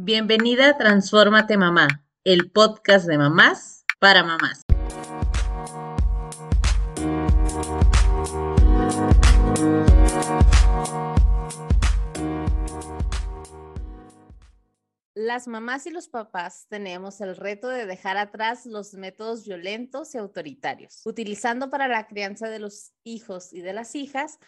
Bienvenida 0.00 0.68
a 0.68 0.78
Transfórmate 0.78 1.56
Mamá, 1.56 1.88
el 2.22 2.52
podcast 2.52 3.08
de 3.08 3.18
mamás 3.18 3.84
para 3.98 4.22
mamás. 4.22 4.62
Las 15.14 15.48
mamás 15.48 15.84
y 15.86 15.90
los 15.90 16.06
papás 16.06 16.68
tenemos 16.68 17.20
el 17.20 17.34
reto 17.34 17.68
de 17.68 17.84
dejar 17.84 18.18
atrás 18.18 18.66
los 18.66 18.94
métodos 18.94 19.44
violentos 19.46 20.14
y 20.14 20.18
autoritarios, 20.18 21.02
utilizando 21.06 21.70
para 21.70 21.88
la 21.88 22.06
crianza 22.06 22.48
de 22.48 22.60
los 22.60 22.92
hijos 23.02 23.52
y 23.52 23.62
de 23.62 23.72
las 23.72 23.96
hijas 23.96 24.38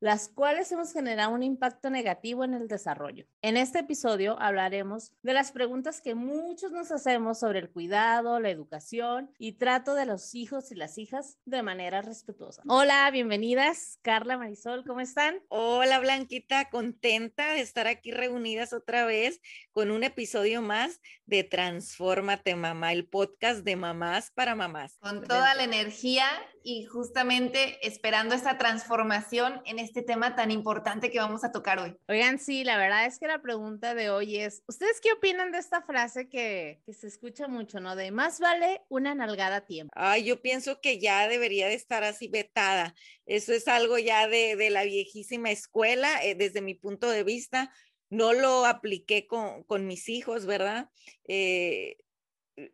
las 0.00 0.28
cuales 0.28 0.70
hemos 0.72 0.92
generado 0.92 1.32
un 1.32 1.42
impacto 1.42 1.90
negativo 1.90 2.44
en 2.44 2.54
el 2.54 2.68
desarrollo. 2.68 3.26
En 3.42 3.56
este 3.56 3.80
episodio 3.80 4.38
hablaremos 4.40 5.12
de 5.22 5.32
las 5.32 5.52
preguntas 5.52 6.00
que 6.00 6.14
muchos 6.14 6.70
nos 6.72 6.90
hacemos 6.90 7.38
sobre 7.38 7.60
el 7.60 7.70
cuidado, 7.70 8.38
la 8.40 8.50
educación 8.50 9.30
y 9.38 9.52
trato 9.52 9.94
de 9.94 10.06
los 10.06 10.34
hijos 10.34 10.70
y 10.70 10.74
las 10.74 10.98
hijas 10.98 11.38
de 11.44 11.62
manera 11.62 12.02
respetuosa. 12.02 12.62
Hola, 12.68 13.10
bienvenidas. 13.10 13.98
Carla, 14.02 14.36
Marisol, 14.36 14.84
¿cómo 14.84 15.00
están? 15.00 15.40
Hola, 15.48 15.98
Blanquita, 15.98 16.68
contenta 16.68 17.52
de 17.52 17.60
estar 17.60 17.86
aquí 17.86 18.10
reunidas 18.10 18.72
otra 18.72 19.06
vez 19.06 19.40
con 19.72 19.90
un 19.90 20.04
episodio 20.04 20.60
más 20.62 21.00
de 21.24 21.42
Transfórmate 21.42 22.54
Mamá, 22.54 22.92
el 22.92 23.06
podcast 23.06 23.64
de 23.64 23.76
mamás 23.76 24.30
para 24.30 24.54
mamás. 24.54 24.96
Con 25.00 25.24
toda 25.24 25.54
la 25.54 25.64
energía 25.64 26.26
y 26.66 26.84
justamente 26.84 27.78
esperando 27.86 28.34
esta 28.34 28.58
transformación 28.58 29.62
en 29.66 29.78
este 29.78 30.02
tema 30.02 30.34
tan 30.34 30.50
importante 30.50 31.12
que 31.12 31.20
vamos 31.20 31.44
a 31.44 31.52
tocar 31.52 31.78
hoy. 31.78 31.96
Oigan, 32.08 32.40
sí, 32.40 32.64
la 32.64 32.76
verdad 32.76 33.06
es 33.06 33.20
que 33.20 33.28
la 33.28 33.40
pregunta 33.40 33.94
de 33.94 34.10
hoy 34.10 34.38
es, 34.38 34.64
¿ustedes 34.66 35.00
qué 35.00 35.12
opinan 35.12 35.52
de 35.52 35.58
esta 35.58 35.82
frase 35.82 36.28
que, 36.28 36.80
que 36.84 36.92
se 36.92 37.06
escucha 37.06 37.46
mucho, 37.46 37.78
¿no? 37.78 37.94
De 37.94 38.10
más 38.10 38.40
vale 38.40 38.82
una 38.88 39.14
nalgada 39.14 39.58
a 39.58 39.64
tiempo. 39.64 39.92
Ay, 39.94 40.24
yo 40.24 40.42
pienso 40.42 40.80
que 40.80 40.98
ya 40.98 41.28
debería 41.28 41.68
de 41.68 41.74
estar 41.74 42.02
así 42.02 42.26
vetada. 42.26 42.96
Eso 43.26 43.52
es 43.52 43.68
algo 43.68 43.96
ya 43.98 44.26
de, 44.26 44.56
de 44.56 44.70
la 44.70 44.82
viejísima 44.82 45.52
escuela, 45.52 46.24
eh, 46.24 46.34
desde 46.34 46.62
mi 46.62 46.74
punto 46.74 47.08
de 47.08 47.22
vista. 47.22 47.72
No 48.10 48.32
lo 48.32 48.66
apliqué 48.66 49.28
con, 49.28 49.62
con 49.62 49.86
mis 49.86 50.08
hijos, 50.08 50.46
¿verdad? 50.46 50.90
Eh, 51.28 51.96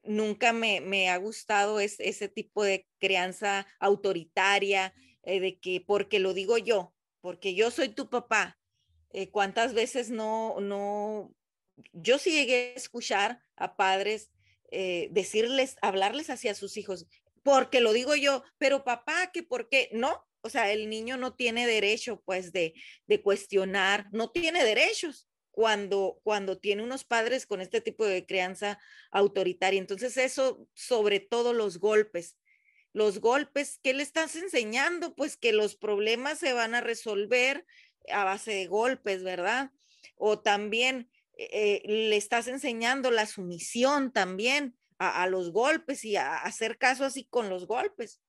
nunca 0.02 0.52
me, 0.52 0.80
me 0.80 1.08
ha 1.08 1.16
gustado 1.16 1.80
ese 1.80 2.28
tipo 2.28 2.64
de 2.64 2.86
crianza 2.98 3.66
autoritaria, 3.80 4.94
eh, 5.22 5.40
de 5.40 5.58
que 5.58 5.80
porque 5.80 6.18
lo 6.18 6.34
digo 6.34 6.58
yo, 6.58 6.94
porque 7.20 7.54
yo 7.54 7.70
soy 7.70 7.88
tu 7.88 8.08
papá. 8.08 8.58
Eh, 9.10 9.30
¿Cuántas 9.30 9.74
veces 9.74 10.10
no, 10.10 10.58
no, 10.60 11.34
yo 11.92 12.18
sí 12.18 12.30
llegué 12.30 12.72
a 12.72 12.78
escuchar 12.78 13.42
a 13.56 13.76
padres 13.76 14.30
eh, 14.70 15.08
decirles, 15.10 15.76
hablarles 15.82 16.30
hacia 16.30 16.54
sus 16.54 16.76
hijos, 16.76 17.06
porque 17.42 17.80
lo 17.80 17.92
digo 17.92 18.14
yo, 18.14 18.42
pero 18.56 18.84
papá, 18.84 19.30
que 19.32 19.42
por 19.42 19.68
qué, 19.68 19.90
no, 19.92 20.24
o 20.40 20.48
sea, 20.48 20.72
el 20.72 20.88
niño 20.88 21.16
no 21.18 21.34
tiene 21.34 21.66
derecho 21.66 22.22
pues 22.24 22.52
de, 22.52 22.72
de 23.06 23.20
cuestionar, 23.20 24.08
no 24.12 24.30
tiene 24.30 24.64
derechos 24.64 25.28
cuando, 25.52 26.20
cuando 26.24 26.58
tiene 26.58 26.82
unos 26.82 27.04
padres 27.04 27.46
con 27.46 27.60
este 27.60 27.80
tipo 27.80 28.04
de 28.04 28.26
crianza 28.26 28.80
autoritaria. 29.10 29.78
Entonces 29.78 30.16
eso, 30.16 30.66
sobre 30.74 31.20
todo 31.20 31.52
los 31.52 31.78
golpes. 31.78 32.36
Los 32.92 33.20
golpes, 33.20 33.78
¿qué 33.82 33.94
le 33.94 34.02
estás 34.02 34.34
enseñando? 34.34 35.14
Pues 35.14 35.36
que 35.36 35.52
los 35.52 35.76
problemas 35.76 36.38
se 36.38 36.52
van 36.52 36.74
a 36.74 36.80
resolver 36.80 37.64
a 38.10 38.24
base 38.24 38.52
de 38.52 38.66
golpes, 38.66 39.22
¿verdad? 39.22 39.70
O 40.16 40.40
también 40.40 41.08
eh, 41.38 41.82
le 41.86 42.16
estás 42.16 42.48
enseñando 42.48 43.10
la 43.10 43.26
sumisión 43.26 44.12
también 44.12 44.76
a, 44.98 45.22
a, 45.22 45.26
los 45.26 45.52
golpes 45.52 46.04
y 46.04 46.16
a 46.16 46.36
hacer 46.38 46.76
caso 46.76 47.04
así 47.04 47.24
con 47.24 47.48
los 47.48 47.66
golpes. 47.66 48.20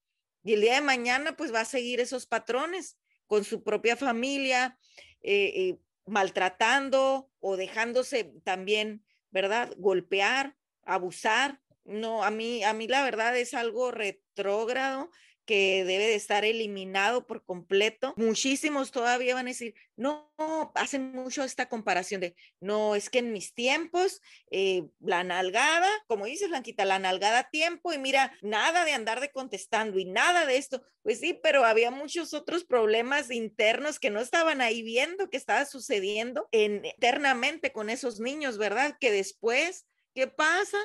Y 0.44 0.54
el 0.54 0.62
día 0.62 0.76
de 0.76 0.82
mañana, 0.82 1.36
pues 1.36 1.54
va 1.54 1.62
a 1.62 1.66
seguir 1.66 2.00
esos 2.00 2.26
patrones 2.26 2.98
con 3.28 3.44
su 3.44 3.64
propia 3.64 3.96
familia, 3.96 4.78
eh, 5.22 5.54
eh, 5.56 5.78
maltratando 6.06 7.30
o 7.40 7.58
dejándose 7.58 8.34
también, 8.44 9.06
¿verdad? 9.32 9.74
Golpear, 9.78 10.56
abusar. 10.84 11.62
No, 11.86 12.24
a 12.24 12.32
mí, 12.32 12.64
a 12.64 12.74
mí 12.74 12.88
la 12.88 13.04
verdad 13.04 13.38
es 13.38 13.54
algo 13.54 13.92
retrógrado 13.92 15.10
que 15.46 15.84
debe 15.84 16.08
de 16.08 16.16
estar 16.16 16.46
eliminado 16.46 17.28
por 17.28 17.44
completo. 17.44 18.14
Muchísimos 18.18 18.92
todavía 18.92 19.36
van 19.36 19.48
a 19.48 19.50
decir, 19.50 19.76
no, 19.96 20.32
hacen 20.76 21.12
mucho 21.12 21.44
esta 21.44 21.68
comparación 21.68 22.22
de, 22.22 22.36
no, 22.60 22.96
es 22.96 23.10
que 23.10 23.20
en 23.20 23.32
mis 23.32 23.54
tiempos, 23.54 24.22
eh, 24.52 24.88
la 25.00 25.24
nalgada, 25.24 25.90
como 26.08 26.26
dices 26.26 26.50
Blanquita, 26.50 26.86
la 26.86 27.00
nalgada 27.00 27.50
tiempo 27.50 27.94
y 27.94 27.98
mira, 27.98 28.38
nada 28.42 28.86
de 28.86 28.94
andar 28.94 29.20
de 29.20 29.32
contestando 29.32 30.00
y 30.00 30.06
nada 30.06 30.46
de 30.46 30.58
esto. 30.58 30.84
Pues 31.02 31.20
sí, 31.20 31.38
pero 31.44 31.66
había 31.66 31.92
muchos 31.92 32.34
otros 32.34 32.64
problemas 32.64 33.30
internos 33.30 34.00
que 34.00 34.10
no 34.10 34.22
estaban 34.22 34.62
ahí 34.62 34.82
viendo 34.82 35.30
que 35.30 35.38
estaba 35.38 35.66
sucediendo 35.66 36.48
internamente 36.52 37.72
con 37.72 37.90
esos 37.90 38.20
niños, 38.20 38.58
¿verdad? 38.58 38.98
Que 39.00 39.12
después, 39.12 39.86
¿qué 40.14 40.28
pasa? 40.28 40.78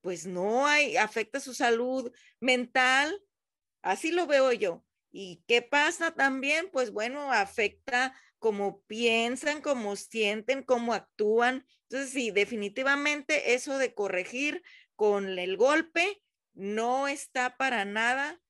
Pues 0.00 0.26
no 0.26 0.66
hay, 0.66 0.96
afecta 0.96 1.40
su 1.40 1.52
salud 1.52 2.12
mental, 2.38 3.20
Así 3.86 4.10
lo 4.10 4.26
veo 4.26 4.52
yo. 4.52 4.84
¿Y 5.12 5.44
qué 5.46 5.62
pasa 5.62 6.10
también? 6.10 6.68
Pues 6.72 6.90
bueno, 6.90 7.32
afecta 7.32 8.12
cómo 8.40 8.82
piensan, 8.88 9.62
cómo 9.62 9.94
sienten, 9.94 10.64
cómo 10.64 10.92
actúan. 10.92 11.64
Entonces, 11.82 12.10
sí, 12.10 12.32
definitivamente 12.32 13.54
eso 13.54 13.78
de 13.78 13.94
corregir 13.94 14.64
con 14.96 15.38
el 15.38 15.56
golpe 15.56 16.20
no 16.52 17.06
está 17.06 17.56
para 17.56 17.84
nada 17.84 18.40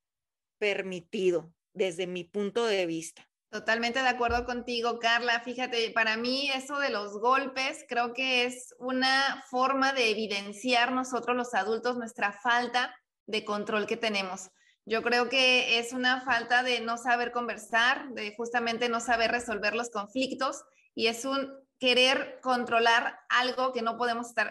permitido 0.58 1.52
desde 1.74 2.06
mi 2.06 2.24
punto 2.24 2.64
de 2.64 2.86
vista. 2.86 3.28
Totalmente 3.50 4.00
de 4.00 4.08
acuerdo 4.08 4.46
contigo, 4.46 4.98
Carla. 4.98 5.40
Fíjate, 5.40 5.90
para 5.90 6.16
mí 6.16 6.50
eso 6.54 6.78
de 6.78 6.88
los 6.88 7.20
golpes 7.20 7.84
creo 7.90 8.14
que 8.14 8.46
es 8.46 8.74
una 8.78 9.44
forma 9.50 9.92
de 9.92 10.10
evidenciar 10.12 10.92
nosotros 10.92 11.36
los 11.36 11.52
adultos 11.52 11.98
nuestra 11.98 12.32
falta 12.32 12.96
de 13.26 13.44
control 13.44 13.86
que 13.86 13.98
tenemos. 13.98 14.48
Yo 14.86 15.02
creo 15.02 15.28
que 15.28 15.80
es 15.80 15.92
una 15.92 16.20
falta 16.20 16.62
de 16.62 16.80
no 16.80 16.96
saber 16.96 17.32
conversar, 17.32 18.08
de 18.10 18.34
justamente 18.36 18.88
no 18.88 19.00
saber 19.00 19.32
resolver 19.32 19.74
los 19.74 19.90
conflictos 19.90 20.64
y 20.94 21.08
es 21.08 21.24
un 21.24 21.52
querer 21.80 22.38
controlar 22.40 23.18
algo 23.28 23.72
que 23.72 23.82
no 23.82 23.96
podemos 23.96 24.28
estar, 24.28 24.48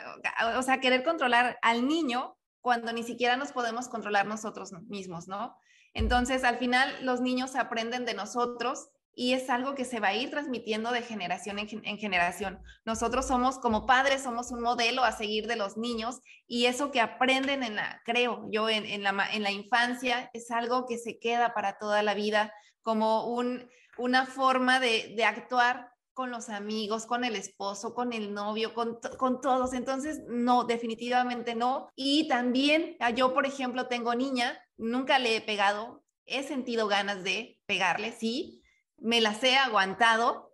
o 0.58 0.62
sea, 0.62 0.80
querer 0.82 1.04
controlar 1.04 1.58
al 1.62 1.88
niño 1.88 2.38
cuando 2.60 2.92
ni 2.92 3.04
siquiera 3.04 3.38
nos 3.38 3.54
podemos 3.54 3.88
controlar 3.88 4.26
nosotros 4.26 4.74
mismos, 4.88 5.28
¿no? 5.28 5.58
Entonces, 5.94 6.44
al 6.44 6.58
final, 6.58 6.94
los 7.02 7.22
niños 7.22 7.56
aprenden 7.56 8.04
de 8.04 8.14
nosotros 8.14 8.90
y 9.16 9.34
es 9.34 9.50
algo 9.50 9.76
que 9.76 9.86
se 9.86 10.02
va 10.02 10.10
a 10.10 10.14
ir 10.14 10.30
transmitiendo 10.30 10.92
de 10.92 11.02
generación 11.02 11.58
en, 11.58 11.68
en, 11.86 11.98
generación. 11.98 12.60
Nosotros 12.84 13.26
somos, 13.26 13.58
como 13.58 13.86
padres, 13.86 14.22
somos 14.22 14.52
un 14.52 14.62
modelo 14.62 15.06
a 15.06 15.14
seguir 15.14 15.48
de 15.48 15.56
los 15.56 15.78
niños 15.78 16.20
y 16.48 16.66
eso 16.66 16.92
que 16.92 17.00
aprenden 17.00 17.64
en 17.64 17.78
la, 17.78 18.02
creo 18.04 18.46
yo, 18.52 18.70
en, 18.70 18.86
en, 18.86 19.04
la, 19.04 19.16
en 19.32 19.42
la 19.42 19.52
infancia 19.52 20.30
es 20.34 20.52
algo 20.52 20.86
que 20.86 20.98
se 20.98 21.18
queda 21.18 21.54
para 21.54 21.78
toda 21.78 22.04
la 22.04 22.14
vida 22.14 22.54
como 22.82 23.28
un, 23.28 23.70
una 23.98 24.26
forma 24.26 24.82
de, 24.82 25.14
de 25.16 25.24
actuar 25.24 25.90
con 26.14 26.30
los 26.30 26.50
amigos, 26.50 27.06
con 27.06 27.24
el 27.24 27.36
esposo, 27.36 27.94
con 27.94 28.14
el 28.14 28.34
novio, 28.34 28.74
con, 28.74 29.00
con, 29.18 29.42
todos. 29.42 29.74
Entonces, 29.74 30.22
no, 30.28 30.64
definitivamente 30.64 31.56
no. 31.56 31.90
Y 31.96 32.28
también, 32.28 32.96
ah, 33.00 33.10
yo, 33.10 33.34
por 33.34 33.46
ejemplo, 33.46 33.88
tengo 33.88 34.16
niña, 34.16 34.58
nunca 34.78 35.20
le 35.20 35.36
he 35.36 35.42
pegado, 35.42 36.04
he 36.26 36.44
sentido 36.44 36.88
ganas 36.88 37.24
de 37.24 37.60
pegarle, 37.66 38.14
sí, 38.14 38.62
me 38.98 39.22
las 39.22 39.44
he 39.44 39.58
aguantado. 39.58 40.54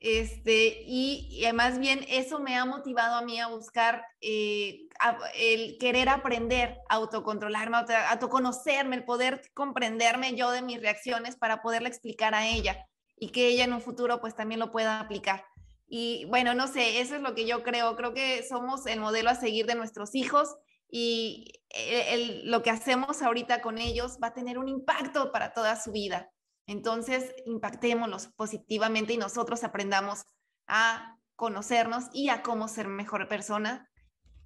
Este, 0.00 0.82
y, 0.86 1.44
y, 1.44 1.52
más 1.52 1.80
bien 1.80 2.04
eso 2.08 2.38
me 2.38 2.56
ha 2.56 2.64
motivado 2.64 3.16
a 3.16 3.22
mí 3.22 3.40
a 3.40 3.48
buscar 3.48 4.04
eh, 4.20 4.86
a, 5.00 5.18
el 5.34 5.76
querer 5.78 6.08
aprender, 6.08 6.78
autocontrolarme, 6.88 7.78
auto, 7.78 7.92
autoconocerme, 8.08 8.94
el 8.94 9.04
poder 9.04 9.42
comprenderme 9.54 10.36
yo 10.36 10.52
de 10.52 10.62
mis 10.62 10.80
reacciones 10.80 11.34
para 11.34 11.62
poderle 11.62 11.88
explicar 11.88 12.36
a 12.36 12.46
ella 12.46 12.86
y 13.16 13.30
que 13.30 13.48
ella 13.48 13.64
en 13.64 13.72
un 13.72 13.80
futuro 13.80 14.20
pues 14.20 14.36
también 14.36 14.60
lo 14.60 14.70
pueda 14.70 15.00
aplicar. 15.00 15.44
Y 15.88 16.26
bueno, 16.26 16.54
no 16.54 16.68
sé, 16.68 17.00
eso 17.00 17.16
es 17.16 17.22
lo 17.22 17.34
que 17.34 17.46
yo 17.46 17.64
creo. 17.64 17.96
Creo 17.96 18.14
que 18.14 18.44
somos 18.46 18.86
el 18.86 19.00
modelo 19.00 19.30
a 19.30 19.34
seguir 19.34 19.66
de 19.66 19.74
nuestros 19.74 20.14
hijos 20.14 20.54
y 20.88 21.60
el, 21.70 22.20
el, 22.20 22.50
lo 22.50 22.62
que 22.62 22.70
hacemos 22.70 23.20
ahorita 23.22 23.62
con 23.62 23.78
ellos 23.78 24.18
va 24.22 24.28
a 24.28 24.34
tener 24.34 24.58
un 24.58 24.68
impacto 24.68 25.32
para 25.32 25.52
toda 25.52 25.74
su 25.74 25.90
vida. 25.90 26.30
Entonces, 26.68 27.34
impactémoslos 27.46 28.28
positivamente 28.28 29.14
y 29.14 29.16
nosotros 29.16 29.64
aprendamos 29.64 30.24
a 30.66 31.18
conocernos 31.34 32.04
y 32.12 32.28
a 32.28 32.42
cómo 32.42 32.68
ser 32.68 32.88
mejor 32.88 33.26
persona 33.26 33.88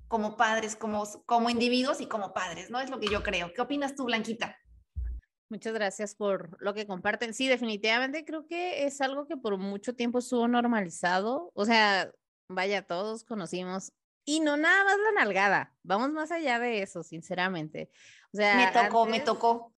como 0.07 0.37
padres, 0.37 0.77
como, 0.77 1.05
como 1.27 1.51
individuos 1.51 2.01
y 2.01 2.07
como 2.07 2.33
padres, 2.33 2.71
¿no? 2.71 2.81
Es 2.81 2.91
lo 2.91 3.01
que 3.01 3.09
yo 3.09 3.23
creo. 3.23 3.53
¿Qué 3.53 3.61
opinas 3.61 3.97
tú, 3.97 4.05
Blanquita? 4.05 4.57
Muchas 5.49 5.75
gracias 5.75 6.15
por 6.15 6.57
lo 6.61 6.75
que 6.75 6.87
comparten. 6.87 7.35
Sí, 7.35 7.49
definitivamente 7.49 8.25
creo 8.25 8.47
que 8.47 8.87
es 8.87 9.01
algo 9.01 9.27
que 9.27 9.37
por 9.37 9.59
mucho 9.59 9.95
tiempo 9.97 10.21
estuvo 10.21 10.47
normalizado. 10.47 11.51
O 11.55 11.65
sea, 11.65 12.13
vaya, 12.49 12.87
todos 12.87 13.25
conocimos 13.25 13.93
Y 14.25 14.41
no 14.41 14.57
nada 14.57 14.85
más 14.85 14.97
la 14.99 15.25
nalgada, 15.25 15.75
vamos 15.83 16.13
más 16.13 16.31
allá 16.31 16.61
de 16.61 16.83
eso, 16.83 17.03
sinceramente. 17.03 17.91
O 18.33 18.37
sea, 18.37 18.57
me 18.57 18.83
tocó, 18.83 19.07
me 19.07 19.21
tocó. 19.21 19.73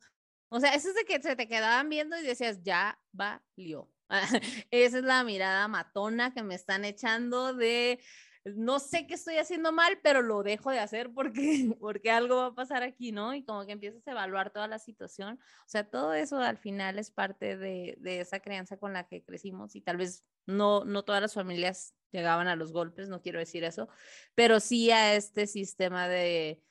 O 0.54 0.60
sea, 0.60 0.72
eso 0.72 0.90
es 0.90 0.94
de 0.94 1.04
que 1.04 1.20
se 1.20 1.34
te 1.34 1.48
quedaban 1.48 1.88
viendo 1.88 2.16
y 2.16 2.22
decías, 2.22 2.62
ya 2.62 2.96
valió. 3.10 3.90
Esa 4.70 4.98
es 4.98 5.02
la 5.04 5.24
mirada 5.24 5.66
matona 5.66 6.32
que 6.32 6.44
me 6.44 6.54
están 6.54 6.84
echando 6.84 7.54
de, 7.54 7.98
no 8.44 8.78
sé 8.78 9.08
qué 9.08 9.14
estoy 9.14 9.38
haciendo 9.38 9.72
mal, 9.72 9.98
pero 10.00 10.22
lo 10.22 10.44
dejo 10.44 10.70
de 10.70 10.78
hacer 10.78 11.12
porque, 11.12 11.74
porque 11.80 12.12
algo 12.12 12.36
va 12.36 12.46
a 12.46 12.54
pasar 12.54 12.84
aquí, 12.84 13.10
¿no? 13.10 13.34
Y 13.34 13.42
como 13.42 13.66
que 13.66 13.72
empiezas 13.72 14.06
a 14.06 14.12
evaluar 14.12 14.52
toda 14.52 14.68
la 14.68 14.78
situación. 14.78 15.40
O 15.42 15.68
sea, 15.68 15.90
todo 15.90 16.14
eso 16.14 16.38
al 16.38 16.56
final 16.56 17.00
es 17.00 17.10
parte 17.10 17.56
de, 17.56 17.96
de 17.98 18.20
esa 18.20 18.38
crianza 18.38 18.76
con 18.76 18.92
la 18.92 19.08
que 19.08 19.24
crecimos 19.24 19.74
y 19.74 19.80
tal 19.80 19.96
vez 19.96 20.24
no, 20.46 20.84
no 20.84 21.02
todas 21.02 21.20
las 21.20 21.34
familias 21.34 21.96
llegaban 22.12 22.46
a 22.46 22.54
los 22.54 22.70
golpes, 22.70 23.08
no 23.08 23.22
quiero 23.22 23.40
decir 23.40 23.64
eso, 23.64 23.88
pero 24.36 24.60
sí 24.60 24.92
a 24.92 25.16
este 25.16 25.48
sistema 25.48 26.06
de, 26.06 26.62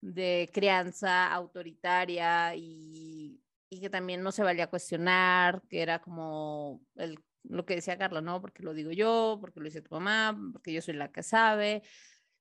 de 0.00 0.50
crianza 0.52 1.32
autoritaria 1.32 2.54
y, 2.54 3.40
y, 3.68 3.80
que 3.80 3.90
también 3.90 4.22
no 4.22 4.32
se 4.32 4.42
valía 4.42 4.68
cuestionar, 4.68 5.62
que 5.68 5.82
era 5.82 6.00
como 6.00 6.82
el, 6.96 7.18
lo 7.44 7.64
que 7.66 7.76
decía 7.76 7.98
Carla, 7.98 8.20
¿no? 8.20 8.40
Porque 8.40 8.62
lo 8.62 8.74
digo 8.74 8.90
yo, 8.90 9.38
porque 9.40 9.60
lo 9.60 9.64
dice 9.64 9.82
tu 9.82 9.94
mamá, 9.94 10.38
porque 10.52 10.72
yo 10.72 10.82
soy 10.82 10.94
la 10.94 11.12
que 11.12 11.22
sabe. 11.22 11.82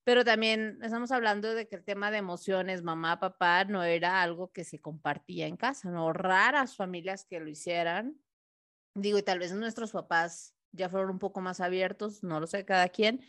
Pero 0.03 0.25
también 0.25 0.79
estamos 0.81 1.11
hablando 1.11 1.53
de 1.53 1.67
que 1.67 1.75
el 1.75 1.83
tema 1.83 2.09
de 2.11 2.17
emociones, 2.17 2.81
mamá, 2.83 3.19
papá, 3.19 3.65
no 3.65 3.83
era 3.83 4.21
algo 4.21 4.51
que 4.51 4.63
se 4.63 4.79
compartía 4.79 5.47
en 5.47 5.57
casa, 5.57 5.91
¿no? 5.91 6.13
Raras 6.13 6.75
familias 6.75 7.25
que 7.25 7.39
lo 7.39 7.47
hicieran. 7.49 8.19
Digo, 8.95 9.17
y 9.19 9.23
tal 9.23 9.39
vez 9.39 9.53
nuestros 9.53 9.91
papás 9.91 10.55
ya 10.71 10.89
fueron 10.89 11.11
un 11.11 11.19
poco 11.19 11.41
más 11.41 11.59
abiertos, 11.59 12.23
no 12.23 12.39
lo 12.39 12.47
sé, 12.47 12.65
cada 12.65 12.89
quien, 12.89 13.21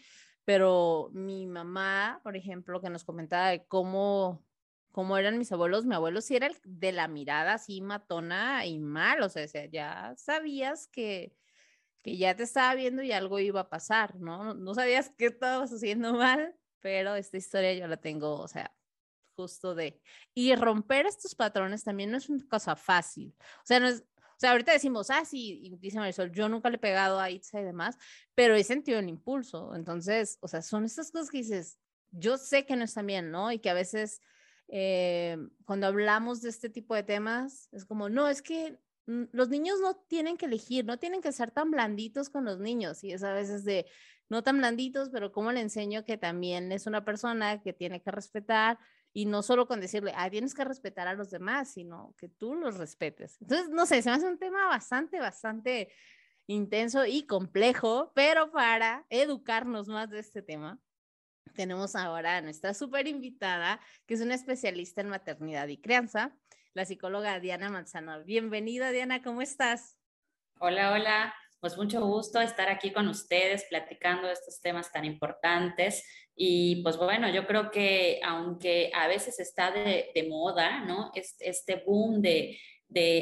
pero 0.45 1.11
mi 1.13 1.47
mamá, 1.47 2.21
por 2.23 2.37
ejemplo, 2.37 2.81
que 2.81 2.91
nos 2.91 3.05
comentaba 3.05 3.49
de 3.49 3.67
cómo, 3.67 4.45
cómo 4.93 5.17
eran 5.17 5.39
mis 5.39 5.53
abuelos, 5.53 5.85
mi 5.85 5.95
abuelo 5.95 6.21
sí 6.21 6.37
era 6.37 6.51
de 6.65 6.93
la 6.93 7.09
mirada 7.09 7.55
así 7.55 7.81
matona 7.81 8.67
y 8.67 8.79
mal, 8.79 9.23
o 9.23 9.29
sea, 9.29 9.47
ya 9.67 10.15
sabías 10.17 10.89
que, 10.89 11.35
que 12.03 12.17
ya 12.17 12.35
te 12.35 12.45
estaba 12.45 12.75
viendo 12.75 13.03
y 13.03 13.13
algo 13.13 13.39
iba 13.39 13.61
a 13.61 13.69
pasar, 13.69 14.17
¿no? 14.17 14.55
No 14.55 14.75
sabías 14.75 15.13
qué 15.17 15.27
estabas 15.27 15.73
haciendo 15.73 16.15
mal, 16.15 16.57
pero 16.81 17.15
esta 17.15 17.37
historia 17.37 17.75
yo 17.75 17.87
la 17.87 17.99
tengo, 17.99 18.41
o 18.41 18.49
sea, 18.49 18.75
justo 19.37 19.75
de... 19.75 20.01
Y 20.35 20.55
romper 20.55 21.07
estos 21.07 21.35
patrones 21.35 21.85
también 21.85 22.11
no 22.11 22.17
es 22.17 22.29
una 22.29 22.47
cosa 22.49 22.77
fácil, 22.77 23.35
o 23.39 23.67
sea, 23.67 23.81
no 23.81 23.89
es, 23.89 24.05
sea, 24.41 24.53
ahorita 24.53 24.73
decimos, 24.73 25.11
ah, 25.11 25.25
sí, 25.25 25.77
dice 25.81 25.99
Marisol, 25.99 26.33
yo 26.33 26.49
nunca 26.49 26.71
le 26.71 26.77
he 26.77 26.81
pegado 26.81 27.21
a 27.21 27.31
Itza 27.31 27.61
y 27.61 27.65
demás, 27.65 27.99
pero 28.35 28.55
he 28.55 28.65
sentido 28.65 28.99
el 28.99 29.09
impulso. 29.09 29.75
Entonces, 29.75 30.39
o 30.41 30.49
sea, 30.49 30.63
son 30.63 30.85
estas 30.85 31.13
cosas 31.13 31.31
que 31.31 31.39
dices, 31.39 31.79
yo 32.11 32.39
sé 32.39 32.65
que 32.65 32.77
no 32.77 32.85
están 32.85 33.07
bien, 33.07 33.31
¿no? 33.31 33.53
Y 33.53 33.59
que 33.59 33.71
a 33.71 33.75
veces 33.75 34.21
eh, 34.69 35.37
cuando 35.65 35.89
hablamos 35.89 36.41
de 36.43 36.49
este 36.49 36.71
tipo 36.71 36.95
de 36.95 37.03
temas, 37.03 37.69
es 37.73 37.85
como, 37.85 38.09
no, 38.09 38.29
es 38.29 38.41
que 38.41 38.79
los 39.07 39.49
niños 39.49 39.81
no 39.81 39.97
tienen 39.97 40.37
que 40.37 40.47
elegir, 40.47 40.85
no 40.85 40.99
tienen 40.99 41.21
que 41.21 41.33
ser 41.33 41.51
tan 41.51 41.71
blanditos 41.71 42.31
con 42.31 42.45
los 42.45 42.61
niños. 42.61 43.03
Y 43.03 43.13
es 43.13 43.23
a 43.25 43.33
veces 43.33 43.65
de, 43.65 43.87
no 44.29 44.43
tan 44.43 44.59
blanditos, 44.59 45.11
pero 45.11 45.33
¿cómo 45.33 45.51
le 45.53 45.61
enseño 45.61 46.05
que 46.05 46.17
también 46.17 46.71
es 46.71 46.87
una 46.87 47.05
persona 47.05 47.61
que 47.61 47.73
tiene 47.73 48.01
que 48.01 48.11
respetar? 48.13 48.79
Y 49.13 49.27
no 49.27 49.43
solo 49.43 49.67
con 49.67 49.81
decirle, 49.81 50.13
ah, 50.17 50.31
tienes 50.31 50.55
que 50.55 50.65
respetar 50.65 51.09
a 51.09 51.15
los 51.15 51.31
demás, 51.31 51.73
sino 51.73 52.15
que 52.17 52.29
tú 52.29 52.55
los 52.55 52.77
respetes. 52.77 53.41
Entonces, 53.41 53.69
no 53.71 53.87
sé, 53.87 54.03
se 54.03 54.11
me 54.11 54.17
hace 54.17 54.27
un 54.27 54.39
tema 54.39 54.67
bastante, 54.69 55.19
bastante 55.19 55.93
intenso 56.47 57.05
y 57.07 57.27
complejo, 57.27 58.13
pero 58.15 58.51
para 58.51 59.07
educarnos 59.09 59.89
más 59.89 60.11
de 60.11 60.21
este 60.21 60.43
tema, 60.43 60.79
tenemos 61.55 61.97
ahora 61.97 62.37
a 62.37 62.41
nuestra 62.41 62.75
súper 62.75 63.07
invitada, 63.07 63.81
que 64.07 64.15
es 64.15 64.21
una 64.21 64.35
especialista 64.35 65.01
en 65.01 65.09
maternidad 65.09 65.69
y 65.69 65.79
crianza, 65.79 66.37
la 66.75 66.85
psicóloga 66.85 67.41
Diana 67.41 67.69
Manzano. 67.69 68.23
Bienvenida, 68.25 68.91
Diana, 68.91 69.23
¿cómo 69.23 69.43
estás? 69.43 69.97
Hola, 70.59 70.93
hola. 70.93 71.35
Pues 71.61 71.77
mucho 71.77 72.01
gusto 72.07 72.41
estar 72.41 72.71
aquí 72.71 72.91
con 72.91 73.07
ustedes 73.09 73.67
platicando 73.69 74.29
de 74.29 74.33
estos 74.33 74.63
temas 74.63 74.91
tan 74.91 75.05
importantes. 75.05 76.03
Y 76.35 76.83
pues 76.83 76.97
bueno, 76.97 77.29
yo 77.29 77.47
creo 77.47 77.71
que 77.71 78.19
aunque 78.25 78.91
a 78.95 79.07
veces 79.09 79.39
está 79.39 79.71
de, 79.71 80.27
moda, 80.29 80.81
¿no? 80.87 81.13
Este, 81.15 81.83
boom 81.87 82.23
de, 82.23 82.59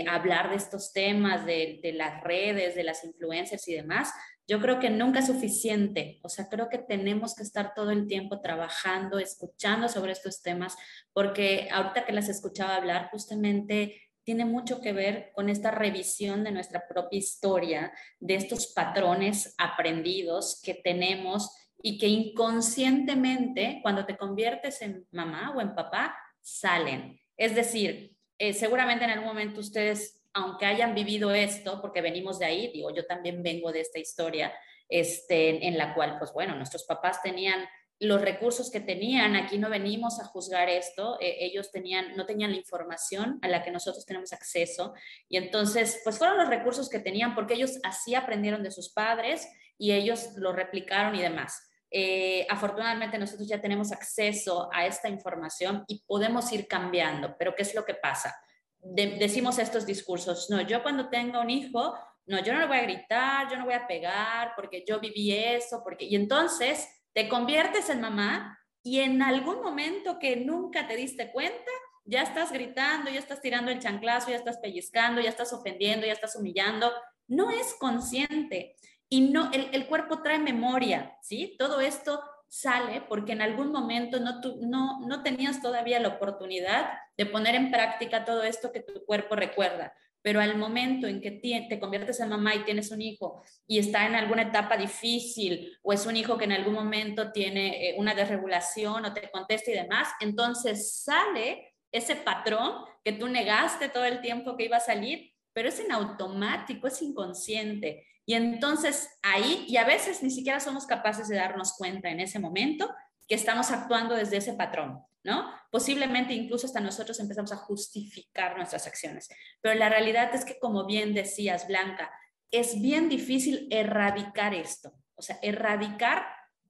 hablar 0.08 0.50
de 0.50 0.56
estos 0.56 0.92
temas, 0.92 1.44
de, 1.44 1.80
de, 1.82 1.92
las 1.92 2.22
redes, 2.22 2.76
de 2.76 2.84
las 2.84 3.02
influencers 3.02 3.66
y 3.66 3.74
demás, 3.74 4.12
yo 4.46 4.60
creo 4.60 4.78
que 4.78 4.88
nunca 4.88 5.18
es 5.18 5.26
suficiente. 5.26 6.20
O 6.22 6.28
sea, 6.28 6.48
creo 6.48 6.68
que 6.70 6.78
tenemos 6.78 7.34
que 7.34 7.42
estar 7.42 7.74
todo 7.74 7.90
el 7.90 8.06
tiempo 8.06 8.40
trabajando, 8.40 9.18
escuchando 9.18 9.88
sobre 9.88 10.12
estos 10.12 10.42
temas, 10.42 10.76
porque 11.12 11.68
ahorita 11.72 12.06
que 12.06 12.12
las 12.12 12.28
escuchaba 12.28 12.76
hablar, 12.76 13.10
justamente 13.10 14.07
tiene 14.28 14.44
mucho 14.44 14.82
que 14.82 14.92
ver 14.92 15.30
con 15.32 15.48
esta 15.48 15.70
revisión 15.70 16.44
de 16.44 16.50
nuestra 16.50 16.86
propia 16.86 17.18
historia, 17.18 17.90
de 18.20 18.34
estos 18.34 18.66
patrones 18.66 19.54
aprendidos 19.56 20.60
que 20.62 20.74
tenemos 20.74 21.56
y 21.82 21.96
que 21.96 22.08
inconscientemente, 22.08 23.80
cuando 23.82 24.04
te 24.04 24.18
conviertes 24.18 24.82
en 24.82 25.06
mamá 25.12 25.54
o 25.56 25.62
en 25.62 25.74
papá, 25.74 26.14
salen. 26.42 27.18
Es 27.38 27.54
decir, 27.54 28.18
eh, 28.36 28.52
seguramente 28.52 29.06
en 29.06 29.12
algún 29.12 29.28
momento 29.28 29.60
ustedes, 29.60 30.22
aunque 30.34 30.66
hayan 30.66 30.94
vivido 30.94 31.32
esto, 31.32 31.80
porque 31.80 32.02
venimos 32.02 32.38
de 32.38 32.44
ahí, 32.44 32.70
digo, 32.70 32.94
yo 32.94 33.06
también 33.06 33.42
vengo 33.42 33.72
de 33.72 33.80
esta 33.80 33.98
historia, 33.98 34.52
este, 34.90 35.66
en 35.66 35.78
la 35.78 35.94
cual, 35.94 36.18
pues 36.18 36.34
bueno, 36.34 36.54
nuestros 36.54 36.84
papás 36.84 37.22
tenían 37.22 37.66
los 38.00 38.20
recursos 38.20 38.70
que 38.70 38.80
tenían, 38.80 39.34
aquí 39.34 39.58
no 39.58 39.68
venimos 39.68 40.20
a 40.20 40.24
juzgar 40.24 40.68
esto, 40.68 41.18
eh, 41.20 41.36
ellos 41.40 41.72
tenían, 41.72 42.16
no 42.16 42.26
tenían 42.26 42.52
la 42.52 42.56
información 42.56 43.38
a 43.42 43.48
la 43.48 43.62
que 43.62 43.72
nosotros 43.72 44.06
tenemos 44.06 44.32
acceso 44.32 44.94
y 45.28 45.36
entonces 45.36 46.00
pues 46.04 46.16
fueron 46.16 46.36
los 46.36 46.48
recursos 46.48 46.88
que 46.88 47.00
tenían 47.00 47.34
porque 47.34 47.54
ellos 47.54 47.78
así 47.82 48.14
aprendieron 48.14 48.62
de 48.62 48.70
sus 48.70 48.90
padres 48.90 49.48
y 49.78 49.92
ellos 49.92 50.30
lo 50.36 50.52
replicaron 50.52 51.14
y 51.16 51.22
demás. 51.22 51.64
Eh, 51.90 52.46
afortunadamente 52.50 53.18
nosotros 53.18 53.48
ya 53.48 53.60
tenemos 53.60 53.90
acceso 53.92 54.68
a 54.72 54.86
esta 54.86 55.08
información 55.08 55.84
y 55.88 56.04
podemos 56.06 56.52
ir 56.52 56.68
cambiando, 56.68 57.34
pero 57.36 57.54
¿qué 57.54 57.62
es 57.62 57.74
lo 57.74 57.84
que 57.84 57.94
pasa? 57.94 58.34
decimos 58.80 59.58
estos 59.58 59.84
discursos, 59.84 60.48
no, 60.50 60.60
yo 60.60 60.84
cuando 60.84 61.08
tenga 61.08 61.40
un 61.40 61.50
hijo, 61.50 61.94
no, 62.26 62.38
yo 62.40 62.52
no 62.52 62.60
le 62.60 62.66
voy 62.66 62.76
a 62.76 62.82
gritar, 62.82 63.50
yo 63.50 63.56
no 63.56 63.64
voy 63.64 63.74
a 63.74 63.88
pegar 63.88 64.52
porque 64.54 64.84
yo 64.86 65.00
viví 65.00 65.32
eso, 65.32 65.82
porque 65.82 66.04
y 66.04 66.14
entonces 66.14 66.88
te 67.18 67.28
conviertes 67.28 67.90
en 67.90 68.00
mamá 68.00 68.60
y 68.80 69.00
en 69.00 69.22
algún 69.22 69.60
momento 69.60 70.20
que 70.20 70.36
nunca 70.36 70.86
te 70.86 70.94
diste 70.94 71.32
cuenta, 71.32 71.72
ya 72.04 72.22
estás 72.22 72.52
gritando, 72.52 73.10
ya 73.10 73.18
estás 73.18 73.40
tirando 73.40 73.72
el 73.72 73.80
chanclazo, 73.80 74.30
ya 74.30 74.36
estás 74.36 74.58
pellizcando, 74.58 75.20
ya 75.20 75.30
estás 75.30 75.52
ofendiendo, 75.52 76.06
ya 76.06 76.12
estás 76.12 76.36
humillando. 76.36 76.92
No 77.26 77.50
es 77.50 77.74
consciente 77.80 78.76
y 79.08 79.32
no, 79.32 79.50
el, 79.50 79.88
cuerpo 79.88 80.22
trae 80.22 80.38
memoria, 80.38 81.18
¿sí? 81.20 81.56
Todo 81.58 81.80
esto 81.80 82.22
sale 82.46 83.00
porque 83.08 83.32
en 83.32 83.42
algún 83.42 83.72
momento 83.72 84.20
no, 84.20 84.40
no, 84.60 85.00
no 85.00 85.22
tenías 85.24 85.60
todavía 85.60 85.98
la 85.98 86.10
oportunidad 86.10 86.88
de 87.16 87.26
poner 87.26 87.56
en 87.56 87.72
práctica 87.72 88.24
todo 88.24 88.44
esto 88.44 88.70
que 88.70 88.78
tu 88.78 89.04
cuerpo 89.04 89.34
recuerda 89.34 89.92
pero 90.22 90.40
al 90.40 90.56
momento 90.56 91.06
en 91.06 91.20
que 91.20 91.30
te 91.30 91.80
conviertes 91.80 92.20
en 92.20 92.28
mamá 92.28 92.54
y 92.54 92.64
tienes 92.64 92.90
un 92.90 93.00
hijo 93.00 93.42
y 93.66 93.78
está 93.78 94.06
en 94.06 94.14
alguna 94.14 94.42
etapa 94.42 94.76
difícil 94.76 95.76
o 95.82 95.92
es 95.92 96.06
un 96.06 96.16
hijo 96.16 96.36
que 96.36 96.44
en 96.44 96.52
algún 96.52 96.74
momento 96.74 97.32
tiene 97.32 97.90
eh, 97.90 97.94
una 97.98 98.14
desregulación 98.14 99.04
o 99.04 99.14
te 99.14 99.30
contesta 99.30 99.70
y 99.70 99.74
demás, 99.74 100.08
entonces 100.20 101.02
sale 101.02 101.74
ese 101.92 102.16
patrón 102.16 102.84
que 103.04 103.12
tú 103.12 103.28
negaste 103.28 103.88
todo 103.88 104.04
el 104.04 104.20
tiempo 104.20 104.56
que 104.56 104.64
iba 104.64 104.76
a 104.76 104.80
salir, 104.80 105.32
pero 105.52 105.68
es 105.68 105.80
en 105.80 105.92
automático, 105.92 106.86
es 106.86 107.00
inconsciente. 107.00 108.06
Y 108.26 108.34
entonces 108.34 109.08
ahí, 109.22 109.64
y 109.66 109.78
a 109.78 109.84
veces 109.84 110.22
ni 110.22 110.30
siquiera 110.30 110.60
somos 110.60 110.86
capaces 110.86 111.28
de 111.28 111.36
darnos 111.36 111.74
cuenta 111.78 112.10
en 112.10 112.20
ese 112.20 112.38
momento 112.38 112.94
que 113.26 113.34
estamos 113.34 113.70
actuando 113.70 114.14
desde 114.14 114.36
ese 114.36 114.52
patrón. 114.52 115.02
¿No? 115.28 115.46
Posiblemente 115.70 116.32
incluso 116.32 116.66
hasta 116.66 116.80
nosotros 116.80 117.20
empezamos 117.20 117.52
a 117.52 117.56
justificar 117.56 118.56
nuestras 118.56 118.86
acciones. 118.86 119.28
Pero 119.60 119.74
la 119.74 119.90
realidad 119.90 120.34
es 120.34 120.46
que, 120.46 120.58
como 120.58 120.86
bien 120.86 121.12
decías, 121.12 121.68
Blanca, 121.68 122.10
es 122.50 122.80
bien 122.80 123.10
difícil 123.10 123.68
erradicar 123.70 124.54
esto, 124.54 124.94
o 125.14 125.20
sea, 125.20 125.38
erradicar 125.42 126.24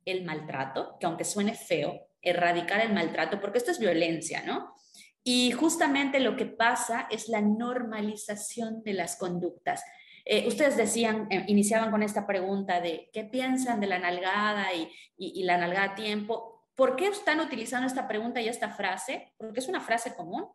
el 0.05 0.25
maltrato, 0.25 0.97
que 0.99 1.07
aunque 1.07 1.25
suene 1.25 1.55
feo, 1.55 2.09
erradicar 2.21 2.81
el 2.81 2.93
maltrato, 2.93 3.41
porque 3.41 3.59
esto 3.59 3.71
es 3.71 3.79
violencia, 3.79 4.43
¿no? 4.45 4.75
Y 5.23 5.53
justamente 5.53 6.19
lo 6.19 6.37
que 6.37 6.47
pasa 6.47 7.07
es 7.11 7.29
la 7.29 7.41
normalización 7.41 8.83
de 8.83 8.95
las 8.95 9.17
conductas. 9.17 9.85
Eh, 10.25 10.49
ustedes 10.49 10.77
decían, 10.77 11.29
eh, 11.31 11.45
iniciaban 11.47 11.93
con 11.93 12.03
esta 12.03 12.27
pregunta 12.27 12.81
de 12.81 13.09
qué 13.13 13.23
piensan 13.25 13.79
de 13.79 13.87
la 13.87 14.01
nalgada 14.01 14.75
y, 14.75 14.91
y 15.17 15.45
la 15.45 15.59
nalgada 15.59 15.93
a 15.93 15.95
tiempo. 15.95 16.58
¿Por 16.79 16.95
qué 16.95 17.09
están 17.09 17.41
utilizando 17.41 17.89
esta 17.89 18.07
pregunta 18.07 18.41
y 18.41 18.47
esta 18.47 18.71
frase? 18.71 19.35
Porque 19.37 19.59
es 19.59 19.67
una 19.67 19.81
frase 19.81 20.15
común. 20.15 20.47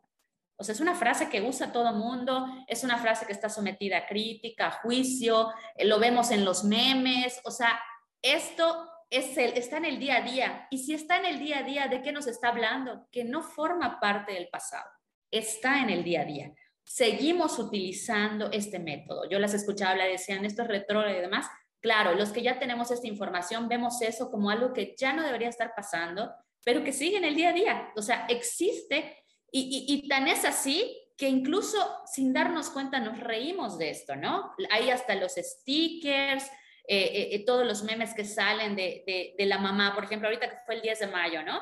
O 0.56 0.64
sea, 0.64 0.72
es 0.72 0.80
una 0.80 0.94
frase 0.94 1.28
que 1.28 1.42
usa 1.42 1.70
todo 1.70 1.92
mundo, 1.92 2.46
es 2.66 2.82
una 2.82 2.96
frase 2.96 3.26
que 3.26 3.32
está 3.34 3.50
sometida 3.50 3.98
a 3.98 4.06
crítica, 4.06 4.68
a 4.68 4.70
juicio, 4.70 5.50
eh, 5.76 5.84
lo 5.84 5.98
vemos 5.98 6.30
en 6.30 6.46
los 6.46 6.64
memes. 6.64 7.42
O 7.44 7.50
sea, 7.50 7.78
esto 8.22 8.88
es 9.10 9.36
el, 9.36 9.52
está 9.52 9.76
en 9.76 9.84
el 9.84 9.98
día 9.98 10.16
a 10.16 10.20
día. 10.22 10.66
Y 10.70 10.78
si 10.78 10.94
está 10.94 11.18
en 11.18 11.26
el 11.26 11.40
día 11.40 11.58
a 11.58 11.62
día, 11.62 11.88
¿de 11.88 12.00
qué 12.00 12.10
nos 12.10 12.26
está 12.26 12.48
hablando? 12.48 13.06
Que 13.12 13.24
no 13.24 13.42
forma 13.42 14.00
parte 14.00 14.32
del 14.32 14.48
pasado, 14.48 14.88
está 15.30 15.82
en 15.82 15.90
el 15.90 16.04
día 16.04 16.22
a 16.22 16.24
día. 16.24 16.54
Seguimos 16.84 17.58
utilizando 17.58 18.50
este 18.50 18.78
método. 18.78 19.28
Yo 19.28 19.38
las 19.38 19.52
escuchaba 19.52 19.90
hablar, 19.90 20.08
decían, 20.08 20.46
esto 20.46 20.62
es 20.62 20.68
retrógrado 20.68 21.18
y 21.18 21.20
demás. 21.20 21.48
Claro, 21.84 22.14
los 22.14 22.30
que 22.30 22.40
ya 22.40 22.58
tenemos 22.58 22.90
esta 22.90 23.06
información 23.06 23.68
vemos 23.68 24.00
eso 24.00 24.30
como 24.30 24.48
algo 24.48 24.72
que 24.72 24.94
ya 24.96 25.12
no 25.12 25.22
debería 25.22 25.50
estar 25.50 25.74
pasando, 25.76 26.32
pero 26.64 26.82
que 26.82 26.94
sigue 26.94 27.18
en 27.18 27.26
el 27.26 27.34
día 27.34 27.50
a 27.50 27.52
día. 27.52 27.92
O 27.94 28.00
sea, 28.00 28.24
existe 28.30 29.22
y, 29.52 30.08
tan 30.08 30.26
es 30.26 30.46
así 30.46 30.98
que 31.18 31.28
incluso 31.28 31.76
sin 32.06 32.32
darnos 32.32 32.70
cuenta 32.70 33.00
nos 33.00 33.20
reímos 33.20 33.76
de 33.76 33.90
esto, 33.90 34.16
¿no? 34.16 34.54
Hay 34.70 34.88
hasta 34.88 35.14
los 35.14 35.34
stickers, 35.34 36.46
eh, 36.88 36.96
eh, 37.12 37.28
eh, 37.32 37.44
todos 37.44 37.66
los 37.66 37.82
memes 37.82 38.14
que 38.14 38.24
salen 38.24 38.74
de, 38.76 39.34
la 39.40 39.58
mamá, 39.58 39.94
por 39.94 40.04
ejemplo, 40.04 40.28
ahorita 40.28 40.48
que 40.48 40.56
fue 40.64 40.76
el 40.76 40.80
10 40.80 41.00
de 41.00 41.06
mayo, 41.08 41.42
¿no? 41.42 41.60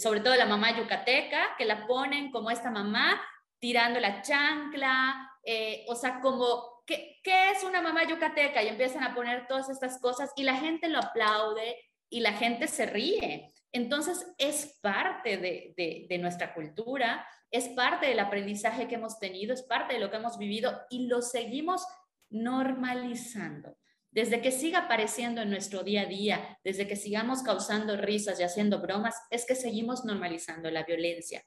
sobre 0.00 0.20
todo 0.20 0.36
la 0.36 0.46
mamá 0.46 0.76
yucateca, 0.78 1.56
que 1.58 1.64
la 1.64 1.86
ponen 1.88 2.30
como 2.30 2.50
esta 2.50 2.70
mamá 2.70 3.20
tirando 3.58 3.98
la 3.98 4.22
chancla, 4.22 5.32
o 5.88 5.94
sea, 5.96 6.20
como, 6.20 6.71
¿qué, 6.86 7.20
¿qué 7.22 7.50
es 7.50 7.64
una 7.64 7.80
mamá 7.80 8.04
yucateca? 8.04 8.62
Y 8.62 8.68
empiezan 8.68 9.04
a 9.04 9.14
poner 9.14 9.46
todas 9.46 9.68
estas 9.70 9.98
cosas 10.00 10.30
y 10.36 10.42
la 10.42 10.56
gente 10.56 10.88
lo 10.88 10.98
aplaude 10.98 11.76
y 12.12 12.20
la 12.20 12.34
gente 12.34 12.68
se 12.68 12.84
ríe. 12.86 13.50
Entonces, 13.72 14.26
es 14.36 14.78
parte 14.82 15.38
de, 15.38 16.18
nuestra 16.20 16.52
cultura, 16.52 17.26
es 17.50 17.68
parte 17.70 18.06
del 18.06 18.20
aprendizaje 18.20 18.86
que 18.86 18.96
hemos 18.96 19.18
tenido, 19.18 19.54
es 19.54 19.62
parte 19.62 19.94
de 19.94 20.00
lo 20.00 20.10
que 20.10 20.18
hemos 20.18 20.36
vivido 20.36 20.78
y 20.90 21.06
lo 21.06 21.22
seguimos 21.22 21.86
normalizando. 22.28 23.78
Desde 24.10 24.42
que 24.42 24.52
siga 24.52 24.80
apareciendo 24.80 25.40
en 25.40 25.48
nuestro 25.48 25.82
día 25.82 26.02
a 26.02 26.06
día, 26.06 26.58
desde 26.62 26.86
que 26.86 26.96
sigamos 26.96 27.42
causando 27.42 27.96
risas 27.96 28.38
y 28.38 28.42
haciendo 28.42 28.80
bromas, 28.80 29.16
es 29.30 29.46
que 29.46 29.54
seguimos 29.54 30.04
normalizando 30.04 30.70
la 30.70 30.82
violencia. 30.82 31.42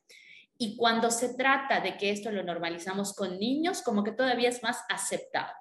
Y 0.57 0.77
cuando 0.77 1.11
se 1.11 1.33
trata 1.33 1.81
de 1.81 1.97
que 1.97 2.11
esto 2.11 2.31
lo 2.31 2.43
normalizamos 2.43 3.13
con 3.13 3.37
niños, 3.39 3.81
como 3.81 4.03
que 4.03 4.11
todavía 4.11 4.49
es 4.49 4.63
más 4.63 4.83
aceptado. 4.89 5.51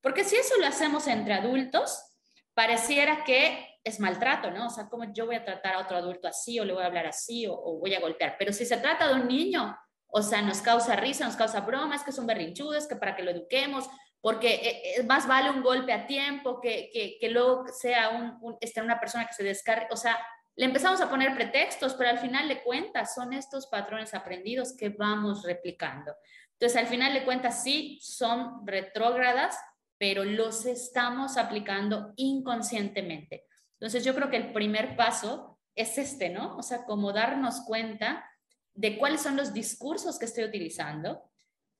Porque 0.00 0.24
si 0.24 0.36
eso 0.36 0.56
lo 0.58 0.66
hacemos 0.66 1.06
entre 1.06 1.34
adultos, 1.34 2.12
pareciera 2.54 3.24
que 3.24 3.68
es 3.84 4.00
maltrato, 4.00 4.50
¿no? 4.50 4.66
O 4.66 4.70
sea, 4.70 4.88
como 4.88 5.12
yo 5.12 5.26
voy 5.26 5.36
a 5.36 5.44
tratar 5.44 5.74
a 5.74 5.78
otro 5.80 5.96
adulto 5.96 6.28
así 6.28 6.58
o 6.58 6.64
le 6.64 6.72
voy 6.72 6.82
a 6.82 6.86
hablar 6.86 7.06
así 7.06 7.46
o, 7.46 7.78
voy 7.78 7.94
a 7.94 8.00
golpear. 8.00 8.36
Pero 8.38 8.52
si 8.52 8.64
se 8.64 8.76
trata 8.76 9.08
de 9.08 9.14
un 9.14 9.28
niño, 9.28 9.76
o 10.08 10.22
sea, 10.22 10.42
nos 10.42 10.60
causa 10.60 10.96
risa, 10.96 11.24
nos 11.24 11.36
causa 11.36 11.60
bromas, 11.60 12.02
que 12.02 12.12
son 12.12 12.26
berrinchudos, 12.26 12.86
que 12.86 12.96
para 12.96 13.16
que 13.16 13.22
lo 13.22 13.30
eduquemos, 13.30 13.88
porque 14.20 14.54
eh, 14.54 14.82
eh, 14.96 15.02
más 15.04 15.26
vale 15.26 15.50
un 15.50 15.62
golpe 15.62 15.92
a 15.92 16.06
tiempo 16.06 16.60
que, 16.60 16.90
que, 16.92 17.16
que 17.20 17.28
luego 17.30 17.64
sea 17.68 18.10
un, 18.10 18.56
este, 18.60 18.82
una 18.82 19.00
persona 19.00 19.26
que 19.26 19.34
se 19.34 19.42
descargue, 19.42 19.88
o 19.90 19.96
sea, 19.96 20.16
le 20.56 20.66
empezamos 20.66 21.00
a 21.00 21.08
poner 21.08 21.34
pretextos, 21.34 21.94
pero 21.94 22.10
al 22.10 22.18
final 22.18 22.48
de 22.48 22.62
cuentas 22.62 23.14
son 23.14 23.32
estos 23.32 23.66
patrones 23.66 24.14
aprendidos 24.14 24.76
que 24.76 24.90
vamos 24.90 25.42
replicando. 25.42 26.14
Entonces, 26.52 26.78
al 26.78 26.86
final 26.86 27.14
de 27.14 27.24
cuentas, 27.24 27.62
sí, 27.62 27.98
son 28.02 28.66
retrógradas, 28.66 29.58
pero 29.98 30.24
los 30.24 30.66
estamos 30.66 31.36
aplicando 31.36 32.12
inconscientemente. 32.16 33.46
Entonces, 33.74 34.04
yo 34.04 34.14
creo 34.14 34.30
que 34.30 34.36
el 34.36 34.52
primer 34.52 34.96
paso 34.96 35.58
es 35.74 35.98
este, 35.98 36.28
¿no? 36.28 36.56
O 36.56 36.62
sea, 36.62 36.84
como 36.84 37.12
darnos 37.12 37.62
cuenta 37.62 38.28
de 38.74 38.98
cuáles 38.98 39.22
son 39.22 39.36
los 39.36 39.52
discursos 39.52 40.18
que 40.18 40.26
estoy 40.26 40.44
utilizando, 40.44 41.32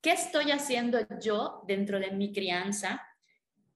¿Qué 0.02 0.10
estoy 0.10 0.50
haciendo 0.50 0.98
yo 1.20 1.62
dentro 1.68 2.00
de 2.00 2.10
mi 2.10 2.32
crianza 2.32 3.00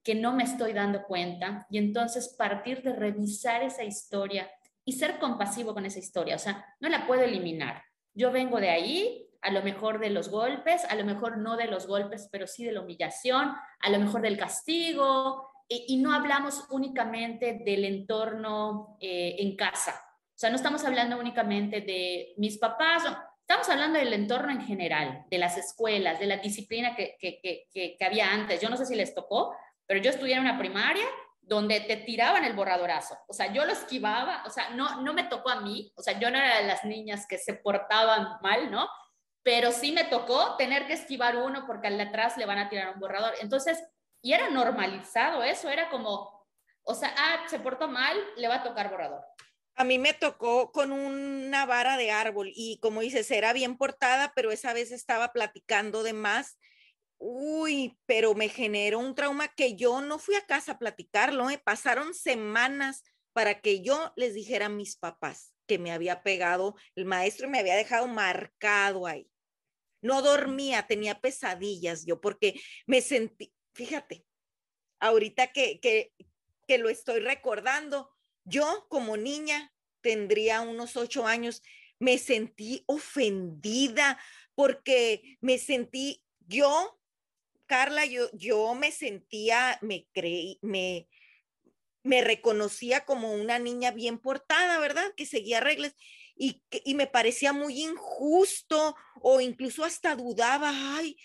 que 0.03 0.13
no 0.13 0.33
me 0.33 0.43
estoy 0.43 0.73
dando 0.73 1.03
cuenta? 1.03 1.65
Y 1.69 1.77
entonces 1.77 2.35
partir 2.37 2.83
de 2.83 2.93
revisar 2.93 3.63
esa 3.63 3.85
historia 3.85 4.51
y 4.87 4.93
ser 4.93 5.19
compasivo 5.19 5.73
con 5.73 5.85
esa 5.85 5.99
historia. 5.99 6.37
O 6.37 6.39
sea, 6.39 6.65
no 6.79 6.87
la 6.87 7.05
puedo 7.05 7.21
eliminar. 7.21 7.83
Yo 8.13 8.31
vengo 8.31 8.61
de 8.61 8.69
ahí, 8.69 9.29
a 9.41 9.51
lo 9.51 9.61
mejor 9.61 9.99
de 9.99 10.09
los 10.09 10.29
golpes, 10.29 10.85
a 10.85 10.95
lo 10.95 11.03
mejor 11.03 11.37
no 11.39 11.57
de 11.57 11.67
los 11.67 11.87
golpes, 11.87 12.29
pero 12.31 12.47
sí 12.47 12.63
de 12.63 12.71
la 12.71 12.79
humillación, 12.79 13.53
a 13.81 13.89
lo 13.89 13.99
mejor 13.99 14.21
del 14.21 14.37
castigo, 14.37 15.51
y, 15.67 15.97
no 15.97 16.13
hablamos 16.13 16.65
únicamente 16.69 17.59
del 17.65 17.83
entorno 17.83 18.97
eh, 19.01 19.35
en 19.39 19.57
casa. 19.57 20.01
O 20.23 20.39
sea, 20.39 20.49
no 20.49 20.55
estamos 20.55 20.85
hablando 20.85 21.19
únicamente 21.19 21.81
de 21.81 22.33
mis 22.37 22.57
papás, 22.57 23.03
Estamos 23.41 23.69
hablando 23.69 23.97
del 23.97 24.11
entorno 24.11 24.51
en 24.51 24.59
general, 24.59 25.23
de 25.31 25.37
las 25.37 25.57
escuelas, 25.57 26.19
de 26.19 26.25
la 26.25 26.35
disciplina 26.35 26.97
que, 26.97 27.15
que, 27.17 27.39
que, 27.41 27.95
que, 27.97 28.05
había 28.05 28.33
antes. 28.33 28.59
Yo 28.59 28.67
no 28.67 28.75
sé 28.75 28.85
si 28.85 28.93
les 28.93 29.15
tocó, 29.15 29.55
pero 29.85 30.01
yo 30.01 30.09
estudié 30.09 30.33
en 30.33 30.41
una 30.41 30.59
primaria 30.59 31.05
donde 31.47 31.79
te 31.79 31.95
tiraban 31.95 32.43
el 32.43 32.53
borradorazo. 32.53 33.17
O 33.27 33.33
sea, 33.33 33.51
yo 33.53 33.65
lo 33.65 33.71
esquivaba, 33.71 34.43
o 34.45 34.49
sea, 34.49 34.69
no, 34.71 35.01
no 35.01 35.13
me 35.13 35.23
tocó 35.23 35.49
a 35.49 35.61
mí, 35.61 35.93
o 35.95 36.01
sea, 36.01 36.19
yo 36.19 36.29
no 36.29 36.37
era 36.37 36.57
de 36.57 36.67
las 36.67 36.83
niñas 36.83 37.25
que 37.25 37.37
se 37.37 37.53
portaban 37.53 38.37
mal, 38.41 38.69
¿no? 38.69 38.89
Pero 39.43 39.71
sí 39.71 39.93
me 39.93 40.03
tocó 40.03 40.57
tener 40.57 40.87
que 40.87 40.93
esquivar 40.93 41.37
uno 41.37 41.65
porque 41.65 41.87
al 41.87 41.97
de 41.97 42.03
atrás 42.03 42.35
le 42.35 42.45
van 42.45 42.57
a 42.57 42.69
tirar 42.69 42.93
un 42.93 42.99
borrador. 42.99 43.33
Entonces, 43.39 43.81
y 44.21 44.33
era 44.33 44.49
normalizado 44.49 45.41
eso, 45.41 45.69
era 45.69 45.89
como, 45.89 46.45
o 46.83 46.93
sea, 46.93 47.15
ah, 47.17 47.45
se 47.47 47.59
portó 47.59 47.87
mal, 47.87 48.17
le 48.35 48.49
va 48.49 48.55
a 48.55 48.63
tocar 48.63 48.89
borrador. 48.89 49.23
A 49.75 49.85
mí 49.85 49.99
me 49.99 50.13
tocó 50.13 50.73
con 50.73 50.91
una 50.91 51.65
vara 51.65 51.95
de 51.95 52.11
árbol 52.11 52.51
y 52.53 52.77
como 52.81 52.99
dices, 52.99 53.31
era 53.31 53.53
bien 53.53 53.77
portada, 53.77 54.33
pero 54.35 54.51
esa 54.51 54.73
vez 54.73 54.91
estaba 54.91 55.31
platicando 55.31 56.03
de 56.03 56.11
más. 56.11 56.57
Uy, 57.19 57.97
pero 58.05 58.35
me 58.35 58.49
generó 58.49 58.99
un 58.99 59.15
trauma 59.15 59.47
que 59.47 59.75
yo 59.75 60.01
no 60.01 60.19
fui 60.19 60.35
a 60.35 60.45
casa 60.45 60.73
a 60.73 60.79
platicarlo, 60.79 61.49
¿eh? 61.49 61.57
pasaron 61.57 62.13
semanas 62.13 63.03
para 63.33 63.61
que 63.61 63.81
yo 63.81 64.13
les 64.15 64.33
dijera 64.33 64.67
a 64.67 64.69
mis 64.69 64.97
papás 64.97 65.53
que 65.67 65.79
me 65.79 65.91
había 65.91 66.23
pegado 66.23 66.75
el 66.95 67.05
maestro 67.05 67.47
y 67.47 67.51
me 67.51 67.59
había 67.59 67.75
dejado 67.75 68.07
marcado 68.07 69.05
ahí. 69.05 69.29
No 70.01 70.21
dormía, 70.21 70.87
tenía 70.87 71.19
pesadillas 71.19 72.05
yo 72.05 72.21
porque 72.21 72.59
me 72.85 73.01
sentí, 73.01 73.53
fíjate, 73.73 74.25
ahorita 74.99 75.51
que, 75.51 75.79
que, 75.79 76.13
que 76.67 76.77
lo 76.77 76.89
estoy 76.89 77.19
recordando, 77.19 78.09
yo 78.43 78.87
como 78.89 79.17
niña, 79.17 79.73
tendría 80.01 80.61
unos 80.61 80.95
ocho 80.95 81.27
años, 81.27 81.61
me 81.99 82.17
sentí 82.17 82.83
ofendida 82.87 84.19
porque 84.55 85.37
me 85.41 85.57
sentí, 85.57 86.23
yo, 86.39 86.96
Carla, 87.67 88.05
yo, 88.05 88.29
yo 88.33 88.73
me 88.73 88.91
sentía, 88.91 89.77
me 89.81 90.07
creí, 90.13 90.59
me, 90.61 91.07
me 92.03 92.21
reconocía 92.23 93.05
como 93.05 93.33
una 93.33 93.59
niña 93.59 93.91
bien 93.91 94.17
portada, 94.17 94.79
¿verdad? 94.79 95.13
Que 95.15 95.25
seguía 95.25 95.59
reglas 95.59 95.93
y, 96.35 96.63
y 96.71 96.95
me 96.95 97.07
parecía 97.07 97.53
muy 97.53 97.83
injusto 97.83 98.95
o 99.21 99.41
incluso 99.41 99.83
hasta 99.83 100.15
dudaba, 100.15 100.71
ay, 100.97 101.17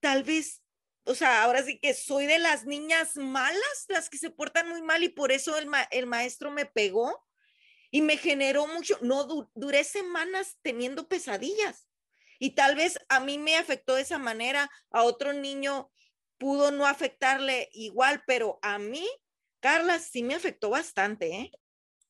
tal 0.00 0.22
vez 0.22 0.62
o 1.04 1.14
sea, 1.14 1.42
ahora 1.42 1.62
sí 1.64 1.78
que 1.78 1.94
soy 1.94 2.26
de 2.26 2.38
las 2.38 2.64
niñas 2.64 3.16
malas, 3.16 3.86
las 3.88 4.08
que 4.08 4.18
se 4.18 4.30
portan 4.30 4.68
muy 4.68 4.82
mal 4.82 5.02
y 5.02 5.08
por 5.08 5.32
eso 5.32 5.58
el, 5.58 5.68
el 5.90 6.06
maestro 6.06 6.50
me 6.50 6.64
pegó 6.64 7.26
y 7.90 8.02
me 8.02 8.16
generó 8.16 8.66
mucho, 8.66 8.96
no 9.02 9.48
duré 9.54 9.84
semanas 9.84 10.58
teniendo 10.62 11.08
pesadillas 11.08 11.88
y 12.42 12.56
tal 12.56 12.74
vez 12.74 12.98
a 13.08 13.20
mí 13.20 13.38
me 13.38 13.56
afectó 13.56 13.94
de 13.94 14.02
esa 14.02 14.18
manera, 14.18 14.68
a 14.90 15.04
otro 15.04 15.32
niño 15.32 15.92
pudo 16.38 16.72
no 16.72 16.86
afectarle 16.86 17.68
igual, 17.70 18.24
pero 18.26 18.58
a 18.62 18.80
mí, 18.80 19.08
Carla, 19.60 20.00
sí 20.00 20.24
me 20.24 20.34
afectó 20.34 20.70
bastante, 20.70 21.32
¿eh? 21.32 21.52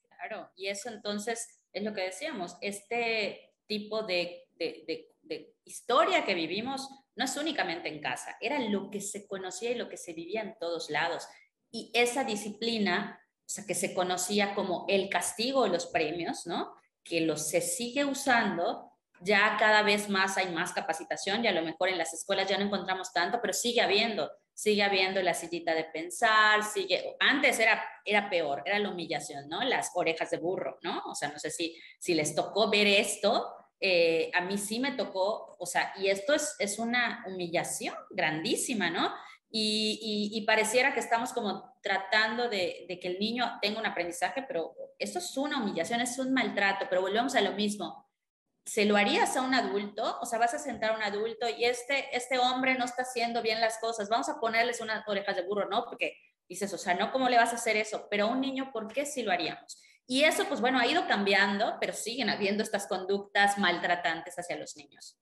Claro, 0.08 0.50
y 0.56 0.68
eso 0.68 0.88
entonces 0.88 1.60
es 1.74 1.82
lo 1.82 1.92
que 1.92 2.04
decíamos, 2.04 2.56
este 2.62 3.52
tipo 3.66 4.04
de, 4.04 4.48
de, 4.52 4.84
de, 4.86 5.14
de 5.20 5.54
historia 5.66 6.24
que 6.24 6.32
vivimos 6.32 6.88
no 7.14 7.26
es 7.26 7.36
únicamente 7.36 7.90
en 7.90 8.00
casa, 8.00 8.38
era 8.40 8.58
lo 8.58 8.90
que 8.90 9.02
se 9.02 9.26
conocía 9.26 9.72
y 9.72 9.74
lo 9.74 9.90
que 9.90 9.98
se 9.98 10.14
vivía 10.14 10.40
en 10.40 10.56
todos 10.58 10.88
lados. 10.88 11.28
Y 11.70 11.90
esa 11.92 12.24
disciplina, 12.24 13.20
o 13.40 13.48
sea, 13.50 13.66
que 13.66 13.74
se 13.74 13.92
conocía 13.92 14.54
como 14.54 14.86
el 14.88 15.10
castigo 15.10 15.66
y 15.66 15.70
los 15.70 15.88
premios, 15.88 16.46
¿no? 16.46 16.74
Que 17.04 17.20
lo 17.20 17.36
se 17.36 17.60
sigue 17.60 18.06
usando, 18.06 18.91
ya 19.22 19.56
cada 19.58 19.82
vez 19.82 20.08
más 20.08 20.36
hay 20.36 20.50
más 20.50 20.72
capacitación 20.72 21.44
y 21.44 21.48
a 21.48 21.52
lo 21.52 21.62
mejor 21.62 21.88
en 21.88 21.98
las 21.98 22.12
escuelas 22.12 22.48
ya 22.48 22.58
no 22.58 22.64
encontramos 22.64 23.12
tanto, 23.12 23.38
pero 23.40 23.52
sigue 23.52 23.80
habiendo, 23.80 24.30
sigue 24.52 24.82
habiendo 24.82 25.22
la 25.22 25.34
sillita 25.34 25.74
de 25.74 25.84
pensar, 25.84 26.62
sigue, 26.62 27.16
antes 27.20 27.58
era, 27.58 27.82
era 28.04 28.28
peor, 28.28 28.62
era 28.64 28.78
la 28.78 28.90
humillación, 28.90 29.48
¿no? 29.48 29.62
Las 29.62 29.90
orejas 29.94 30.30
de 30.30 30.38
burro, 30.38 30.78
¿no? 30.82 31.02
O 31.06 31.14
sea, 31.14 31.28
no 31.28 31.38
sé 31.38 31.50
si, 31.50 31.76
si 31.98 32.14
les 32.14 32.34
tocó 32.34 32.68
ver 32.68 32.86
esto, 32.86 33.54
eh, 33.80 34.30
a 34.34 34.40
mí 34.40 34.58
sí 34.58 34.80
me 34.80 34.92
tocó, 34.92 35.56
o 35.58 35.66
sea, 35.66 35.92
y 35.96 36.08
esto 36.08 36.34
es, 36.34 36.56
es 36.58 36.78
una 36.78 37.24
humillación 37.26 37.94
grandísima, 38.10 38.90
¿no? 38.90 39.12
Y, 39.54 40.42
pareciera 40.46 40.94
que 40.94 41.00
estamos 41.00 41.32
como 41.32 41.76
tratando 41.82 42.48
de, 42.48 42.86
de, 42.88 42.98
que 42.98 43.08
el 43.08 43.18
niño 43.18 43.58
tenga 43.60 43.78
un 43.78 43.86
aprendizaje, 43.86 44.42
pero 44.48 44.74
esto 44.98 45.18
es 45.18 45.36
una 45.36 45.62
humillación, 45.62 46.00
es 46.00 46.18
un 46.18 46.32
maltrato, 46.32 46.86
pero 46.88 47.02
volvemos 47.02 47.34
a 47.34 47.42
lo 47.42 47.52
mismo. 47.52 48.06
¿Se 48.64 48.84
lo 48.84 48.96
harías 48.96 49.36
a 49.36 49.42
un 49.42 49.54
adulto? 49.54 50.18
O 50.20 50.26
sea, 50.26 50.38
vas 50.38 50.54
a 50.54 50.58
sentar 50.58 50.92
a 50.92 50.96
un 50.96 51.02
adulto 51.02 51.48
y 51.48 51.64
este, 51.64 52.16
este 52.16 52.38
hombre 52.38 52.76
no 52.76 52.84
está 52.84 53.02
haciendo 53.02 53.42
bien 53.42 53.60
las 53.60 53.78
cosas, 53.78 54.08
vamos 54.08 54.28
a 54.28 54.38
ponerles 54.38 54.80
unas 54.80 55.06
orejas 55.08 55.36
de 55.36 55.42
burro, 55.42 55.68
¿no? 55.68 55.84
Porque 55.84 56.16
Dices, 56.52 56.70
o 56.74 56.76
sea, 56.76 56.92
no 56.92 57.10
cómo 57.12 57.30
le 57.30 57.38
vas 57.38 57.54
a 57.54 57.56
hacer 57.56 57.78
eso, 57.78 58.06
pero 58.10 58.26
a 58.26 58.30
un 58.30 58.42
niño, 58.42 58.72
¿por 58.72 58.86
qué 58.88 59.06
sí 59.06 59.22
lo 59.22 59.32
haríamos? 59.32 59.82
Y 60.06 60.24
eso, 60.24 60.46
pues 60.48 60.60
bueno, 60.60 60.78
ha 60.78 60.86
ido 60.86 61.06
cambiando, 61.06 61.78
pero 61.80 61.94
siguen 61.94 62.28
habiendo 62.28 62.62
estas 62.62 62.86
conductas 62.86 63.56
maltratantes 63.56 64.38
hacia 64.38 64.58
los 64.58 64.76
niños. 64.76 65.18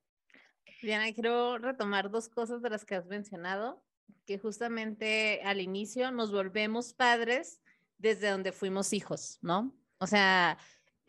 Diana, 0.83 1.13
quiero 1.13 1.59
retomar 1.59 2.11
dos 2.11 2.29
cosas 2.29 2.63
de 2.63 2.71
las 2.71 2.85
que 2.85 2.97
has 2.97 3.07
mencionado, 3.07 3.81
que 4.27 4.41
justamente 4.41 5.41
al 5.45 5.61
inicio 5.61 6.11
nos 6.11 6.33
volvemos 6.33 6.95
padres 6.95 7.61
desde 7.99 8.31
donde 8.31 8.51
fuimos 8.51 8.93
hijos, 8.93 9.39
¿no? 9.41 9.73
O 9.99 10.09
sea, 10.09 10.59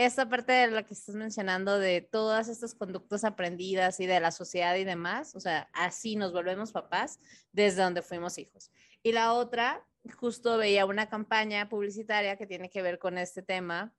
esta 0.05 0.29
parte 0.29 0.51
de 0.51 0.67
la 0.67 0.83
que 0.83 0.93
estás 0.93 1.15
mencionando 1.15 1.79
de 1.79 2.01
todas 2.01 2.47
estas 2.47 2.75
conductas 2.75 3.23
aprendidas 3.23 3.99
y 3.99 4.05
de 4.05 4.19
la 4.19 4.31
sociedad 4.31 4.75
y 4.75 4.83
demás, 4.83 5.35
o 5.35 5.39
sea, 5.39 5.69
así 5.73 6.15
nos 6.15 6.33
volvemos 6.33 6.71
papás 6.71 7.19
desde 7.51 7.81
donde 7.81 8.01
fuimos 8.01 8.37
hijos. 8.37 8.71
Y 9.03 9.11
la 9.11 9.33
otra, 9.33 9.85
justo 10.17 10.57
veía 10.57 10.85
una 10.85 11.09
campaña 11.09 11.69
publicitaria 11.69 12.37
que 12.37 12.47
tiene 12.47 12.69
que 12.69 12.81
ver 12.81 12.99
con 12.99 13.17
este 13.17 13.41
tema 13.41 13.93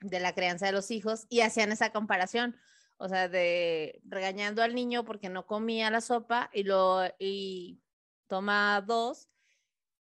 de 0.00 0.20
la 0.20 0.34
crianza 0.34 0.66
de 0.66 0.72
los 0.72 0.90
hijos 0.90 1.26
y 1.28 1.40
hacían 1.40 1.72
esa 1.72 1.90
comparación, 1.90 2.56
o 2.96 3.08
sea, 3.08 3.28
de 3.28 4.00
regañando 4.04 4.62
al 4.62 4.74
niño 4.74 5.04
porque 5.04 5.28
no 5.28 5.46
comía 5.46 5.90
la 5.90 6.00
sopa 6.00 6.50
y 6.52 6.64
lo 6.64 7.02
y 7.18 7.80
toma 8.26 8.82
dos 8.86 9.28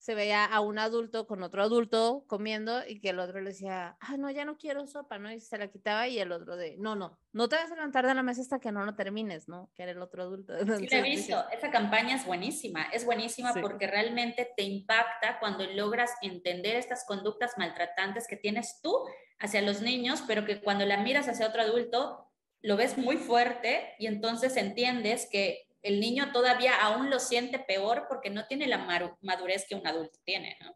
se 0.06 0.14
veía 0.14 0.46
a 0.46 0.60
un 0.60 0.78
adulto 0.78 1.26
con 1.26 1.42
otro 1.42 1.64
adulto 1.64 2.26
comiendo 2.28 2.86
y 2.88 3.00
que 3.00 3.10
el 3.10 3.18
otro 3.18 3.42
le 3.42 3.50
decía, 3.50 3.98
ah, 4.00 4.18
no, 4.18 4.30
ya 4.30 4.46
no 4.46 4.56
quiero 4.56 4.86
sopa, 4.86 5.18
¿no? 5.18 5.32
Y 5.32 5.40
se 5.40 5.58
la 5.58 5.68
quitaba 5.68 6.08
y 6.08 6.20
el 6.20 6.32
otro 6.32 6.56
de, 6.56 6.78
no, 6.78 6.96
no, 6.96 7.18
no 7.34 7.50
te 7.50 7.56
vas 7.56 7.72
a 7.72 7.74
levantar 7.74 8.06
de 8.06 8.14
la 8.14 8.22
mesa 8.22 8.42
hasta 8.42 8.60
que 8.60 8.72
no 8.72 8.86
lo 8.86 8.94
termines, 8.94 9.48
¿no? 9.48 9.72
Que 9.74 9.82
era 9.82 9.94
el 9.94 10.02
otro 10.04 10.22
adulto. 10.22 10.54
Sí, 10.78 10.88
he 10.92 11.02
visto, 11.02 11.44
esa 11.52 11.72
campaña 11.72 12.18
es 12.18 12.26
buenísima, 12.28 12.84
es 12.94 13.04
buenísima 13.04 13.52
porque 13.60 13.88
realmente 13.88 14.48
te 14.56 14.62
impacta 14.62 15.40
cuando 15.40 15.66
logras 15.66 16.12
entender 16.22 16.76
estas 16.76 17.04
conductas 17.08 17.54
maltratantes 17.58 18.28
que 18.28 18.38
tienes 18.38 18.82
tú 18.84 18.96
hacia 19.40 19.64
los 19.64 19.82
niños, 19.82 20.24
pero 20.28 20.46
que 20.46 20.62
cuando 20.62 20.86
la 20.86 20.98
miras 20.98 21.28
hacia 21.28 21.48
otro 21.48 21.64
adulto, 21.64 22.32
lo 22.62 22.78
ves 22.78 22.96
muy 23.00 23.18
fuerte 23.18 23.96
y 23.98 24.06
entonces 24.06 24.56
entiendes 24.56 25.28
que 25.32 25.65
el 25.86 26.00
niño 26.00 26.32
todavía 26.32 26.76
aún 26.82 27.12
lo 27.12 27.20
siente 27.20 27.60
peor 27.60 28.06
porque 28.10 28.32
no 28.32 28.48
tiene 28.48 28.66
la 28.66 29.14
madurez 29.22 29.66
que 29.70 29.76
un 29.76 29.86
adulto 29.86 30.18
tiene, 30.26 30.58
¿no? 30.60 30.76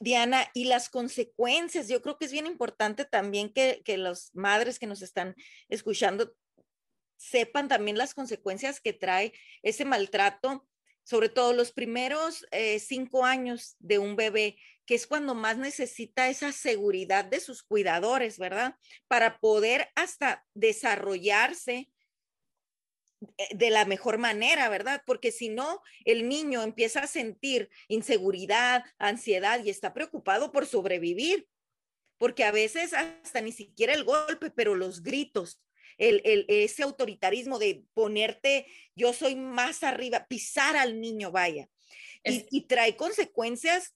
Diana, 0.00 0.50
y 0.54 0.64
las 0.64 0.88
consecuencias, 0.88 1.86
yo 1.86 2.00
creo 2.00 2.16
que 2.16 2.24
es 2.24 2.32
bien 2.32 2.46
importante 2.46 3.04
también 3.04 3.52
que, 3.52 3.82
que 3.84 3.98
las 3.98 4.34
madres 4.34 4.78
que 4.78 4.86
nos 4.86 5.02
están 5.02 5.36
escuchando 5.68 6.34
sepan 7.16 7.68
también 7.68 7.98
las 7.98 8.14
consecuencias 8.14 8.80
que 8.80 8.94
trae 8.94 9.34
ese 9.62 9.84
maltrato, 9.84 10.66
sobre 11.04 11.28
todo 11.28 11.52
los 11.52 11.70
primeros 11.70 12.46
eh, 12.52 12.80
cinco 12.80 13.26
años 13.26 13.76
de 13.80 13.98
un 13.98 14.16
bebé, 14.16 14.56
que 14.86 14.94
es 14.94 15.06
cuando 15.06 15.34
más 15.34 15.58
necesita 15.58 16.30
esa 16.30 16.52
seguridad 16.52 17.26
de 17.26 17.38
sus 17.38 17.62
cuidadores, 17.62 18.38
¿verdad? 18.38 18.76
Para 19.08 19.38
poder 19.38 19.90
hasta 19.94 20.44
desarrollarse 20.54 21.90
de 23.52 23.70
la 23.70 23.84
mejor 23.84 24.18
manera, 24.18 24.68
¿verdad? 24.68 25.02
Porque 25.06 25.30
si 25.30 25.48
no, 25.48 25.82
el 26.04 26.28
niño 26.28 26.62
empieza 26.62 27.00
a 27.00 27.06
sentir 27.06 27.68
inseguridad, 27.88 28.84
ansiedad 28.98 29.62
y 29.62 29.70
está 29.70 29.92
preocupado 29.92 30.52
por 30.52 30.66
sobrevivir, 30.66 31.46
porque 32.18 32.44
a 32.44 32.52
veces 32.52 32.94
hasta 32.94 33.40
ni 33.40 33.52
siquiera 33.52 33.92
el 33.92 34.04
golpe, 34.04 34.50
pero 34.50 34.74
los 34.74 35.02
gritos, 35.02 35.62
el, 35.98 36.22
ese 36.48 36.82
autoritarismo 36.82 37.58
de 37.58 37.84
ponerte, 37.92 38.66
yo 38.94 39.12
soy 39.12 39.36
más 39.36 39.82
arriba, 39.82 40.26
pisar 40.26 40.76
al 40.76 40.98
niño, 40.98 41.30
vaya, 41.30 41.68
y, 42.24 42.62
trae 42.62 42.96
consecuencias. 42.96 43.94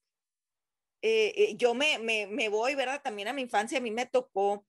Eh, 1.00 1.32
eh, 1.36 1.54
yo 1.56 1.74
me, 1.74 1.98
me, 1.98 2.48
voy, 2.48 2.74
¿verdad? 2.74 3.02
También 3.02 3.28
a 3.28 3.32
mi 3.32 3.42
infancia, 3.42 3.78
a 3.78 3.82
mí 3.82 3.90
me 3.90 4.06
tocó 4.06 4.66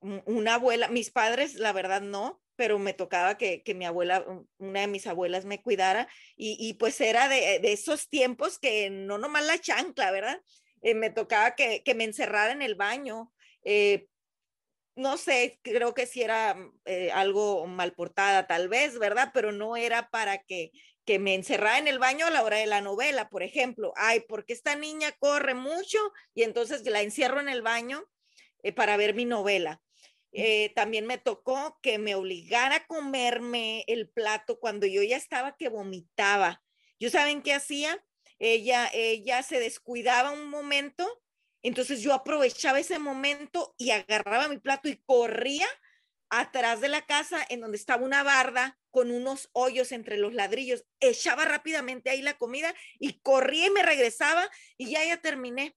una 0.00 0.54
abuela, 0.54 0.88
mis 0.88 1.10
padres, 1.10 1.54
la 1.54 1.72
verdad, 1.72 2.02
no, 2.02 2.41
pero 2.62 2.78
me 2.78 2.94
tocaba 2.94 3.36
que, 3.36 3.60
mi 3.74 3.84
abuela, 3.84 4.24
una 4.58 4.82
de 4.82 4.86
mis 4.86 5.08
abuelas 5.08 5.44
me 5.44 5.60
cuidara 5.60 6.06
y, 6.36 6.74
pues 6.74 7.00
era 7.00 7.28
de, 7.28 7.60
esos 7.64 8.08
tiempos 8.08 8.60
que 8.60 8.88
no 8.88 9.18
nomás 9.18 9.44
la 9.46 9.58
chancla, 9.58 10.12
¿verdad? 10.12 10.40
Eh, 10.80 10.94
me 10.94 11.10
tocaba 11.10 11.56
que, 11.56 11.82
me 11.96 12.04
encerrara 12.04 12.52
en 12.52 12.62
el 12.62 12.76
baño. 12.76 13.32
Eh, 13.64 14.06
no 14.94 15.16
sé, 15.16 15.58
creo 15.62 15.92
que 15.92 16.06
sí 16.06 16.22
era 16.22 16.56
eh, 16.84 17.10
algo 17.10 17.66
mal 17.66 17.94
portada 17.94 18.46
tal 18.46 18.68
vez, 18.68 18.96
¿verdad? 18.96 19.32
Pero 19.34 19.50
no 19.50 19.76
era 19.76 20.08
para 20.10 20.38
que, 20.38 20.70
que 21.04 21.18
me 21.18 21.34
encerrara 21.34 21.78
en 21.78 21.88
el 21.88 21.98
baño 21.98 22.26
a 22.26 22.30
la 22.30 22.44
hora 22.44 22.58
de 22.58 22.66
la 22.66 22.80
novela, 22.80 23.28
por 23.28 23.42
ejemplo. 23.42 23.92
Ay, 23.96 24.20
porque 24.28 24.52
esta 24.52 24.76
niña 24.76 25.10
corre 25.18 25.54
mucho 25.54 25.98
y 26.32 26.44
entonces 26.44 26.88
la 26.88 27.02
encierro 27.02 27.40
en 27.40 27.48
el 27.48 27.62
baño 27.62 28.04
para 28.76 28.96
ver 28.96 29.14
mi 29.14 29.24
novela. 29.24 29.82
Eh, 30.32 30.72
también 30.74 31.06
me 31.06 31.18
tocó 31.18 31.78
que 31.82 31.98
me 31.98 32.14
obligara 32.14 32.76
a 32.76 32.86
comerme 32.86 33.84
el 33.86 34.08
plato 34.08 34.58
cuando 34.58 34.86
yo 34.86 35.02
ya 35.02 35.16
estaba 35.16 35.56
que 35.56 35.68
vomitaba. 35.68 36.62
¿Yo 36.98 37.10
saben 37.10 37.42
qué 37.42 37.52
hacía? 37.52 38.02
Ella, 38.38 38.90
ella 38.92 39.42
se 39.42 39.60
descuidaba 39.60 40.30
un 40.32 40.48
momento, 40.48 41.06
entonces 41.62 42.00
yo 42.00 42.14
aprovechaba 42.14 42.80
ese 42.80 42.98
momento 42.98 43.74
y 43.78 43.90
agarraba 43.90 44.48
mi 44.48 44.58
plato 44.58 44.88
y 44.88 44.96
corría 45.04 45.66
atrás 46.30 46.80
de 46.80 46.88
la 46.88 47.04
casa 47.04 47.44
en 47.50 47.60
donde 47.60 47.76
estaba 47.76 48.04
una 48.04 48.22
barda 48.22 48.80
con 48.90 49.10
unos 49.10 49.50
hoyos 49.52 49.92
entre 49.92 50.16
los 50.16 50.32
ladrillos, 50.32 50.84
echaba 50.98 51.44
rápidamente 51.44 52.08
ahí 52.08 52.22
la 52.22 52.38
comida 52.38 52.74
y 52.98 53.20
corría 53.20 53.66
y 53.66 53.70
me 53.70 53.82
regresaba 53.82 54.48
y 54.78 54.90
ya 54.90 55.04
ya 55.04 55.18
terminé. 55.18 55.76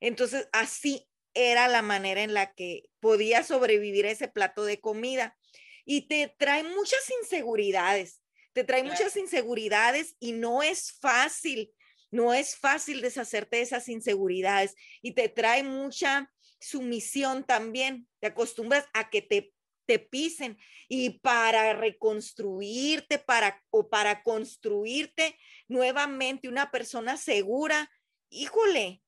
Entonces 0.00 0.48
así 0.52 1.08
era 1.38 1.68
la 1.68 1.82
manera 1.82 2.22
en 2.22 2.34
la 2.34 2.52
que 2.52 2.90
podía 3.00 3.44
sobrevivir 3.44 4.06
ese 4.06 4.28
plato 4.28 4.64
de 4.64 4.80
comida. 4.80 5.36
Y 5.84 6.08
te 6.08 6.34
trae 6.38 6.64
muchas 6.64 7.10
inseguridades, 7.22 8.22
te 8.52 8.64
trae 8.64 8.82
muchas 8.82 9.16
inseguridades 9.16 10.16
y 10.18 10.32
no 10.32 10.62
es 10.62 10.92
fácil, 10.92 11.72
no 12.10 12.34
es 12.34 12.56
fácil 12.56 13.00
deshacerte 13.00 13.56
de 13.56 13.62
esas 13.62 13.88
inseguridades 13.88 14.74
y 15.00 15.12
te 15.12 15.28
trae 15.28 15.62
mucha 15.62 16.30
sumisión 16.60 17.44
también, 17.44 18.08
te 18.20 18.26
acostumbras 18.26 18.84
a 18.92 19.08
que 19.08 19.22
te 19.22 19.54
te 19.88 19.98
pisen 19.98 20.58
y 20.86 21.18
para 21.20 21.72
reconstruirte 21.72 23.18
para 23.18 23.64
o 23.70 23.88
para 23.88 24.22
construirte 24.22 25.38
nuevamente 25.66 26.46
una 26.46 26.70
persona 26.70 27.16
segura, 27.16 27.90
híjole, 28.28 29.02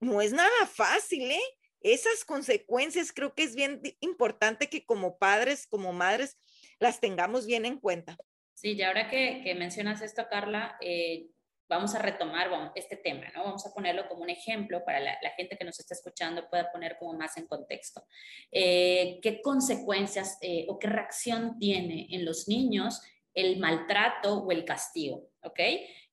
no 0.00 0.20
es 0.22 0.32
nada 0.32 0.66
fácil, 0.66 1.30
¿eh? 1.30 1.40
Esas 1.82 2.24
consecuencias 2.24 3.12
creo 3.12 3.34
que 3.34 3.42
es 3.42 3.54
bien 3.54 3.80
importante 4.00 4.68
que 4.68 4.84
como 4.84 5.18
padres, 5.18 5.66
como 5.66 5.92
madres, 5.92 6.36
las 6.78 7.00
tengamos 7.00 7.46
bien 7.46 7.64
en 7.64 7.78
cuenta. 7.78 8.18
Sí, 8.54 8.72
y 8.72 8.82
ahora 8.82 9.08
que, 9.08 9.54
mencionas 9.56 10.02
esto, 10.02 10.26
Carla, 10.28 10.76
eh, 10.82 11.28
vamos 11.68 11.94
a 11.94 11.98
retomar 11.98 12.50
este 12.74 12.96
tema, 12.96 13.26
¿no? 13.34 13.44
Vamos 13.44 13.66
a 13.66 13.72
ponerlo 13.72 14.06
como 14.08 14.22
un 14.22 14.30
ejemplo 14.30 14.84
para 14.84 15.00
la, 15.00 15.30
gente 15.36 15.56
que 15.56 15.64
nos 15.64 15.80
está 15.80 15.94
escuchando 15.94 16.48
pueda 16.50 16.70
poner 16.70 16.98
como 16.98 17.14
más 17.14 17.38
en 17.38 17.46
contexto. 17.46 18.04
Eh, 18.52 19.18
¿Qué 19.22 19.40
consecuencias 19.40 20.36
eh, 20.42 20.66
o 20.68 20.78
qué 20.78 20.88
reacción 20.88 21.58
tiene 21.58 22.08
en 22.10 22.26
los 22.26 22.48
niños 22.48 23.00
el 23.32 23.58
maltrato 23.58 24.40
o 24.40 24.50
el 24.52 24.64
castigo? 24.64 25.30
¿Ok? 25.42 25.60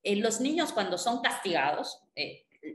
los 0.04 0.40
niños 0.40 0.72
cuando 0.72 0.98
son 0.98 1.22
castigados, 1.22 2.02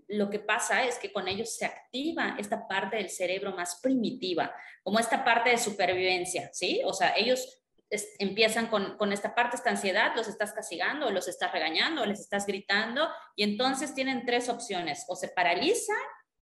lo 0.08 0.30
que 0.30 0.38
pasa 0.38 0.84
es 0.84 0.98
que 0.98 1.12
con 1.12 1.28
ellos 1.28 1.56
se 1.56 1.64
activa 1.64 2.36
esta 2.38 2.66
parte 2.66 2.96
del 2.96 3.10
cerebro 3.10 3.52
más 3.52 3.80
primitiva, 3.80 4.54
como 4.82 4.98
esta 4.98 5.24
parte 5.24 5.50
de 5.50 5.58
supervivencia, 5.58 6.50
¿sí? 6.52 6.80
O 6.84 6.92
sea, 6.92 7.14
ellos 7.16 7.62
empiezan 8.18 8.68
con, 8.68 9.12
esta 9.12 9.34
parte, 9.34 9.56
esta 9.56 9.70
ansiedad, 9.70 10.12
los 10.16 10.26
estás 10.28 10.52
castigando, 10.52 11.10
los 11.10 11.28
estás 11.28 11.52
regañando, 11.52 12.06
les 12.06 12.20
estás 12.20 12.46
gritando, 12.46 13.08
y 13.36 13.44
entonces 13.44 13.94
tienen 13.94 14.24
tres 14.24 14.48
opciones, 14.48 15.04
o 15.08 15.16
se 15.16 15.28
paralizan, 15.28 15.96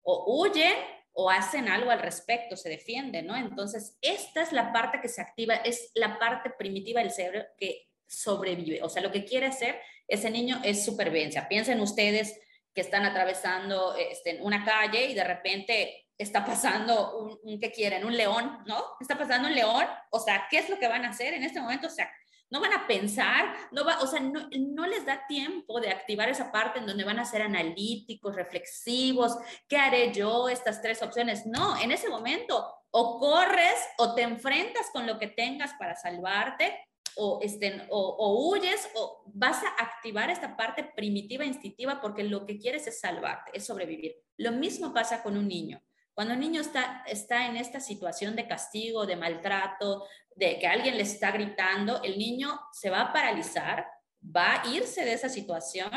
o 0.02 0.40
huyen, 0.40 0.74
o 1.12 1.30
hacen 1.30 1.68
algo 1.68 1.90
al 1.90 2.00
respecto, 2.00 2.56
se 2.56 2.68
defienden, 2.68 3.26
¿no? 3.26 3.36
Entonces, 3.36 3.96
esta 4.02 4.42
es 4.42 4.52
la 4.52 4.72
parte 4.72 5.00
que 5.00 5.08
se 5.08 5.22
activa, 5.22 5.54
es 5.54 5.90
la 5.94 6.18
parte 6.18 6.50
primitiva 6.50 7.00
del 7.00 7.10
cerebro 7.10 7.44
que 7.56 7.88
sobrevive, 8.06 8.82
o 8.82 8.88
sea, 8.88 9.02
lo 9.02 9.10
que 9.10 9.24
quiere 9.24 9.46
hacer 9.46 9.80
ese 10.08 10.30
niño 10.30 10.60
es 10.64 10.84
supervivencia. 10.84 11.48
Piensen 11.48 11.80
ustedes 11.80 12.38
que 12.76 12.82
están 12.82 13.06
atravesando 13.06 13.96
este, 13.96 14.38
una 14.42 14.62
calle 14.62 15.06
y 15.06 15.14
de 15.14 15.24
repente 15.24 16.08
está 16.18 16.44
pasando 16.44 17.18
un, 17.18 17.38
un 17.42 17.58
¿qué 17.58 17.72
quieren? 17.72 18.04
Un 18.04 18.14
león, 18.14 18.58
¿no? 18.66 18.84
Está 19.00 19.16
pasando 19.16 19.48
un 19.48 19.54
león, 19.54 19.86
o 20.10 20.20
sea, 20.20 20.46
¿qué 20.50 20.58
es 20.58 20.68
lo 20.68 20.78
que 20.78 20.86
van 20.86 21.06
a 21.06 21.08
hacer 21.08 21.32
en 21.32 21.42
este 21.42 21.58
momento? 21.58 21.86
O 21.86 21.90
sea, 21.90 22.12
no 22.50 22.60
van 22.60 22.74
a 22.74 22.86
pensar, 22.86 23.50
no 23.72 23.82
va, 23.82 23.98
o 24.02 24.06
sea, 24.06 24.20
no, 24.20 24.46
no, 24.58 24.86
les 24.86 25.06
da 25.06 25.26
tiempo 25.26 25.80
de 25.80 25.88
activar 25.88 26.28
esa 26.28 26.52
parte 26.52 26.78
en 26.78 26.86
donde 26.86 27.02
van 27.02 27.18
a 27.18 27.24
ser 27.24 27.40
analíticos, 27.40 28.36
reflexivos, 28.36 29.38
¿qué 29.66 29.78
haré 29.78 30.12
yo? 30.12 30.50
Estas 30.50 30.82
tres 30.82 31.02
opciones. 31.02 31.46
No, 31.46 31.80
en 31.80 31.92
ese 31.92 32.10
momento 32.10 32.74
o 32.90 33.18
corres 33.18 33.88
o 33.96 34.14
te 34.14 34.20
enfrentas 34.20 34.90
con 34.92 35.06
lo 35.06 35.18
que 35.18 35.28
tengas 35.28 35.72
para 35.78 35.96
salvarte 35.96 36.78
o, 37.16 37.40
estén, 37.42 37.86
o, 37.90 38.50
huyes 38.50 38.88
o 38.94 39.22
vas 39.26 39.62
a 39.62 39.82
activar 39.82 40.30
esta 40.30 40.56
parte 40.56 40.84
primitiva, 40.84 41.44
instintiva, 41.44 42.00
porque 42.00 42.24
lo 42.24 42.46
que 42.46 42.58
quieres 42.58 42.86
es 42.86 43.00
salvarte, 43.00 43.52
es 43.54 43.64
sobrevivir. 43.64 44.16
Lo 44.36 44.52
mismo 44.52 44.92
pasa 44.92 45.22
con 45.22 45.36
un 45.36 45.48
niño. 45.48 45.82
Cuando 46.14 46.34
un 46.34 46.40
niño 46.40 46.60
está, 46.60 47.04
está 47.06 47.46
en 47.46 47.56
esta 47.56 47.80
situación 47.80 48.36
de 48.36 48.46
castigo, 48.46 49.06
de 49.06 49.16
maltrato, 49.16 50.06
de 50.34 50.58
que 50.58 50.66
alguien 50.66 50.96
le 50.96 51.02
está 51.02 51.30
gritando, 51.30 52.02
el 52.02 52.18
niño 52.18 52.58
se 52.72 52.90
va 52.90 53.00
a 53.02 53.12
paralizar, 53.12 53.86
va 54.24 54.62
a 54.62 54.66
irse 54.68 55.04
de 55.04 55.12
esa 55.12 55.28
situación 55.28 55.90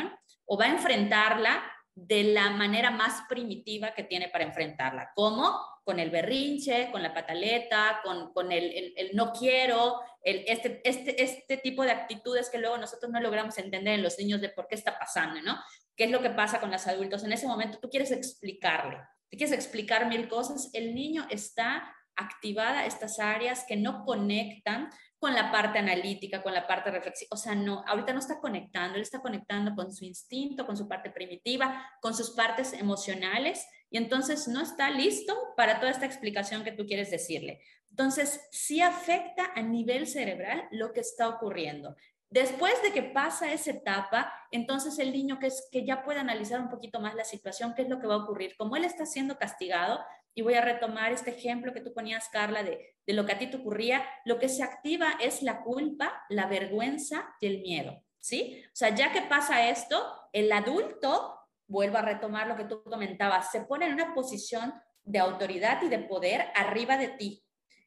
o 0.46 0.58
va 0.58 0.66
a 0.66 0.70
enfrentarla 0.70 1.62
de 1.94 2.24
la 2.24 2.50
manera 2.50 2.90
más 2.90 3.22
primitiva 3.28 3.92
que 3.92 4.04
tiene 4.04 4.28
para 4.28 4.44
enfrentarla. 4.44 5.10
¿Cómo? 5.14 5.58
Con 5.90 5.98
el 5.98 6.10
berrinche, 6.10 6.88
con 6.92 7.02
la 7.02 7.12
pataleta, 7.12 8.00
con, 8.04 8.32
con 8.32 8.52
el, 8.52 9.10
no 9.12 9.32
quiero, 9.32 10.00
el, 10.22 10.44
este, 10.46 10.80
este, 10.84 11.20
este 11.20 11.56
tipo 11.56 11.82
de 11.82 11.90
actitudes 11.90 12.48
que 12.48 12.58
luego 12.58 12.78
nosotros 12.78 13.10
no 13.10 13.20
logramos 13.20 13.58
entender 13.58 13.94
en 13.94 14.04
los 14.04 14.16
niños 14.16 14.40
de 14.40 14.50
por 14.50 14.68
qué 14.68 14.76
está 14.76 14.96
pasando, 14.96 15.42
¿no? 15.42 15.58
¿Qué 15.96 16.04
es 16.04 16.12
lo 16.12 16.22
que 16.22 16.30
pasa 16.30 16.60
con 16.60 16.70
los 16.70 16.86
adultos? 16.86 17.24
En 17.24 17.32
ese 17.32 17.48
momento 17.48 17.80
tú 17.80 17.90
quieres 17.90 18.12
explicarle, 18.12 18.98
tú 19.28 19.36
quieres 19.36 19.50
explicar 19.50 20.06
mil 20.06 20.28
cosas, 20.28 20.70
el 20.74 20.94
niño 20.94 21.26
está 21.28 21.92
activada 22.14 22.86
estas 22.86 23.18
áreas 23.18 23.64
que 23.66 23.76
no 23.76 24.04
conectan 24.04 24.90
con 25.18 25.34
la 25.34 25.50
parte 25.50 25.80
analítica, 25.80 26.40
con 26.40 26.54
la 26.54 26.68
parte 26.68 26.92
reflexiva. 26.92 27.30
O 27.32 27.36
sea, 27.36 27.56
no, 27.56 27.82
ahorita 27.88 28.12
no 28.12 28.20
está 28.20 28.38
conectando, 28.38 28.94
él 28.94 29.02
está 29.02 29.20
conectando 29.20 29.74
con 29.74 29.92
su 29.92 30.04
instinto, 30.04 30.66
con 30.66 30.76
su 30.76 30.86
parte 30.86 31.10
primitiva, 31.10 31.84
con 32.00 32.14
sus 32.14 32.30
partes 32.30 32.72
emocionales 32.74 33.66
y 33.90 33.98
entonces 33.98 34.48
no 34.48 34.62
está 34.62 34.90
listo 34.90 35.36
para 35.56 35.80
toda 35.80 35.90
esta 35.90 36.06
explicación 36.06 36.64
que 36.64 36.72
tú 36.72 36.86
quieres 36.86 37.10
decirle. 37.10 37.60
Entonces, 37.90 38.40
sí 38.52 38.80
afecta 38.80 39.50
a 39.54 39.62
nivel 39.62 40.06
cerebral 40.06 40.68
lo 40.70 40.92
que 40.92 41.00
está 41.00 41.28
ocurriendo. 41.28 41.96
Después 42.30 42.80
de 42.84 42.92
que 42.92 43.02
pasa 43.02 43.52
esa 43.52 43.72
etapa, 43.72 44.32
entonces 44.52 45.00
el 45.00 45.12
niño 45.12 45.40
que, 45.40 45.48
es, 45.48 45.68
que 45.72 45.84
ya 45.84 46.04
puede 46.04 46.20
analizar 46.20 46.60
un 46.60 46.70
poquito 46.70 47.00
más 47.00 47.16
la 47.16 47.24
situación, 47.24 47.74
qué 47.74 47.82
es 47.82 47.88
lo 47.88 47.98
que 47.98 48.06
va 48.06 48.14
a 48.14 48.24
ocurrir. 48.24 48.56
Como 48.56 48.76
él 48.76 48.84
está 48.84 49.04
siendo 49.04 49.36
castigado, 49.36 49.98
y 50.32 50.42
voy 50.42 50.54
a 50.54 50.60
retomar 50.60 51.10
este 51.10 51.32
ejemplo 51.32 51.72
que 51.72 51.80
tú 51.80 51.92
ponías, 51.92 52.28
Carla, 52.28 52.62
de, 52.62 52.94
de 53.04 53.12
lo 53.14 53.26
que 53.26 53.32
a 53.32 53.38
ti 53.38 53.48
te 53.48 53.56
ocurría, 53.56 54.04
lo 54.24 54.38
que 54.38 54.48
se 54.48 54.62
activa 54.62 55.14
es 55.20 55.42
la 55.42 55.62
culpa, 55.62 56.24
la 56.28 56.46
vergüenza 56.46 57.34
y 57.40 57.46
el 57.48 57.62
miedo, 57.62 58.00
¿sí? 58.20 58.62
O 58.66 58.76
sea, 58.76 58.94
ya 58.94 59.12
que 59.12 59.22
pasa 59.22 59.68
esto, 59.68 60.00
el 60.32 60.52
adulto, 60.52 61.39
vuelvo 61.70 61.98
a 61.98 62.02
retomar 62.02 62.48
lo 62.48 62.56
que 62.56 62.64
tú 62.64 62.82
comentabas, 62.82 63.50
se 63.50 63.62
pone 63.62 63.86
en 63.86 63.94
una 63.94 64.12
posición 64.12 64.74
de 65.04 65.20
autoridad 65.20 65.80
y 65.82 65.88
de 65.88 66.00
poder 66.00 66.48
arriba 66.54 66.96
de 66.96 67.08
ti. 67.08 67.44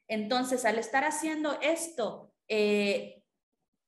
Entonces, 0.08 0.66
al 0.66 0.80
estar 0.80 1.04
haciendo 1.04 1.60
esto 1.62 2.34
eh, 2.48 3.24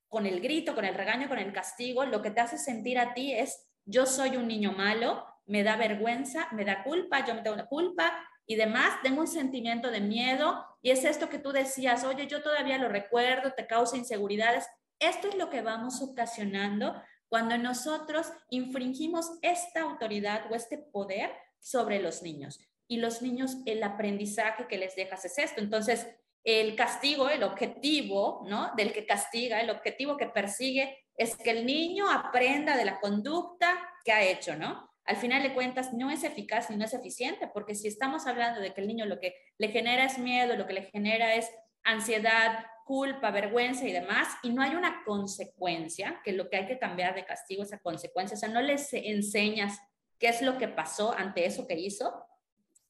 con 0.09 0.25
el 0.25 0.41
grito, 0.41 0.75
con 0.75 0.85
el 0.85 0.95
regaño, 0.95 1.29
con 1.29 1.39
el 1.39 1.53
castigo, 1.53 2.05
lo 2.05 2.21
que 2.21 2.31
te 2.31 2.41
hace 2.41 2.57
sentir 2.57 2.99
a 2.99 3.13
ti 3.13 3.33
es, 3.33 3.69
yo 3.85 4.05
soy 4.05 4.35
un 4.35 4.47
niño 4.47 4.73
malo, 4.73 5.25
me 5.45 5.63
da 5.63 5.77
vergüenza, 5.77 6.49
me 6.51 6.65
da 6.65 6.83
culpa, 6.83 7.25
yo 7.25 7.33
me 7.33 7.41
tengo 7.41 7.55
una 7.55 7.67
culpa, 7.67 8.11
y 8.47 8.55
demás, 8.55 9.01
tengo 9.01 9.21
un 9.21 9.27
sentimiento 9.27 9.89
de 9.89 10.01
miedo 10.01 10.63
y 10.81 10.91
es 10.91 11.03
esto 11.03 11.29
que 11.29 11.39
tú 11.39 11.51
decías, 11.51 12.03
oye, 12.03 12.27
yo 12.27 12.43
todavía 12.43 12.77
lo 12.77 12.89
recuerdo, 12.89 13.53
te 13.53 13.65
causa 13.65 13.97
inseguridades. 13.97 14.67
Esto 14.99 15.27
es 15.29 15.35
lo 15.35 15.49
que 15.49 15.61
vamos 15.61 16.01
ocasionando 16.01 17.01
cuando 17.35 17.57
nosotros 17.57 18.31
infringimos 18.49 19.29
esta 19.41 19.81
autoridad 19.81 20.49
o 20.49 20.55
este 20.55 20.77
poder 20.77 21.33
sobre 21.59 21.99
los 21.99 22.23
niños. 22.23 22.61
Y 22.87 22.95
los 22.95 23.21
niños, 23.21 23.57
el 23.65 23.83
aprendizaje 23.83 24.67
que 24.69 24.77
les 24.77 24.95
dejas 24.95 25.25
es 25.25 25.37
esto. 25.37 25.59
Entonces, 25.59 26.07
el 26.45 26.77
castigo, 26.77 27.27
el 27.27 27.43
objetivo, 27.43 28.45
¿no? 28.47 28.71
Del 28.77 28.93
que 28.93 29.05
castiga, 29.05 29.59
el 29.59 29.69
objetivo 29.69 30.15
que 30.15 30.27
persigue 30.27 30.97
es 31.17 31.35
que 31.35 31.51
el 31.51 31.65
niño 31.65 32.09
aprenda 32.09 32.77
de 32.77 32.85
la 32.85 33.01
conducta 33.01 33.85
que 34.05 34.13
ha 34.13 34.23
hecho, 34.23 34.55
¿no? 34.55 34.89
al 35.05 35.17
final 35.17 35.43
de 35.43 35.53
cuentas 35.53 35.93
no 35.93 36.09
es 36.09 36.23
eficaz 36.23 36.69
ni 36.69 36.77
no 36.77 36.85
es 36.85 36.93
eficiente, 36.93 37.47
porque 37.47 37.75
si 37.75 37.87
estamos 37.87 38.25
hablando 38.25 38.59
de 38.59 38.73
que 38.73 38.81
el 38.81 38.87
niño 38.87 39.05
lo 39.05 39.19
que 39.19 39.35
le 39.59 39.67
genera 39.67 40.03
es 40.03 40.17
miedo, 40.17 40.57
lo 40.57 40.65
que 40.65 40.73
le 40.73 40.83
genera 40.83 41.35
es 41.35 41.47
ansiedad, 41.85 42.65
culpa, 42.85 43.31
vergüenza 43.31 43.85
y 43.85 43.91
demás, 43.91 44.27
y 44.43 44.49
no 44.49 44.61
hay 44.61 44.75
una 44.75 45.03
consecuencia, 45.05 46.21
que 46.23 46.33
lo 46.33 46.49
que 46.49 46.57
hay 46.57 46.67
que 46.67 46.77
cambiar 46.77 47.15
de 47.15 47.25
castigo 47.25 47.63
esa 47.63 47.79
consecuencia, 47.79 48.35
o 48.35 48.39
sea, 48.39 48.49
no 48.49 48.61
les 48.61 48.93
enseñas 48.93 49.79
qué 50.19 50.27
es 50.27 50.41
lo 50.41 50.57
que 50.57 50.67
pasó 50.67 51.13
ante 51.13 51.45
eso 51.45 51.67
que 51.67 51.79
hizo 51.79 52.13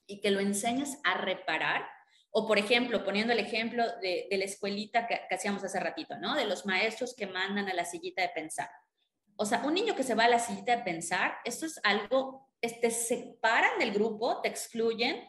y 0.07 0.19
que 0.19 0.31
lo 0.31 0.39
enseñas 0.39 0.99
a 1.03 1.15
reparar, 1.15 1.87
o 2.31 2.47
por 2.47 2.57
ejemplo, 2.57 3.05
poniendo 3.05 3.31
el 3.31 3.39
ejemplo 3.39 3.83
de, 4.01 4.27
la 4.31 4.43
escuelita 4.43 5.07
que, 5.07 5.21
que 5.29 5.35
hacíamos 5.35 5.63
hace 5.63 5.79
ratito, 5.79 6.17
¿no? 6.17 6.35
De 6.35 6.45
los 6.45 6.65
maestros 6.65 7.15
que 7.15 7.27
mandan 7.27 7.69
a 7.69 7.73
la 7.73 7.85
sillita 7.85 8.21
de 8.21 8.29
pensar. 8.29 8.69
O 9.37 9.45
sea, 9.45 9.59
un 9.65 9.73
niño 9.73 9.95
que 9.95 10.03
se 10.03 10.15
va 10.15 10.25
a 10.25 10.29
la 10.29 10.39
sillita 10.39 10.75
de 10.75 10.83
pensar, 10.83 11.37
esto 11.45 11.65
es 11.65 11.79
algo, 11.83 12.49
te 12.59 12.91
separan 12.91 13.79
del 13.79 13.91
grupo, 13.91 14.41
te 14.41 14.49
excluyen, 14.49 15.23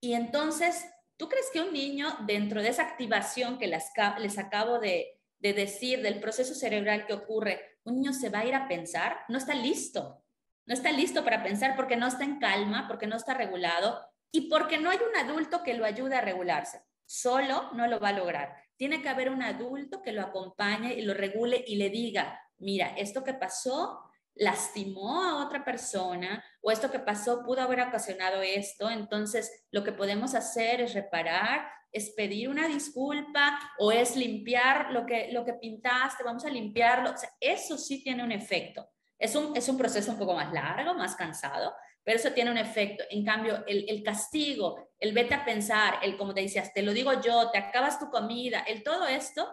y 0.00 0.14
entonces, 0.14 0.84
¿tú 1.16 1.28
crees 1.28 1.46
que 1.52 1.60
un 1.60 1.72
niño 1.72 2.16
dentro 2.26 2.62
de 2.62 2.68
esa 2.68 2.82
activación 2.82 3.58
que 3.58 3.66
les, 3.66 4.38
acabo 4.38 4.78
de 4.78 5.20
decir, 5.40 6.02
del 6.02 6.20
proceso 6.20 6.54
cerebral 6.54 7.06
que 7.06 7.14
ocurre, 7.14 7.78
un 7.84 7.96
niño 7.96 8.12
se 8.12 8.30
va 8.30 8.40
a 8.40 8.44
ir 8.46 8.54
a 8.54 8.68
pensar? 8.68 9.20
No 9.28 9.38
está 9.38 9.54
listo, 9.54 10.24
no 10.66 10.74
está 10.74 10.90
listo 10.92 11.24
para 11.24 11.42
pensar 11.42 11.76
porque 11.76 11.96
no 11.96 12.06
está 12.06 12.24
en 12.24 12.38
calma, 12.38 12.88
porque 12.88 13.06
no 13.06 13.16
está 13.16 13.34
regulado 13.34 14.00
y 14.30 14.48
porque 14.48 14.78
no 14.78 14.90
hay 14.90 14.98
un 14.98 15.16
adulto 15.16 15.62
que 15.62 15.74
lo 15.74 15.84
ayude 15.84 16.16
a 16.16 16.20
regularse. 16.20 16.82
Solo 17.06 17.70
no 17.74 17.86
lo 17.86 18.00
va 18.00 18.08
a 18.08 18.12
lograr. 18.12 18.56
Tiene 18.76 19.02
que 19.02 19.08
haber 19.08 19.30
un 19.30 19.42
adulto 19.42 20.02
que 20.02 20.12
lo 20.12 20.22
acompañe 20.22 20.94
y 20.94 21.02
lo 21.02 21.14
regule 21.14 21.62
y 21.66 21.76
le 21.76 21.90
diga, 21.90 22.40
mira, 22.58 22.94
esto 22.96 23.22
que 23.22 23.34
pasó 23.34 24.00
lastimó 24.34 25.22
a 25.22 25.44
otra 25.44 25.64
persona 25.64 26.44
o 26.60 26.70
esto 26.70 26.90
que 26.90 26.98
pasó 26.98 27.42
pudo 27.44 27.62
haber 27.62 27.80
ocasionado 27.80 28.42
esto, 28.42 28.90
entonces 28.90 29.66
lo 29.70 29.84
que 29.84 29.92
podemos 29.92 30.34
hacer 30.34 30.80
es 30.80 30.94
reparar, 30.94 31.68
es 31.92 32.10
pedir 32.10 32.48
una 32.48 32.66
disculpa 32.66 33.58
o 33.78 33.92
es 33.92 34.16
limpiar 34.16 34.90
lo 34.90 35.06
que, 35.06 35.30
lo 35.32 35.44
que 35.44 35.54
pintaste, 35.54 36.24
vamos 36.24 36.44
a 36.44 36.50
limpiarlo. 36.50 37.14
eso 37.40 37.78
sí 37.78 38.02
tiene 38.02 38.24
un 38.24 38.32
efecto. 38.32 38.88
Es 39.16 39.36
un, 39.36 39.56
es 39.56 39.68
un 39.68 39.78
proceso 39.78 40.10
un 40.10 40.18
poco 40.18 40.34
más 40.34 40.52
largo, 40.52 40.94
más 40.94 41.14
cansado, 41.14 41.72
pero 42.02 42.18
eso 42.18 42.32
tiene 42.32 42.50
un 42.50 42.58
efecto. 42.58 43.04
En 43.10 43.24
cambio, 43.24 43.64
el, 43.66 43.86
el, 43.88 44.02
castigo, 44.02 44.88
el 44.98 45.12
vete 45.12 45.34
a 45.34 45.44
pensar, 45.44 46.00
el 46.02 46.16
como 46.16 46.34
te 46.34 46.40
decías, 46.40 46.74
te 46.74 46.82
lo 46.82 46.92
digo 46.92 47.20
yo, 47.20 47.50
te 47.52 47.58
acabas 47.58 48.00
tu 48.00 48.10
comida, 48.10 48.60
el 48.66 48.82
todo 48.82 49.06
esto 49.06 49.48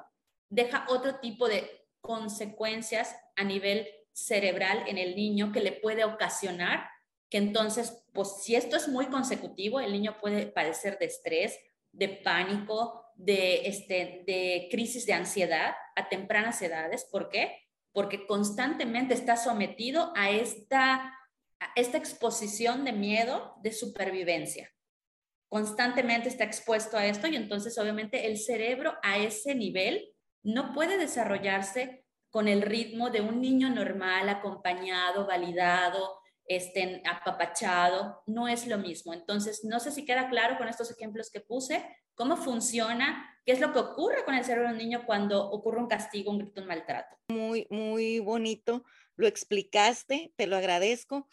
deja 0.50 0.86
otro 0.90 1.20
tipo 1.20 1.48
de 1.48 1.88
consecuencias 2.02 3.16
a 3.36 3.44
nivel 3.44 3.88
cerebral 4.14 4.84
en 4.88 4.98
el 4.98 5.16
niño 5.16 5.52
que 5.52 5.62
le 5.62 5.72
puede 5.72 6.04
ocasionar 6.04 6.90
que 7.32 7.38
entonces, 7.38 8.06
pues 8.12 8.44
si 8.44 8.56
esto 8.56 8.76
es 8.76 8.90
muy 8.90 9.06
consecutivo, 9.08 9.80
el 9.80 9.94
niño 9.94 10.18
puede 10.20 10.48
padecer 10.48 11.00
de 11.00 11.06
estrés, 11.06 11.58
de 11.94 12.10
pánico, 12.10 13.06
de, 13.16 13.68
este, 13.68 14.24
de 14.28 14.68
crisis 14.70 15.06
de 15.06 15.14
ansiedad 15.14 15.74
a 15.96 16.10
tempranas 16.10 16.62
edades. 16.62 17.08
¿Por 17.10 17.30
qué? 17.30 17.56
Porque 17.94 18.28
constantemente 18.28 19.14
está 19.14 19.38
sometido 19.38 20.12
a 20.18 20.30
esta, 20.30 20.96
a 21.60 21.72
esta 21.78 21.98
exposición 21.98 22.84
de 22.84 22.92
miedo, 22.92 23.56
de 23.64 23.72
supervivencia. 23.72 24.70
Constantemente 25.48 26.28
está 26.28 26.44
expuesto 26.44 26.98
a 26.98 27.06
esto 27.06 27.28
y 27.28 27.38
entonces 27.38 27.78
obviamente 27.78 28.28
el 28.28 28.40
cerebro 28.40 28.96
a 29.04 29.18
ese 29.20 29.56
nivel 29.56 30.14
no 30.44 30.74
puede 30.74 30.98
desarrollarse 30.98 32.01
con 32.32 32.48
el 32.48 32.62
ritmo 32.62 33.10
de 33.10 33.22
un 33.22 33.42
niño 33.42 33.70
normal, 33.70 34.30
acompañado, 34.30 35.28
validado, 35.28 36.22
este, 36.46 37.04
apapachado, 37.06 38.24
no 38.26 38.48
es 38.48 38.68
lo 38.68 38.78
mismo. 38.78 39.14
Entonces, 39.14 39.64
no 39.64 39.80
sé 39.80 39.92
si 39.92 40.06
queda 40.06 40.30
claro 40.30 40.58
con 40.58 40.68
estos 40.68 40.90
ejemplos 40.92 41.30
que 41.32 41.42
puse, 41.42 41.86
cómo 42.16 42.38
funciona, 42.38 43.40
qué 43.46 43.52
es 43.52 43.60
lo 43.60 43.74
que 43.74 43.80
ocurre 43.80 44.26
con 44.26 44.34
el 44.34 44.44
cerebro 44.44 44.70
de 44.70 44.74
un 44.74 44.80
niño 44.80 45.04
cuando 45.06 45.50
ocurre 45.50 45.80
un 45.80 45.88
castigo, 45.88 46.32
un 46.32 46.40
grito, 46.40 46.62
un 46.62 46.68
maltrato. 46.68 47.18
Muy, 47.30 47.68
muy 47.70 48.20
bonito, 48.20 48.84
lo 49.16 49.28
explicaste, 49.28 50.34
te 50.36 50.48
lo 50.48 50.56
agradezco. 50.56 51.28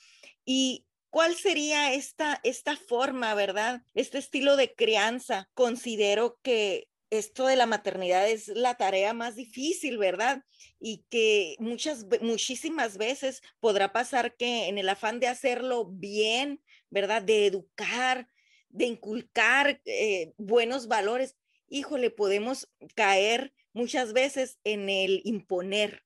¿Y 0.45 0.87
cuál 1.11 1.35
sería 1.35 1.93
esta, 1.95 2.41
esta 2.43 2.77
forma, 2.77 3.35
verdad? 3.35 3.83
Este 3.95 4.19
estilo 4.19 4.57
de 4.57 4.75
crianza. 4.75 5.49
Considero 5.55 6.39
que 6.43 6.89
esto 7.11 7.47
de 7.47 7.57
la 7.57 7.67
maternidad 7.67 8.29
es 8.29 8.49
la 8.49 8.77
tarea 8.77 9.13
más 9.13 9.37
difícil, 9.37 9.99
¿verdad? 9.99 10.45
Y 10.79 11.05
que 11.11 11.57
muchas, 11.59 12.07
muchísimas 12.21 12.99
veces 12.99 13.43
podrá 13.61 13.93
pasar 13.93 14.37
que 14.37 14.69
en 14.69 14.79
el 14.79 14.89
afán 14.89 15.21
de 15.21 15.29
hacerlo 15.29 15.87
bien, 15.87 16.63
¿verdad? 16.91 17.23
De 17.23 17.47
educar, 17.47 18.29
de 18.69 18.87
inculcar 18.87 19.81
eh, 19.85 20.33
buenos 20.37 20.89
valores, 20.89 21.37
híjole, 21.69 22.11
podemos 22.11 22.69
caer 22.95 23.53
muchas 23.73 24.13
veces 24.13 24.59
en 24.65 24.89
el 24.89 25.21
imponer, 25.25 26.05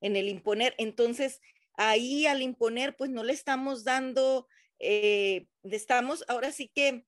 en 0.00 0.16
el 0.16 0.28
imponer. 0.28 0.74
Entonces, 0.78 1.40
ahí 1.74 2.26
al 2.26 2.42
imponer, 2.42 2.96
pues 2.96 3.10
no 3.10 3.24
le 3.24 3.32
estamos 3.32 3.84
dando, 3.84 4.48
eh, 4.78 5.46
estamos 5.62 6.24
ahora 6.28 6.52
sí 6.52 6.70
que 6.74 7.04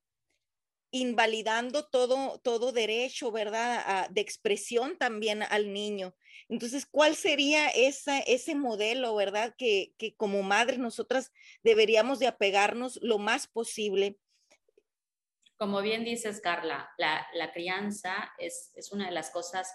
invalidando 0.92 1.88
todo, 1.88 2.38
todo 2.44 2.70
derecho, 2.70 3.32
¿verdad? 3.32 4.08
de 4.10 4.20
expresión 4.20 4.96
también 4.98 5.42
al 5.42 5.72
niño. 5.72 6.14
Entonces, 6.48 6.86
¿cuál 6.86 7.16
sería 7.16 7.68
esa, 7.68 8.20
ese 8.20 8.54
modelo, 8.54 9.14
verdad? 9.16 9.54
Que, 9.56 9.94
que 9.98 10.14
como 10.14 10.42
madres 10.42 10.78
nosotras 10.78 11.32
deberíamos 11.62 12.18
de 12.18 12.26
apegarnos 12.26 12.98
lo 13.02 13.18
más 13.18 13.46
posible. 13.46 14.18
Como 15.56 15.80
bien 15.80 16.04
dices, 16.04 16.40
Carla, 16.40 16.92
la, 16.98 17.26
la 17.34 17.52
crianza 17.52 18.32
es, 18.38 18.72
es 18.74 18.92
una 18.92 19.06
de 19.06 19.12
las 19.12 19.30
cosas 19.30 19.72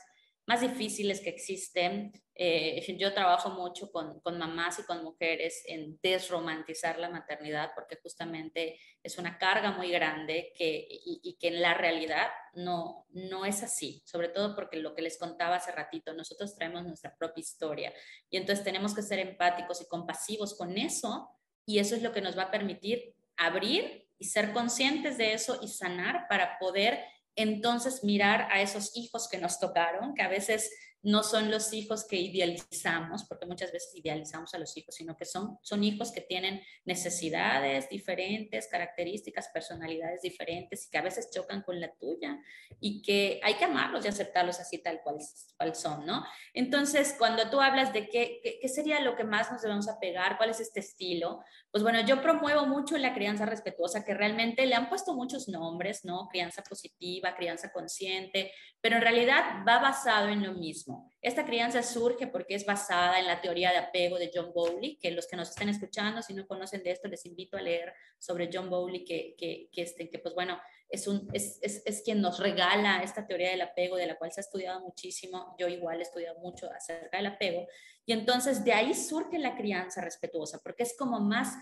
más 0.47 0.61
difíciles 0.61 1.19
que 1.19 1.29
existen. 1.29 2.13
Eh, 2.33 2.97
yo 2.97 3.13
trabajo 3.13 3.49
mucho 3.49 3.91
con, 3.91 4.21
con, 4.21 4.37
mamás 4.37 4.79
y 4.79 4.83
con 4.83 5.03
mujeres 5.03 5.63
en 5.67 5.99
desromantizar 6.01 6.99
la 6.99 7.09
maternidad 7.09 7.71
porque 7.75 7.99
justamente 8.01 8.79
es 9.03 9.17
una 9.17 9.37
carga 9.37 9.71
muy 9.71 9.91
grande 9.91 10.53
que, 10.55 10.87
y, 10.89 11.19
y, 11.21 11.37
que 11.37 11.49
en 11.49 11.61
la 11.61 11.73
realidad 11.73 12.27
no, 12.53 13.05
no 13.09 13.43
es 13.43 13.61
así, 13.61 14.01
sobre 14.05 14.29
todo 14.29 14.55
porque 14.55 14.77
lo 14.77 14.95
que 14.95 15.01
les 15.01 15.17
contaba 15.17 15.57
hace 15.57 15.71
ratito, 15.71 16.13
nosotros 16.13 16.55
traemos 16.55 16.85
nuestra 16.85 17.15
propia 17.17 17.41
historia 17.41 17.93
y 18.29 18.37
entonces 18.37 18.63
tenemos 18.63 18.95
que 18.95 19.01
ser 19.01 19.19
empáticos 19.19 19.81
y 19.81 19.87
compasivos 19.87 20.55
con 20.55 20.77
eso 20.77 21.29
y 21.65 21.79
eso 21.79 21.95
es 21.95 22.03
lo 22.03 22.13
que 22.13 22.21
nos 22.21 22.37
va 22.37 22.43
a 22.43 22.51
permitir 22.51 23.15
abrir 23.35 24.07
y 24.19 24.25
ser 24.25 24.53
conscientes 24.53 25.17
de 25.17 25.33
eso 25.33 25.59
y 25.61 25.67
sanar 25.67 26.27
para 26.29 26.57
poder 26.59 27.03
entonces 27.37 28.03
mirar 28.03 28.49
a 28.51 28.61
esos 28.61 28.91
hijos 28.95 29.29
que 29.29 29.37
nos 29.37 29.59
tocaron, 29.59 30.13
que 30.13 30.23
a 30.23 30.27
veces 30.27 30.69
no 31.07 31.23
son 31.23 31.49
los 31.49 31.71
hijos 31.71 32.05
que 32.05 32.17
idealizamos, 32.17 33.23
porque 33.23 33.45
muchas 33.45 33.71
veces 33.71 33.95
idealizamos 33.95 34.53
a 34.53 34.57
los 34.57 34.75
hijos, 34.75 34.93
sino 34.93 35.15
que 35.15 35.23
son, 35.23 35.57
son 35.61 35.81
hijos 35.85 36.11
que 36.11 36.19
tienen 36.19 36.61
necesidades 36.83 37.87
diferentes, 37.87 38.67
características, 38.67 39.47
personalidades 39.53 40.21
diferentes 40.21 40.85
y 40.85 40.89
que 40.89 40.97
a 40.97 41.01
veces 41.01 41.29
chocan 41.31 41.61
con 41.61 41.79
la 41.79 41.93
tuya 41.93 42.37
y 42.81 43.01
que 43.01 43.39
hay 43.41 43.53
que 43.53 43.63
amarlos 43.63 44.03
y 44.03 44.09
aceptarlos 44.09 44.59
así 44.59 44.79
tal 44.79 44.99
cual, 45.01 45.15
cual 45.55 45.75
son, 45.75 46.05
¿no? 46.05 46.25
Entonces, 46.53 47.15
cuando 47.17 47.49
tú 47.49 47.61
hablas 47.61 47.93
de 47.93 48.09
qué, 48.09 48.41
qué, 48.43 48.59
qué 48.61 48.67
sería 48.67 48.99
lo 48.99 49.15
que 49.15 49.23
más 49.23 49.49
nos 49.49 49.61
debemos 49.61 49.87
apegar, 49.87 50.35
cuál 50.35 50.49
es 50.49 50.59
este 50.59 50.81
estilo, 50.81 51.41
pues 51.71 51.83
bueno, 51.83 52.01
yo 52.01 52.21
promuevo 52.21 52.65
mucho 52.65 52.97
la 52.97 53.13
crianza 53.13 53.45
respetuosa, 53.45 54.03
que 54.03 54.13
realmente 54.13 54.65
le 54.65 54.75
han 54.75 54.89
puesto 54.89 55.15
muchos 55.15 55.47
nombres, 55.47 56.03
¿no? 56.03 56.27
Crianza 56.27 56.63
positiva, 56.63 57.33
crianza 57.33 57.71
consciente, 57.71 58.51
pero 58.81 58.97
en 58.97 59.03
realidad 59.03 59.63
va 59.65 59.79
basado 59.79 60.27
en 60.27 60.43
lo 60.43 60.51
mismo. 60.51 60.96
Esta 61.21 61.45
crianza 61.45 61.83
surge 61.83 62.27
porque 62.27 62.55
es 62.55 62.65
basada 62.65 63.19
en 63.19 63.27
la 63.27 63.41
teoría 63.41 63.71
de 63.71 63.77
apego 63.77 64.17
de 64.17 64.31
John 64.33 64.51
Bowley, 64.53 64.97
que 64.97 65.11
los 65.11 65.27
que 65.27 65.35
nos 65.35 65.49
estén 65.49 65.69
escuchando, 65.69 66.21
si 66.21 66.33
no 66.33 66.47
conocen 66.47 66.83
de 66.83 66.91
esto, 66.91 67.07
les 67.07 67.25
invito 67.25 67.57
a 67.57 67.61
leer 67.61 67.93
sobre 68.17 68.49
John 68.51 68.69
Bowley, 68.69 69.03
que, 69.03 69.35
que, 69.37 69.69
que, 69.71 69.81
este, 69.81 70.09
que 70.09 70.19
pues 70.19 70.35
bueno, 70.35 70.59
es, 70.89 71.07
un, 71.07 71.27
es, 71.33 71.59
es, 71.61 71.81
es, 71.85 72.01
quien 72.01 72.21
nos 72.21 72.39
regala 72.39 73.01
esta 73.03 73.25
teoría 73.25 73.49
del 73.49 73.61
apego, 73.61 73.97
de 73.97 74.07
la 74.07 74.17
cual 74.17 74.31
se 74.31 74.39
ha 74.39 74.43
estudiado 74.43 74.79
muchísimo. 74.81 75.55
Yo 75.59 75.67
igual 75.67 75.99
he 75.99 76.03
estudiado 76.03 76.39
mucho 76.39 76.71
acerca 76.71 77.17
del 77.17 77.27
apego. 77.27 77.67
Y 78.05 78.13
entonces 78.13 78.63
de 78.63 78.73
ahí 78.73 78.93
surge 78.93 79.37
la 79.37 79.57
crianza 79.57 80.01
respetuosa, 80.01 80.59
porque 80.63 80.83
es 80.83 80.95
como 80.95 81.19
más 81.19 81.55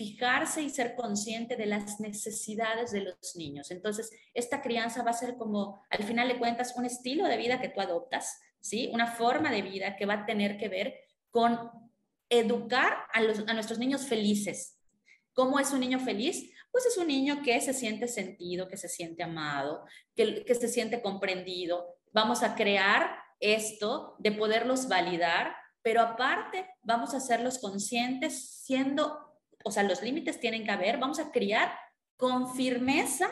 fijarse 0.00 0.62
y 0.62 0.70
ser 0.70 0.94
consciente 0.94 1.56
de 1.56 1.66
las 1.66 2.00
necesidades 2.00 2.92
de 2.92 3.02
los 3.02 3.36
niños. 3.36 3.70
Entonces, 3.70 4.10
esta 4.32 4.62
crianza 4.62 5.02
va 5.02 5.10
a 5.10 5.14
ser 5.14 5.36
como, 5.36 5.82
al 5.90 6.04
final 6.04 6.28
de 6.28 6.38
cuentas, 6.38 6.74
un 6.76 6.86
estilo 6.86 7.26
de 7.26 7.36
vida 7.36 7.60
que 7.60 7.68
tú 7.68 7.80
adoptas, 7.80 8.40
¿sí? 8.60 8.90
Una 8.92 9.06
forma 9.06 9.50
de 9.50 9.62
vida 9.62 9.96
que 9.96 10.06
va 10.06 10.14
a 10.14 10.26
tener 10.26 10.56
que 10.58 10.68
ver 10.68 10.94
con 11.30 11.70
educar 12.28 13.04
a, 13.12 13.20
los, 13.20 13.40
a 13.48 13.54
nuestros 13.54 13.78
niños 13.78 14.06
felices. 14.06 14.78
¿Cómo 15.32 15.58
es 15.58 15.72
un 15.72 15.80
niño 15.80 15.98
feliz? 16.00 16.52
Pues 16.70 16.86
es 16.86 16.96
un 16.96 17.08
niño 17.08 17.42
que 17.42 17.60
se 17.60 17.72
siente 17.72 18.08
sentido, 18.08 18.68
que 18.68 18.76
se 18.76 18.88
siente 18.88 19.22
amado, 19.22 19.84
que, 20.14 20.44
que 20.44 20.54
se 20.54 20.68
siente 20.68 21.02
comprendido. 21.02 21.96
Vamos 22.12 22.42
a 22.42 22.54
crear 22.54 23.18
esto 23.40 24.16
de 24.18 24.32
poderlos 24.32 24.88
validar, 24.88 25.54
pero 25.82 26.02
aparte 26.02 26.68
vamos 26.82 27.14
a 27.14 27.16
hacerlos 27.16 27.58
conscientes 27.58 28.62
siendo 28.64 29.30
o 29.64 29.70
sea, 29.70 29.82
los 29.82 30.02
límites 30.02 30.40
tienen 30.40 30.64
que 30.64 30.70
haber, 30.70 30.98
vamos 30.98 31.18
a 31.18 31.30
criar 31.30 31.72
con 32.16 32.54
firmeza, 32.54 33.30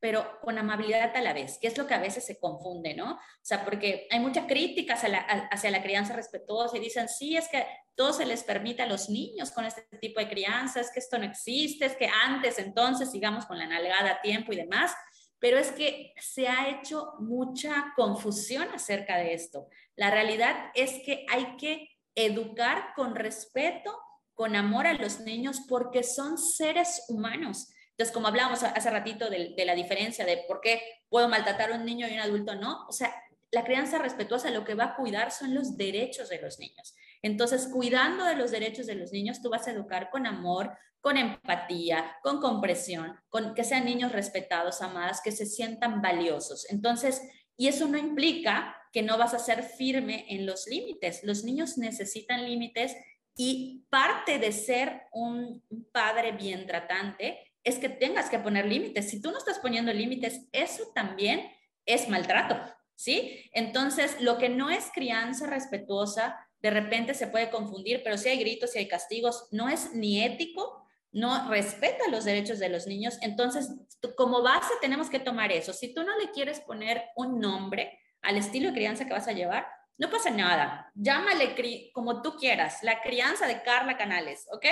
pero 0.00 0.40
con 0.40 0.58
amabilidad 0.58 1.14
a 1.14 1.20
la 1.20 1.34
vez, 1.34 1.58
que 1.60 1.68
es 1.68 1.76
lo 1.76 1.86
que 1.86 1.94
a 1.94 2.00
veces 2.00 2.24
se 2.24 2.38
confunde, 2.38 2.94
¿no? 2.94 3.12
O 3.12 3.18
sea, 3.42 3.64
porque 3.64 4.08
hay 4.10 4.18
mucha 4.18 4.46
crítica 4.46 4.94
hacia 4.94 5.10
la, 5.10 5.18
hacia 5.18 5.70
la 5.70 5.82
crianza 5.82 6.14
respetuosa 6.14 6.78
y 6.78 6.80
dicen, 6.80 7.08
sí, 7.08 7.36
es 7.36 7.48
que 7.48 7.66
todo 7.94 8.14
se 8.14 8.24
les 8.24 8.42
permite 8.42 8.82
a 8.82 8.86
los 8.86 9.10
niños 9.10 9.50
con 9.50 9.66
este 9.66 9.82
tipo 9.98 10.20
de 10.20 10.28
crianza, 10.28 10.80
es 10.80 10.90
que 10.90 11.00
esto 11.00 11.18
no 11.18 11.24
existe, 11.24 11.84
es 11.84 11.96
que 11.96 12.08
antes 12.24 12.58
entonces 12.58 13.10
sigamos 13.10 13.44
con 13.44 13.58
la 13.58 13.66
nalgada 13.66 14.12
a 14.12 14.20
tiempo 14.22 14.52
y 14.52 14.56
demás, 14.56 14.92
pero 15.38 15.58
es 15.58 15.70
que 15.72 16.14
se 16.18 16.48
ha 16.48 16.70
hecho 16.70 17.12
mucha 17.18 17.92
confusión 17.96 18.68
acerca 18.74 19.18
de 19.18 19.34
esto. 19.34 19.68
La 19.96 20.10
realidad 20.10 20.70
es 20.74 21.02
que 21.04 21.26
hay 21.30 21.56
que 21.56 21.88
educar 22.14 22.94
con 22.96 23.14
respeto 23.14 23.98
con 24.34 24.56
amor 24.56 24.86
a 24.86 24.94
los 24.94 25.20
niños 25.20 25.60
porque 25.68 26.02
son 26.02 26.38
seres 26.38 27.04
humanos. 27.08 27.68
Entonces, 28.00 28.14
como 28.14 28.28
hablábamos 28.28 28.62
hace 28.62 28.88
ratito 28.88 29.28
de, 29.28 29.52
la 29.62 29.74
diferencia 29.74 30.24
de 30.24 30.38
por 30.48 30.62
qué 30.62 30.80
puedo 31.10 31.28
maltratar 31.28 31.70
a 31.70 31.74
un 31.74 31.84
niño 31.84 32.08
y 32.08 32.14
un 32.14 32.20
adulto 32.20 32.54
no, 32.54 32.86
o 32.88 32.92
sea, 32.92 33.14
la 33.50 33.62
crianza 33.62 33.98
respetuosa 33.98 34.48
lo 34.48 34.64
que 34.64 34.74
va 34.74 34.84
a 34.84 34.96
cuidar 34.96 35.30
son 35.30 35.54
los 35.54 35.76
derechos 35.76 36.30
de 36.30 36.40
los 36.40 36.58
niños. 36.58 36.94
Entonces, 37.20 37.68
cuidando 37.70 38.24
de 38.24 38.36
los 38.36 38.52
derechos 38.52 38.86
de 38.86 38.94
los 38.94 39.12
niños, 39.12 39.42
tú 39.42 39.50
vas 39.50 39.68
a 39.68 39.72
educar 39.72 40.08
con 40.08 40.26
amor, 40.26 40.72
con 41.02 41.18
empatía, 41.18 42.16
con 42.22 42.40
comprensión, 42.40 43.20
con 43.28 43.52
que 43.52 43.64
sean 43.64 43.84
niños 43.84 44.12
respetados, 44.12 44.80
amados, 44.80 45.20
que 45.22 45.32
se 45.32 45.44
sientan 45.44 46.00
valiosos. 46.00 46.70
Entonces, 46.70 47.20
y 47.58 47.68
eso 47.68 47.86
no 47.86 47.98
implica 47.98 48.74
que 48.94 49.02
no 49.02 49.18
vas 49.18 49.34
a 49.34 49.38
ser 49.38 49.62
firme 49.62 50.24
en 50.30 50.46
los 50.46 50.66
límites. 50.66 51.22
Los 51.22 51.44
niños 51.44 51.76
necesitan 51.76 52.46
límites 52.46 52.96
y 53.36 53.84
parte 53.90 54.38
de 54.38 54.52
ser 54.52 55.02
un 55.12 55.62
padre 55.92 56.32
bien 56.32 56.66
tratante 56.66 57.49
es 57.64 57.78
que 57.78 57.88
tengas 57.88 58.30
que 58.30 58.38
poner 58.38 58.66
límites. 58.66 59.10
Si 59.10 59.20
tú 59.20 59.30
no 59.30 59.38
estás 59.38 59.58
poniendo 59.58 59.92
límites, 59.92 60.46
eso 60.52 60.84
también 60.94 61.50
es 61.86 62.08
maltrato, 62.08 62.60
¿sí? 62.94 63.50
Entonces, 63.52 64.20
lo 64.20 64.38
que 64.38 64.48
no 64.48 64.70
es 64.70 64.90
crianza 64.92 65.46
respetuosa, 65.46 66.38
de 66.60 66.70
repente 66.70 67.14
se 67.14 67.26
puede 67.26 67.50
confundir, 67.50 68.02
pero 68.02 68.18
si 68.18 68.28
hay 68.28 68.38
gritos, 68.38 68.72
si 68.72 68.78
hay 68.78 68.88
castigos, 68.88 69.48
no 69.50 69.68
es 69.68 69.94
ni 69.94 70.22
ético, 70.22 70.86
no 71.12 71.48
respeta 71.48 72.08
los 72.10 72.24
derechos 72.24 72.58
de 72.58 72.68
los 72.68 72.86
niños. 72.86 73.18
Entonces, 73.22 73.70
como 74.16 74.42
base 74.42 74.72
tenemos 74.80 75.10
que 75.10 75.18
tomar 75.18 75.52
eso. 75.52 75.72
Si 75.72 75.92
tú 75.92 76.02
no 76.04 76.16
le 76.18 76.30
quieres 76.30 76.60
poner 76.60 77.04
un 77.16 77.40
nombre 77.40 77.98
al 78.22 78.36
estilo 78.36 78.68
de 78.68 78.74
crianza 78.74 79.06
que 79.06 79.12
vas 79.12 79.28
a 79.28 79.32
llevar, 79.32 79.66
no 79.98 80.08
pasa 80.08 80.30
nada, 80.30 80.90
llámale 80.94 81.54
como 81.92 82.22
tú 82.22 82.36
quieras, 82.36 82.82
la 82.82 83.02
crianza 83.02 83.46
de 83.46 83.62
Carla 83.62 83.98
Canales, 83.98 84.46
¿ok? 84.50 84.64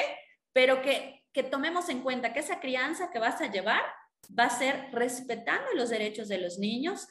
Pero 0.55 0.81
que, 0.81 1.18
que 1.33 1.43
tomemos 1.43 1.89
en 1.89 2.01
cuenta 2.01 2.33
que 2.33 2.41
esa 2.41 2.61
crianza 2.61 3.11
que 3.11 3.19
vas 3.19 3.41
a 3.41 3.51
llevar 3.51 3.83
va 4.39 4.45
a 4.45 4.59
ser 4.59 4.89
respetando 4.93 5.73
los 5.75 5.91
derechos 5.91 6.29
de 6.29 6.39
los 6.39 6.59
niños 6.59 7.09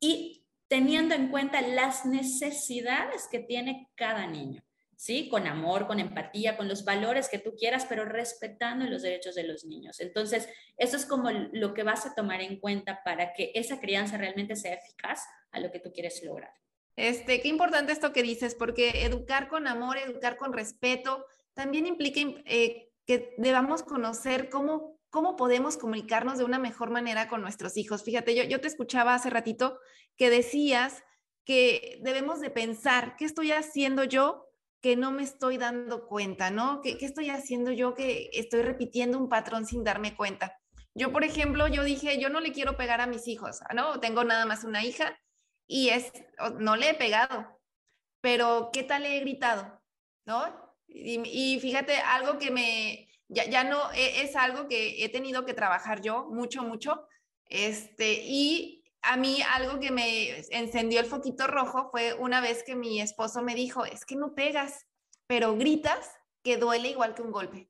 y 0.00 0.46
teniendo 0.68 1.14
en 1.14 1.28
cuenta 1.28 1.60
las 1.60 2.06
necesidades 2.06 3.28
que 3.30 3.40
tiene 3.40 3.90
cada 3.96 4.26
niño, 4.26 4.62
¿sí? 4.96 5.28
Con 5.28 5.46
amor, 5.46 5.86
con 5.86 5.98
empatía, 5.98 6.56
con 6.56 6.68
los 6.68 6.84
valores 6.84 7.28
que 7.28 7.40
tú 7.40 7.54
quieras, 7.56 7.86
pero 7.88 8.04
respetando 8.04 8.84
los 8.86 9.02
derechos 9.02 9.34
de 9.34 9.44
los 9.44 9.64
niños. 9.64 9.98
Entonces, 10.00 10.48
eso 10.76 10.96
es 10.96 11.06
como 11.06 11.30
lo 11.30 11.74
que 11.74 11.82
vas 11.82 12.06
a 12.06 12.14
tomar 12.14 12.40
en 12.40 12.60
cuenta 12.60 13.02
para 13.04 13.32
que 13.32 13.50
esa 13.54 13.80
crianza 13.80 14.16
realmente 14.16 14.54
sea 14.54 14.74
eficaz 14.74 15.24
a 15.50 15.58
lo 15.58 15.72
que 15.72 15.80
tú 15.80 15.92
quieres 15.92 16.22
lograr. 16.22 16.52
Este, 16.94 17.40
qué 17.40 17.48
importante 17.48 17.92
esto 17.92 18.12
que 18.12 18.22
dices, 18.22 18.54
porque 18.54 19.04
educar 19.04 19.48
con 19.48 19.66
amor, 19.66 19.98
educar 19.98 20.36
con 20.36 20.52
respeto, 20.52 21.26
también 21.54 21.86
implica 21.86 22.20
eh, 22.44 22.89
que 23.10 23.34
debamos 23.38 23.82
conocer 23.82 24.48
cómo, 24.50 24.96
cómo 25.10 25.34
podemos 25.34 25.76
comunicarnos 25.76 26.38
de 26.38 26.44
una 26.44 26.60
mejor 26.60 26.90
manera 26.90 27.26
con 27.26 27.42
nuestros 27.42 27.76
hijos. 27.76 28.04
Fíjate, 28.04 28.36
yo, 28.36 28.44
yo 28.44 28.60
te 28.60 28.68
escuchaba 28.68 29.14
hace 29.14 29.30
ratito 29.30 29.80
que 30.16 30.30
decías 30.30 31.02
que 31.44 31.98
debemos 32.02 32.38
de 32.38 32.50
pensar, 32.50 33.16
¿qué 33.16 33.24
estoy 33.24 33.50
haciendo 33.50 34.04
yo 34.04 34.46
que 34.80 34.94
no 34.94 35.10
me 35.10 35.24
estoy 35.24 35.58
dando 35.58 36.06
cuenta, 36.06 36.52
¿no? 36.52 36.82
¿Qué, 36.82 36.98
¿Qué, 36.98 37.06
estoy 37.06 37.30
haciendo 37.30 37.72
yo 37.72 37.96
que 37.96 38.30
estoy 38.32 38.62
repitiendo 38.62 39.18
un 39.18 39.28
patrón 39.28 39.66
sin 39.66 39.82
darme 39.82 40.14
cuenta? 40.14 40.56
Yo, 40.94 41.10
por 41.10 41.24
ejemplo, 41.24 41.66
yo 41.66 41.82
dije, 41.82 42.20
yo 42.20 42.28
no 42.28 42.38
le 42.38 42.52
quiero 42.52 42.76
pegar 42.76 43.00
a 43.00 43.08
mis 43.08 43.26
hijos, 43.26 43.58
¿no? 43.74 43.98
Tengo 43.98 44.22
nada 44.22 44.46
más 44.46 44.62
una 44.62 44.84
hija 44.84 45.18
y 45.66 45.88
es, 45.88 46.12
no 46.60 46.76
le 46.76 46.90
he 46.90 46.94
pegado, 46.94 47.60
pero 48.20 48.70
¿qué 48.72 48.84
tal 48.84 49.02
le 49.02 49.16
he 49.16 49.20
gritado? 49.20 49.82
¿No? 50.26 50.69
Y, 50.92 51.58
fíjate, 51.60 51.96
algo 51.96 52.38
que 52.38 52.50
me, 52.50 53.08
ya, 53.28 53.48
ya 53.48 53.64
no, 53.64 53.92
e, 53.92 54.22
es, 54.22 54.36
algo 54.36 54.68
que 54.68 55.04
he 55.04 55.08
tenido 55.08 55.44
que 55.44 55.54
trabajar 55.54 56.02
yo 56.02 56.26
mucho, 56.26 56.62
mucho, 56.62 57.06
este, 57.46 58.22
y 58.24 58.84
a 59.02 59.16
mí 59.16 59.40
algo 59.54 59.80
que 59.80 59.90
me 59.90 60.40
encendió 60.50 61.00
el 61.00 61.06
foquito 61.06 61.46
rojo 61.46 61.88
fue 61.90 62.14
una 62.14 62.40
vez 62.40 62.62
que 62.64 62.74
mi 62.74 63.00
esposo 63.00 63.42
me 63.42 63.54
dijo, 63.54 63.84
es 63.84 64.04
que 64.04 64.16
no 64.16 64.34
pegas, 64.34 64.86
pero 65.26 65.56
gritas 65.56 66.10
que 66.42 66.56
duele 66.56 66.88
igual 66.88 67.14
que 67.14 67.22
un 67.22 67.32
golpe. 67.32 67.68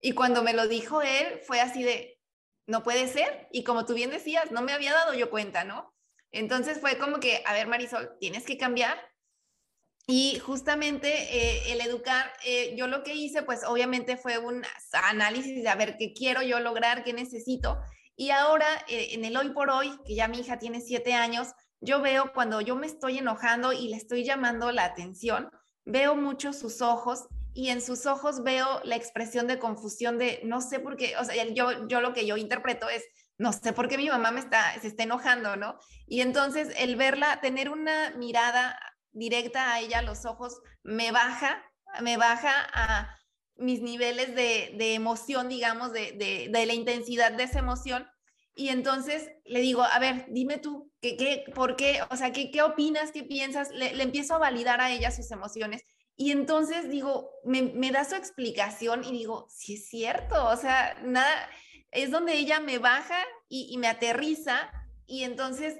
Y 0.00 0.12
cuando 0.12 0.42
me 0.42 0.52
lo 0.52 0.68
dijo 0.68 1.02
él, 1.02 1.40
fue 1.46 1.60
así 1.60 1.82
de, 1.82 2.20
no 2.66 2.82
puede 2.82 3.08
ser. 3.08 3.48
Y 3.50 3.64
como 3.64 3.86
tú 3.86 3.94
bien 3.94 4.10
decías, 4.10 4.50
no 4.50 4.62
me 4.62 4.72
había 4.72 4.92
dado 4.92 5.14
yo 5.14 5.30
cuenta, 5.30 5.64
¿no? 5.64 5.94
Entonces 6.32 6.80
fue 6.80 6.98
como 6.98 7.18
que, 7.18 7.42
a 7.46 7.52
ver, 7.52 7.66
Marisol, 7.66 8.16
tienes 8.20 8.44
que 8.44 8.58
cambiar. 8.58 8.98
Y 10.08 10.38
justamente 10.38 11.08
eh, 11.08 11.72
el 11.72 11.80
educar, 11.80 12.32
eh, 12.44 12.74
yo 12.76 12.86
lo 12.86 13.02
que 13.02 13.14
hice, 13.14 13.42
pues 13.42 13.64
obviamente 13.64 14.16
fue 14.16 14.38
un 14.38 14.62
análisis 14.92 15.62
de 15.62 15.68
a 15.68 15.74
ver 15.74 15.96
qué 15.98 16.12
quiero 16.12 16.42
yo 16.42 16.60
lograr, 16.60 17.02
qué 17.02 17.12
necesito. 17.12 17.80
Y 18.14 18.30
ahora, 18.30 18.66
eh, 18.88 19.08
en 19.12 19.24
el 19.24 19.36
hoy 19.36 19.50
por 19.50 19.68
hoy, 19.68 19.98
que 20.06 20.14
ya 20.14 20.28
mi 20.28 20.38
hija 20.38 20.58
tiene 20.58 20.80
siete 20.80 21.14
años, 21.14 21.48
yo 21.80 22.00
veo 22.00 22.32
cuando 22.32 22.60
yo 22.60 22.76
me 22.76 22.86
estoy 22.86 23.18
enojando 23.18 23.72
y 23.72 23.88
le 23.88 23.96
estoy 23.96 24.24
llamando 24.24 24.70
la 24.70 24.84
atención, 24.84 25.50
veo 25.84 26.14
mucho 26.14 26.52
sus 26.52 26.82
ojos 26.82 27.26
y 27.52 27.70
en 27.70 27.82
sus 27.82 28.06
ojos 28.06 28.44
veo 28.44 28.80
la 28.84 28.96
expresión 28.96 29.48
de 29.48 29.58
confusión 29.58 30.18
de 30.18 30.40
no 30.44 30.60
sé 30.60 30.78
por 30.78 30.96
qué, 30.96 31.16
o 31.18 31.24
sea, 31.24 31.44
yo, 31.46 31.88
yo 31.88 32.00
lo 32.00 32.12
que 32.12 32.26
yo 32.26 32.36
interpreto 32.36 32.88
es 32.88 33.04
no 33.38 33.52
sé 33.52 33.72
por 33.72 33.88
qué 33.88 33.98
mi 33.98 34.08
mamá 34.08 34.30
me 34.30 34.40
está, 34.40 34.78
se 34.80 34.88
está 34.88 35.02
enojando, 35.02 35.56
¿no? 35.56 35.78
Y 36.06 36.20
entonces 36.22 36.68
el 36.78 36.96
verla, 36.96 37.40
tener 37.40 37.68
una 37.68 38.10
mirada 38.16 38.78
directa 39.16 39.72
a 39.72 39.80
ella, 39.80 40.02
los 40.02 40.26
ojos, 40.26 40.60
me 40.82 41.10
baja, 41.10 41.64
me 42.02 42.16
baja 42.16 42.52
a 42.72 43.16
mis 43.56 43.80
niveles 43.80 44.34
de, 44.34 44.74
de 44.76 44.94
emoción, 44.94 45.48
digamos, 45.48 45.92
de, 45.92 46.12
de, 46.12 46.48
de, 46.50 46.66
la 46.66 46.74
intensidad 46.74 47.32
de 47.32 47.44
esa 47.44 47.58
emoción. 47.58 48.06
Y 48.54 48.68
entonces 48.68 49.30
le 49.44 49.60
digo, 49.60 49.82
a 49.82 49.98
ver, 49.98 50.26
dime 50.28 50.58
tú, 50.58 50.92
¿qué, 51.00 51.16
qué, 51.16 51.44
¿por 51.54 51.76
qué? 51.76 52.00
O 52.10 52.16
sea, 52.16 52.32
¿qué, 52.32 52.50
qué 52.50 52.62
opinas? 52.62 53.10
¿Qué 53.10 53.22
piensas? 53.22 53.70
Le, 53.70 53.94
le, 53.94 54.02
empiezo 54.02 54.34
a 54.34 54.38
validar 54.38 54.80
a 54.80 54.90
ella 54.90 55.10
sus 55.10 55.30
emociones. 55.30 55.82
Y 56.14 56.30
entonces 56.30 56.90
digo, 56.90 57.30
me, 57.44 57.62
me 57.62 57.90
da 57.90 58.04
su 58.04 58.14
explicación 58.14 59.04
y 59.04 59.12
digo, 59.12 59.46
sí 59.50 59.74
es 59.74 59.88
cierto, 59.88 60.48
o 60.48 60.56
sea, 60.56 60.94
nada, 61.02 61.50
es 61.90 62.10
donde 62.10 62.34
ella 62.34 62.60
me 62.60 62.78
baja 62.78 63.18
y, 63.48 63.68
y 63.70 63.78
me 63.78 63.88
aterriza 63.88 64.70
y 65.06 65.24
entonces 65.24 65.78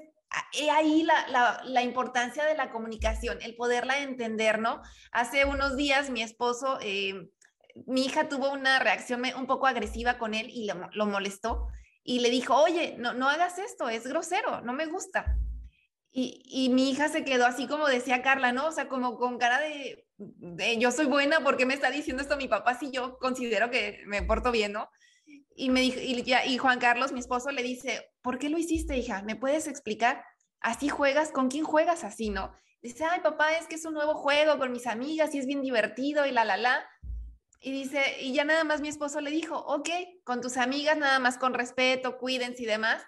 he 0.53 0.69
ahí 0.69 1.03
la, 1.03 1.27
la, 1.29 1.61
la, 1.65 1.81
importancia 1.83 2.45
de 2.45 2.55
la 2.55 2.71
comunicación, 2.71 3.37
el 3.41 3.55
poderla 3.55 3.99
entender, 3.99 4.59
¿no? 4.59 4.81
Hace 5.11 5.45
unos 5.45 5.77
días 5.77 6.09
mi 6.09 6.21
esposo, 6.21 6.77
eh, 6.81 7.29
mi 7.85 8.05
hija 8.05 8.27
tuvo 8.27 8.51
una 8.51 8.79
reacción 8.79 9.23
un 9.37 9.47
poco 9.47 9.67
agresiva 9.67 10.17
con 10.17 10.33
él 10.33 10.49
y 10.49 10.65
lo, 10.65 10.89
lo 10.93 11.05
molestó 11.05 11.67
y 12.03 12.19
le 12.19 12.29
dijo, 12.29 12.55
oye, 12.55 12.95
no, 12.97 13.13
no 13.13 13.29
hagas 13.29 13.59
esto, 13.59 13.89
es 13.89 14.07
grosero, 14.07 14.61
no 14.61 14.73
me 14.73 14.85
gusta. 14.85 15.37
Y, 16.11 16.41
y, 16.45 16.69
mi 16.69 16.89
hija 16.89 17.09
se 17.09 17.23
quedó 17.23 17.45
así 17.45 17.67
como 17.67 17.87
decía 17.87 18.21
Carla, 18.21 18.51
¿no? 18.51 18.67
O 18.67 18.71
sea, 18.71 18.87
como 18.87 19.17
con 19.17 19.37
cara 19.37 19.59
de, 19.59 20.07
de 20.17 20.77
yo 20.77 20.91
soy 20.91 21.05
buena, 21.05 21.41
¿por 21.41 21.57
qué 21.57 21.65
me 21.65 21.73
está 21.73 21.91
diciendo 21.91 22.23
esto 22.23 22.37
mi 22.37 22.47
papá 22.47 22.79
si 22.79 22.91
yo 22.91 23.17
considero 23.19 23.69
que 23.69 24.03
me 24.07 24.23
porto 24.23 24.51
bien, 24.51 24.71
¿no? 24.71 24.89
Y 25.59 25.71
me 25.71 25.81
dijo, 25.81 25.99
y, 25.99 26.23
y, 26.45 26.57
Juan 26.59 26.77
Carlos, 26.77 27.11
mi 27.11 27.19
esposo, 27.19 27.49
le 27.49 27.63
dice, 27.63 28.11
¿por 28.21 28.37
qué 28.37 28.47
lo 28.47 28.59
hiciste, 28.59 28.95
hija? 28.95 29.23
¿Me 29.23 29.35
puedes 29.35 29.67
explicar? 29.67 30.23
¿Así 30.59 30.87
juegas? 30.87 31.31
¿Con 31.31 31.49
quién 31.49 31.65
juegas 31.65 32.03
así, 32.03 32.29
no? 32.29 32.53
Dice, 32.79 33.05
ay, 33.05 33.21
papá, 33.21 33.57
es 33.57 33.65
que 33.65 33.73
es 33.73 33.85
un 33.85 33.95
nuevo 33.95 34.13
juego 34.13 34.59
con 34.59 34.71
mis 34.71 34.85
amigas 34.85 35.33
y 35.33 35.39
es 35.39 35.47
bien 35.47 35.63
divertido 35.63 36.27
y 36.27 36.31
la, 36.31 36.45
la, 36.45 36.57
la. 36.57 36.87
Y 37.59 37.71
dice, 37.71 38.21
y 38.21 38.33
ya 38.33 38.45
nada 38.45 38.63
más 38.65 38.81
mi 38.81 38.87
esposo 38.87 39.19
le 39.19 39.31
dijo, 39.31 39.57
ok, 39.57 39.89
con 40.23 40.41
tus 40.41 40.57
amigas, 40.57 40.95
nada 40.95 41.17
más 41.17 41.39
con 41.39 41.55
respeto, 41.55 42.19
cuídense 42.19 42.61
y 42.61 42.67
demás. 42.67 43.03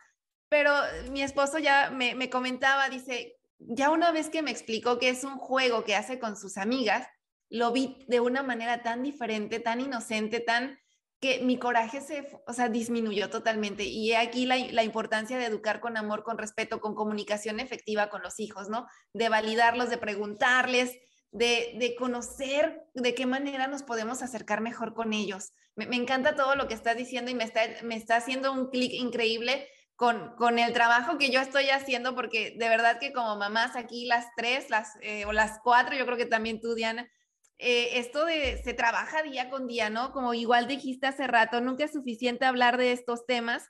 Pero 0.49 0.73
mi 1.11 1.21
esposo 1.21 1.59
ya 1.59 1.91
me, 1.91 2.15
me 2.15 2.31
comentaba, 2.31 2.89
dice, 2.89 3.37
ya 3.59 3.91
una 3.91 4.11
vez 4.11 4.31
que 4.31 4.41
me 4.41 4.49
explicó 4.49 4.97
que 4.97 5.09
es 5.09 5.23
un 5.23 5.37
juego 5.37 5.83
que 5.83 5.95
hace 5.95 6.17
con 6.17 6.35
sus 6.35 6.57
amigas, 6.57 7.07
lo 7.49 7.71
vi 7.71 8.03
de 8.07 8.21
una 8.21 8.41
manera 8.41 8.81
tan 8.81 9.03
diferente, 9.03 9.59
tan 9.59 9.81
inocente, 9.81 10.39
tan 10.39 10.79
que 11.19 11.41
mi 11.41 11.57
coraje 11.57 12.01
se, 12.01 12.25
o 12.47 12.53
sea, 12.53 12.69
disminuyó 12.69 13.29
totalmente. 13.29 13.83
Y 13.83 14.13
aquí 14.13 14.45
la, 14.45 14.57
la, 14.57 14.83
importancia 14.83 15.37
de 15.37 15.45
educar 15.45 15.81
con 15.81 15.97
amor, 15.97 16.23
con 16.23 16.37
respeto, 16.37 16.79
con 16.79 16.95
comunicación 16.95 17.59
efectiva 17.59 18.09
con 18.09 18.21
los 18.21 18.39
hijos, 18.39 18.69
¿no? 18.69 18.87
De 19.13 19.27
validarlos, 19.27 19.89
de 19.89 19.97
preguntarles, 19.97 20.97
de, 21.31 21.75
de 21.77 21.95
conocer 21.95 22.83
de 22.93 23.13
qué 23.15 23.25
manera 23.25 23.67
nos 23.67 23.83
podemos 23.83 24.21
acercar 24.21 24.61
mejor 24.61 24.93
con 24.93 25.13
ellos. 25.13 25.51
Me, 25.75 25.87
me 25.87 25.97
encanta 25.97 26.35
todo 26.35 26.55
lo 26.55 26.67
que 26.67 26.73
estás 26.73 26.95
diciendo 26.95 27.29
y 27.29 27.35
me 27.35 27.43
está, 27.43 27.61
me 27.83 27.95
está 27.95 28.15
haciendo 28.15 28.53
un 28.53 28.69
clic 28.69 28.93
increíble 28.93 29.67
con, 29.95 30.33
con, 30.37 30.57
el 30.57 30.71
trabajo 30.71 31.17
que 31.17 31.29
yo 31.29 31.41
estoy 31.41 31.69
haciendo, 31.69 32.15
porque 32.15 32.55
de 32.57 32.69
verdad 32.69 32.99
que 32.99 33.11
como 33.11 33.35
mamás 33.35 33.75
aquí 33.75 34.05
las 34.05 34.27
tres, 34.37 34.69
las, 34.69 34.97
eh, 35.01 35.25
o 35.25 35.33
las 35.33 35.59
cuatro, 35.61 35.93
yo 35.97 36.05
creo 36.05 36.17
que 36.17 36.25
también 36.25 36.61
tú, 36.61 36.73
Diana, 36.73 37.09
eh, 37.59 37.99
esto 37.99 38.25
de 38.25 38.61
se 38.63 38.73
trabaja 38.73 39.21
día 39.21 39.49
con 39.49 39.67
día, 39.67 39.89
¿no? 39.89 40.13
Como 40.13 40.33
igual 40.33 40.67
dijiste 40.67 41.07
hace 41.07 41.27
rato, 41.27 41.59
nunca 41.59 41.83
es 41.83 41.91
suficiente 41.91 42.45
hablar 42.45 42.77
de 42.77 42.93
estos 42.93 43.25
temas 43.25 43.69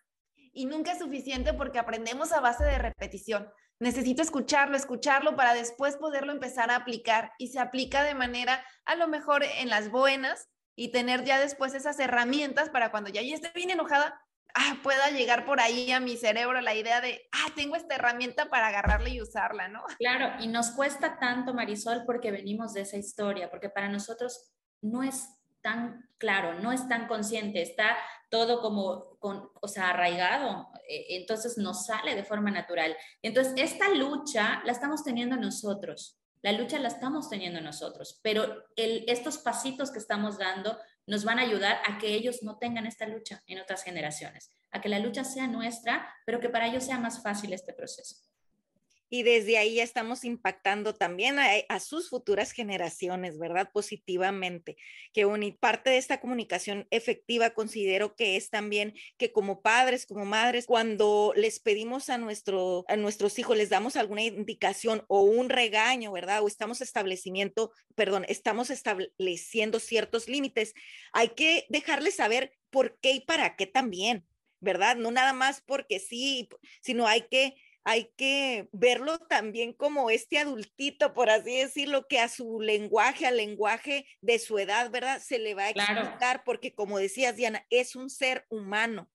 y 0.54 0.66
nunca 0.66 0.92
es 0.92 1.00
suficiente 1.00 1.54
porque 1.54 1.80
aprendemos 1.80 2.32
a 2.32 2.40
base 2.40 2.64
de 2.64 2.78
repetición. 2.78 3.50
Necesito 3.80 4.22
escucharlo, 4.22 4.78
escucharlo 4.78 5.36
para 5.36 5.56
después 5.56 5.98
poderlo 5.98 6.32
empezar 6.32 6.70
a 6.70 6.76
aplicar 6.76 7.32
y 7.40 7.48
se 7.48 7.60
aplica 7.60 8.04
de 8.04 8.14
manera 8.14 8.64
a 8.86 8.96
lo 8.96 9.08
mejor 9.08 9.44
en 9.44 9.70
las 9.70 9.90
buenas 9.90 10.50
y 10.76 10.92
tener 10.92 11.24
ya 11.24 11.40
después 11.40 11.74
esas 11.74 12.00
herramientas 12.00 12.70
para 12.70 12.92
cuando 12.92 13.10
ya, 13.10 13.22
ya 13.24 13.36
esté 13.36 13.52
bien 13.56 13.72
enojada, 13.72 14.22
ah, 14.56 14.78
pueda 14.84 15.10
llegar 15.10 15.46
por 15.46 15.60
ahí 15.60 15.92
a 15.92 16.00
mi 16.00 16.18
cerebro 16.18 16.62
la 16.62 16.76
idea 16.76 17.02
de, 17.02 17.28
ah, 17.32 17.52
tengo 17.56 17.76
esta 17.76 17.96
herramienta 17.96 18.50
para 18.50 18.68
agarrarla 18.68 19.10
y 19.10 19.22
usarla, 19.22 19.68
¿no? 19.68 19.84
Claro, 19.98 20.44
y 20.44 20.48
nos 20.48 20.72
cuesta 20.72 21.20
tanto, 21.20 21.54
Marisol, 21.54 22.04
porque 22.06 22.32
venimos 22.32 22.74
de 22.74 22.82
esa 22.82 22.98
historia, 22.98 23.50
porque 23.50 23.70
para 23.70 23.90
nosotros 23.90 24.52
no 24.82 25.04
es 25.04 25.30
tan 25.62 26.10
claro, 26.18 26.60
no 26.62 26.72
es 26.72 26.88
tan 26.88 27.08
consciente, 27.08 27.62
está 27.62 27.98
todo 28.30 28.62
como, 28.62 29.18
con, 29.20 29.50
o 29.62 29.68
sea, 29.68 29.90
arraigado, 29.90 30.68
e, 30.88 31.18
entonces 31.18 31.58
nos 31.58 31.86
sale 31.86 32.16
de 32.16 32.24
forma 32.24 32.52
natural. 32.52 32.96
Entonces, 33.22 33.54
esta 33.58 33.90
lucha 33.90 34.62
la 34.66 34.72
estamos 34.72 35.04
teniendo 35.04 35.36
nosotros, 35.36 36.20
la 36.42 36.52
lucha 36.54 36.80
la 36.80 36.88
estamos 36.88 37.30
teniendo 37.30 37.60
nosotros, 37.62 38.20
pero 38.24 38.66
el, 38.76 39.04
estos 39.08 39.40
pasitos 39.40 39.92
que 39.92 40.00
estamos 40.00 40.38
dando 40.38 40.78
nos 41.10 41.26
van 41.26 41.40
a 41.40 41.42
ayudar 41.42 41.80
a 41.86 41.98
que 41.98 42.14
ellos 42.14 42.44
no 42.44 42.58
tengan 42.58 42.86
esta 42.86 43.08
lucha 43.08 43.42
en 43.48 43.60
otras 43.60 43.84
generaciones, 43.84 44.52
a 44.72 44.80
que 44.80 44.90
la 44.90 45.00
lucha 45.00 45.24
sea 45.24 45.48
nuestra, 45.48 46.08
pero 46.26 46.40
que 46.40 46.50
para 46.50 46.68
ellos 46.68 46.86
sea 46.86 47.00
más 47.00 47.22
fácil 47.22 47.52
este 47.52 47.74
proceso 47.74 48.29
y 49.10 49.24
desde 49.24 49.58
ahí 49.58 49.76
ya 49.76 49.84
estamos 49.84 50.24
impactando 50.24 50.94
también 50.94 51.40
a, 51.40 51.50
a, 51.68 51.80
sus 51.80 52.10
futuras 52.10 52.52
generaciones, 52.52 53.40
¿verdad? 53.40 53.72
Positivamente. 53.72 54.78
Que 55.14 55.26
un, 55.26 55.40
parte 55.60 55.90
de 55.90 55.98
esta 55.98 56.20
comunicación 56.20 56.88
efectiva 56.92 57.50
considero 57.52 58.16
que 58.16 58.36
es 58.36 58.50
también 58.50 58.94
que 59.18 59.32
como 59.32 59.62
padres, 59.62 60.06
como 60.06 60.26
madres, 60.26 60.68
cuando 60.68 61.34
les 61.36 61.60
pedimos 61.60 62.10
a, 62.10 62.18
nuestro, 62.20 62.86
a 62.88 62.96
nuestros 62.98 63.40
hijos, 63.40 63.58
les 63.58 63.70
damos 63.70 63.96
alguna 63.96 64.24
indicación 64.24 65.04
o 65.08 65.22
un 65.22 65.50
regaño, 65.50 66.12
¿verdad? 66.12 66.44
O 66.44 66.48
estamos 66.48 66.82
establecimiento, 66.82 67.72
perdón, 67.96 68.26
estamos 68.30 68.70
estableciendo 68.70 69.80
ciertos 69.80 70.28
límites, 70.28 70.74
hay 71.14 71.30
que 71.30 71.66
dejarles 71.70 72.16
saber 72.16 72.52
por 72.70 73.00
qué 73.00 73.14
y 73.14 73.22
para 73.22 73.56
qué 73.56 73.66
también, 73.66 74.26
¿verdad? 74.60 74.98
No 74.98 75.10
nada 75.10 75.34
más 75.34 75.62
porque 75.62 76.00
sí, 76.00 76.48
sino 76.82 77.08
hay 77.08 77.24
que 77.24 77.56
hay 77.90 78.12
que 78.18 78.70
verlo 78.72 79.18
también 79.18 79.74
como 79.74 80.12
este 80.12 80.38
adultito, 80.38 81.16
por 81.16 81.32
así 81.32 81.58
decirlo, 81.58 82.06
que 82.08 82.20
a 82.20 82.30
su 82.30 82.62
lenguaje, 82.62 83.26
al 83.26 83.38
lenguaje 83.38 84.06
de 84.22 84.38
su 84.38 84.60
edad, 84.60 84.92
¿verdad? 84.92 85.20
Se 85.20 85.40
le 85.40 85.56
va 85.56 85.64
a 85.64 85.70
explicar, 85.72 86.18
claro. 86.20 86.42
porque 86.46 86.76
como 86.76 87.00
decías, 87.00 87.36
Diana, 87.36 87.66
es 87.72 87.96
un 87.96 88.12
ser 88.12 88.46
humano 88.48 89.10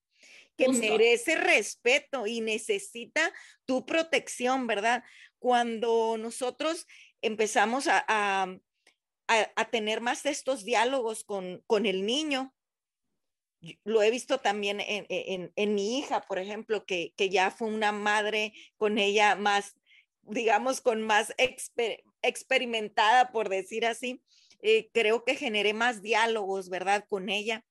que 0.57 0.67
Justo. 0.67 0.81
merece 0.81 1.37
respeto 1.37 2.27
y 2.27 2.41
necesita 2.41 3.33
tu 3.65 3.87
protección, 3.87 4.67
¿verdad? 4.67 5.05
Cuando 5.39 6.17
nosotros 6.19 6.89
empezamos 7.23 7.87
a, 7.87 8.05
a, 8.09 8.59
a 9.29 9.71
tener 9.71 10.01
más 10.01 10.25
de 10.25 10.31
estos 10.31 10.65
diálogos 10.65 11.23
con, 11.23 11.63
con 11.69 11.87
el 11.87 12.05
niño, 12.05 12.53
lo 13.85 14.03
he 14.03 14.11
visto 14.11 14.39
también 14.39 14.81
en, 14.81 15.53
en, 15.55 15.75
mi 15.75 15.99
hija, 15.99 16.21
por 16.23 16.39
ejemplo, 16.39 16.85
que, 16.85 17.13
que, 17.17 17.31
ya 17.31 17.51
fue 17.51 17.69
una 17.69 17.93
madre 17.93 18.53
con 18.77 18.99
ella 18.99 19.37
más, 19.37 19.77
digamos, 20.23 20.81
con 20.81 21.03
más 21.03 21.35
exper 21.39 22.03
experimentada, 22.23 23.31
por 23.33 23.49
decir 23.49 23.87
así. 23.87 24.23
Eh, 24.61 24.91
creo 24.93 25.25
que 25.25 25.37
generé 25.37 25.75
más 25.75 26.03
diálogos, 26.03 26.69
¿verdad? 26.69 27.05
Con 27.09 27.29
ella. 27.29 27.65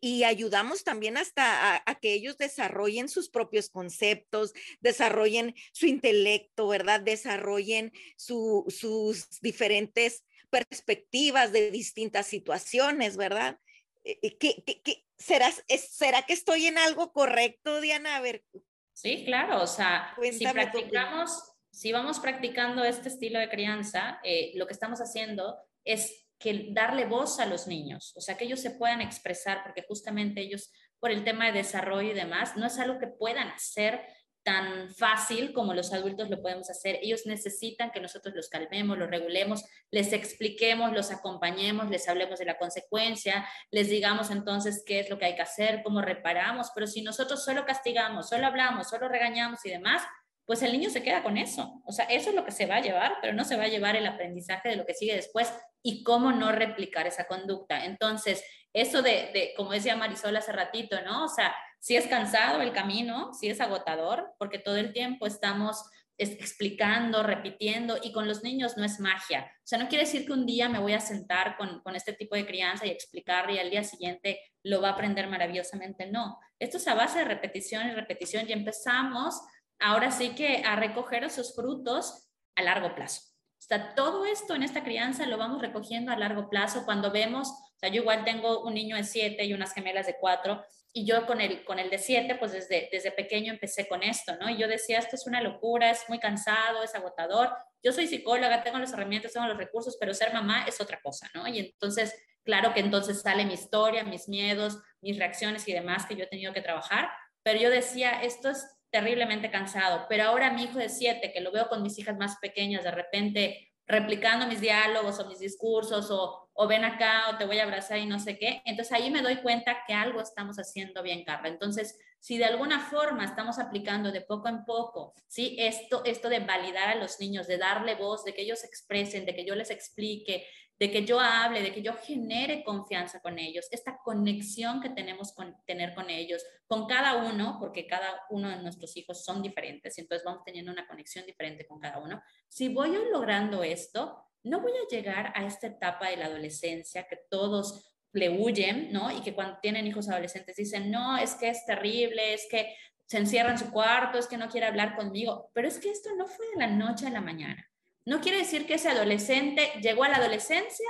Y 0.00 0.24
ayudamos 0.24 0.84
también 0.84 1.18
hasta 1.18 1.74
a, 1.74 1.82
a, 1.84 1.94
que 1.96 2.14
ellos 2.14 2.38
desarrollen 2.38 3.08
sus 3.08 3.28
propios 3.28 3.68
conceptos, 3.68 4.54
desarrollen 4.80 5.54
su 5.72 5.86
intelecto, 5.86 6.68
¿verdad? 6.68 7.00
Desarrollen 7.00 7.92
su, 8.16 8.64
sus 8.68 9.40
diferentes 9.40 10.24
perspectivas 10.52 11.50
de 11.52 11.70
distintas 11.70 12.26
situaciones, 12.26 13.16
¿verdad? 13.16 13.58
Eh, 14.04 14.36
¿Qué, 14.38 14.62
qué, 14.66 14.82
qué 14.82 15.06
será, 15.16 15.50
¿Será 15.50 16.22
que 16.22 16.32
estoy 16.32 16.66
en 16.66 16.78
algo 16.78 17.12
correcto, 17.12 17.80
Diana? 17.80 18.16
A 18.16 18.20
ver. 18.20 18.44
Sí, 18.92 19.24
claro, 19.24 19.62
o 19.62 19.66
sea, 19.66 20.14
si 20.32 20.46
practicamos, 20.46 21.54
si 21.70 21.92
vamos 21.92 22.20
practicando 22.20 22.84
este 22.84 23.08
estilo 23.08 23.38
de 23.38 23.48
crianza, 23.48 24.20
eh, 24.22 24.52
lo 24.54 24.66
que 24.66 24.74
estamos 24.74 25.00
haciendo 25.00 25.56
es 25.84 26.26
que 26.38 26.68
darle 26.72 27.06
voz 27.06 27.40
a 27.40 27.46
los 27.46 27.66
niños, 27.66 28.12
o 28.16 28.20
sea, 28.20 28.36
que 28.36 28.44
ellos 28.44 28.60
se 28.60 28.72
puedan 28.72 29.00
expresar, 29.00 29.62
porque 29.62 29.84
justamente 29.88 30.40
ellos 30.40 30.72
por 31.00 31.10
el 31.10 31.24
tema 31.24 31.46
de 31.46 31.52
desarrollo 31.52 32.10
y 32.10 32.14
demás, 32.14 32.56
no 32.56 32.66
es 32.66 32.78
algo 32.78 32.98
que 32.98 33.08
puedan 33.08 33.48
hacer 33.48 34.06
tan 34.42 34.90
fácil 34.94 35.52
como 35.52 35.74
los 35.74 35.92
adultos 35.92 36.28
lo 36.30 36.42
podemos 36.42 36.68
hacer. 36.70 36.98
Ellos 37.02 37.26
necesitan 37.26 37.90
que 37.90 38.00
nosotros 38.00 38.34
los 38.34 38.48
calmemos, 38.48 38.98
los 38.98 39.10
regulemos, 39.10 39.64
les 39.90 40.12
expliquemos, 40.12 40.92
los 40.92 41.10
acompañemos, 41.10 41.90
les 41.90 42.08
hablemos 42.08 42.38
de 42.38 42.46
la 42.46 42.58
consecuencia, 42.58 43.46
les 43.70 43.88
digamos 43.88 44.30
entonces 44.30 44.82
qué 44.86 45.00
es 45.00 45.10
lo 45.10 45.18
que 45.18 45.26
hay 45.26 45.34
que 45.36 45.42
hacer, 45.42 45.82
cómo 45.82 46.02
reparamos, 46.02 46.70
pero 46.74 46.86
si 46.86 47.02
nosotros 47.02 47.44
solo 47.44 47.64
castigamos, 47.64 48.28
solo 48.28 48.46
hablamos, 48.46 48.88
solo 48.88 49.08
regañamos 49.08 49.64
y 49.64 49.70
demás, 49.70 50.02
pues 50.44 50.62
el 50.62 50.72
niño 50.72 50.90
se 50.90 51.02
queda 51.02 51.22
con 51.22 51.36
eso. 51.36 51.80
O 51.86 51.92
sea, 51.92 52.04
eso 52.06 52.30
es 52.30 52.36
lo 52.36 52.44
que 52.44 52.50
se 52.50 52.66
va 52.66 52.76
a 52.76 52.82
llevar, 52.82 53.14
pero 53.20 53.32
no 53.32 53.44
se 53.44 53.56
va 53.56 53.64
a 53.64 53.68
llevar 53.68 53.96
el 53.96 54.06
aprendizaje 54.06 54.70
de 54.70 54.76
lo 54.76 54.84
que 54.84 54.94
sigue 54.94 55.14
después 55.14 55.52
y 55.82 56.02
cómo 56.02 56.32
no 56.32 56.52
replicar 56.52 57.06
esa 57.06 57.26
conducta. 57.26 57.84
Entonces, 57.84 58.44
eso 58.72 59.02
de, 59.02 59.30
de 59.32 59.52
como 59.56 59.72
decía 59.72 59.96
Marisol 59.96 60.36
hace 60.36 60.52
ratito, 60.52 61.00
¿no? 61.02 61.24
O 61.24 61.28
sea, 61.28 61.54
si 61.82 61.96
es 61.96 62.06
cansado 62.06 62.62
el 62.62 62.72
camino, 62.72 63.34
si 63.34 63.48
es 63.48 63.60
agotador, 63.60 64.34
porque 64.38 64.60
todo 64.60 64.76
el 64.76 64.92
tiempo 64.92 65.26
estamos 65.26 65.84
explicando, 66.16 67.24
repitiendo, 67.24 67.98
y 68.00 68.12
con 68.12 68.28
los 68.28 68.44
niños 68.44 68.76
no 68.76 68.84
es 68.84 69.00
magia. 69.00 69.50
O 69.56 69.66
sea, 69.66 69.80
no 69.80 69.88
quiere 69.88 70.04
decir 70.04 70.24
que 70.24 70.32
un 70.32 70.46
día 70.46 70.68
me 70.68 70.78
voy 70.78 70.92
a 70.92 71.00
sentar 71.00 71.56
con, 71.56 71.80
con 71.80 71.96
este 71.96 72.12
tipo 72.12 72.36
de 72.36 72.46
crianza 72.46 72.86
y 72.86 72.90
explicarle 72.90 73.54
y 73.54 73.58
al 73.58 73.70
día 73.70 73.82
siguiente 73.82 74.38
lo 74.62 74.80
va 74.80 74.90
a 74.90 74.92
aprender 74.92 75.26
maravillosamente. 75.26 76.08
No, 76.08 76.38
esto 76.60 76.76
es 76.76 76.86
a 76.86 76.94
base 76.94 77.18
de 77.18 77.24
repetición 77.24 77.88
y 77.88 77.94
repetición 77.94 78.48
y 78.48 78.52
empezamos 78.52 79.40
ahora 79.80 80.12
sí 80.12 80.36
que 80.36 80.62
a 80.64 80.76
recoger 80.76 81.24
esos 81.24 81.52
frutos 81.52 82.28
a 82.54 82.62
largo 82.62 82.94
plazo. 82.94 83.22
O 83.58 83.64
sea, 83.64 83.96
todo 83.96 84.24
esto 84.24 84.54
en 84.54 84.62
esta 84.62 84.84
crianza 84.84 85.26
lo 85.26 85.36
vamos 85.36 85.60
recogiendo 85.60 86.12
a 86.12 86.16
largo 86.16 86.48
plazo 86.48 86.84
cuando 86.84 87.10
vemos, 87.10 87.48
o 87.48 87.78
sea, 87.78 87.88
yo 87.88 88.02
igual 88.02 88.24
tengo 88.24 88.62
un 88.62 88.74
niño 88.74 88.94
de 88.94 89.02
siete 89.02 89.44
y 89.44 89.52
unas 89.52 89.74
gemelas 89.74 90.06
de 90.06 90.16
cuatro, 90.20 90.62
y 90.94 91.06
yo 91.06 91.26
con 91.26 91.40
el, 91.40 91.64
con 91.64 91.78
el 91.78 91.88
de 91.88 91.98
siete, 91.98 92.34
pues 92.34 92.52
desde, 92.52 92.88
desde 92.92 93.10
pequeño 93.10 93.52
empecé 93.52 93.88
con 93.88 94.02
esto, 94.02 94.36
¿no? 94.36 94.50
Y 94.50 94.58
yo 94.58 94.68
decía, 94.68 94.98
esto 94.98 95.16
es 95.16 95.26
una 95.26 95.40
locura, 95.40 95.90
es 95.90 96.04
muy 96.08 96.18
cansado, 96.18 96.82
es 96.82 96.94
agotador. 96.94 97.50
Yo 97.82 97.92
soy 97.92 98.06
psicóloga, 98.06 98.62
tengo 98.62 98.78
las 98.78 98.92
herramientas, 98.92 99.32
tengo 99.32 99.46
los 99.46 99.56
recursos, 99.56 99.96
pero 99.98 100.12
ser 100.12 100.34
mamá 100.34 100.64
es 100.68 100.80
otra 100.80 101.00
cosa, 101.00 101.30
¿no? 101.34 101.48
Y 101.48 101.60
entonces, 101.60 102.14
claro 102.44 102.74
que 102.74 102.80
entonces 102.80 103.22
sale 103.22 103.46
mi 103.46 103.54
historia, 103.54 104.04
mis 104.04 104.28
miedos, 104.28 104.78
mis 105.00 105.18
reacciones 105.18 105.66
y 105.66 105.72
demás 105.72 106.04
que 106.04 106.14
yo 106.14 106.24
he 106.24 106.28
tenido 106.28 106.52
que 106.52 106.60
trabajar, 106.60 107.10
pero 107.42 107.58
yo 107.58 107.70
decía, 107.70 108.22
esto 108.22 108.50
es 108.50 108.64
terriblemente 108.90 109.50
cansado, 109.50 110.04
pero 110.10 110.24
ahora 110.24 110.52
mi 110.52 110.64
hijo 110.64 110.78
de 110.78 110.90
siete, 110.90 111.32
que 111.32 111.40
lo 111.40 111.50
veo 111.52 111.68
con 111.68 111.82
mis 111.82 111.98
hijas 111.98 112.18
más 112.18 112.36
pequeñas, 112.36 112.84
de 112.84 112.90
repente 112.90 113.72
replicando 113.86 114.46
mis 114.46 114.60
diálogos 114.60 115.18
o 115.18 115.26
mis 115.26 115.38
discursos 115.38 116.10
o, 116.10 116.41
o, 116.54 116.66
ven 116.66 116.84
acá 116.84 117.30
o 117.30 117.38
te 117.38 117.44
voy 117.44 117.58
a 117.58 117.64
abrazar 117.64 117.98
y 117.98 118.06
no 118.06 118.18
sé 118.18 118.38
qué. 118.38 118.62
Entonces 118.64 118.92
ahí 118.92 119.10
me 119.10 119.22
doy 119.22 119.36
cuenta 119.36 119.84
que 119.86 119.94
algo 119.94 120.20
estamos 120.20 120.56
haciendo 120.56 121.02
bien, 121.02 121.24
Carla. 121.24 121.48
Entonces, 121.48 121.98
si 122.20 122.38
de 122.38 122.44
alguna 122.44 122.78
forma 122.78 123.24
estamos 123.24 123.58
aplicando 123.58 124.12
de 124.12 124.20
poco 124.20 124.48
en 124.48 124.64
poco, 124.64 125.14
¿sí? 125.26 125.56
Esto, 125.58 126.02
esto 126.04 126.28
de 126.28 126.40
validar 126.40 126.88
a 126.88 126.94
los 126.94 127.18
niños, 127.18 127.46
de 127.46 127.58
darle 127.58 127.96
voz, 127.96 128.24
de 128.24 128.34
que 128.34 128.42
ellos 128.42 128.64
expresen, 128.64 129.26
de 129.26 129.34
que 129.34 129.44
yo 129.44 129.54
les 129.54 129.70
explique, 129.70 130.46
de 130.78 130.90
que 130.90 131.04
yo 131.04 131.20
hable, 131.20 131.62
de 131.62 131.72
que 131.72 131.80
yo 131.80 131.94
genere 131.94 132.64
confianza 132.64 133.20
con 133.20 133.38
ellos, 133.38 133.68
esta 133.70 133.98
conexión 133.98 134.80
que 134.80 134.88
tenemos 134.88 135.32
con 135.32 135.56
tener 135.64 135.94
con 135.94 136.10
ellos, 136.10 136.44
con 136.66 136.86
cada 136.86 137.24
uno, 137.24 137.56
porque 137.60 137.86
cada 137.86 138.22
uno 138.30 138.48
de 138.48 138.56
nuestros 138.56 138.96
hijos 138.96 139.24
son 139.24 139.42
diferentes, 139.42 139.96
y 139.96 140.00
entonces 140.00 140.24
vamos 140.24 140.42
teniendo 140.44 140.72
una 140.72 140.88
conexión 140.88 141.24
diferente 141.24 141.66
con 141.66 141.78
cada 141.78 141.98
uno. 141.98 142.20
Si 142.48 142.68
voy 142.68 142.98
logrando 143.12 143.62
esto, 143.62 144.24
no 144.44 144.60
voy 144.60 144.72
a 144.72 144.88
llegar 144.90 145.32
a 145.34 145.44
esta 145.44 145.68
etapa 145.68 146.08
de 146.08 146.16
la 146.16 146.26
adolescencia 146.26 147.06
que 147.06 147.18
todos 147.30 147.92
le 148.12 148.28
huyen, 148.30 148.92
¿no? 148.92 149.10
Y 149.10 149.22
que 149.22 149.34
cuando 149.34 149.58
tienen 149.60 149.86
hijos 149.86 150.08
adolescentes 150.08 150.56
dicen, 150.56 150.90
no, 150.90 151.16
es 151.16 151.34
que 151.34 151.48
es 151.48 151.64
terrible, 151.64 152.34
es 152.34 152.46
que 152.50 152.74
se 153.06 153.18
encierra 153.18 153.52
en 153.52 153.58
su 153.58 153.70
cuarto, 153.70 154.18
es 154.18 154.26
que 154.26 154.36
no 154.36 154.48
quiere 154.48 154.66
hablar 154.66 154.96
conmigo, 154.96 155.50
pero 155.54 155.68
es 155.68 155.78
que 155.78 155.90
esto 155.90 156.10
no 156.16 156.26
fue 156.26 156.46
de 156.54 156.60
la 156.60 156.66
noche 156.66 157.06
a 157.06 157.10
la 157.10 157.20
mañana. 157.20 157.70
No 158.04 158.20
quiere 158.20 158.38
decir 158.38 158.66
que 158.66 158.74
ese 158.74 158.88
adolescente 158.88 159.70
llegó 159.80 160.04
a 160.04 160.08
la 160.08 160.16
adolescencia 160.16 160.88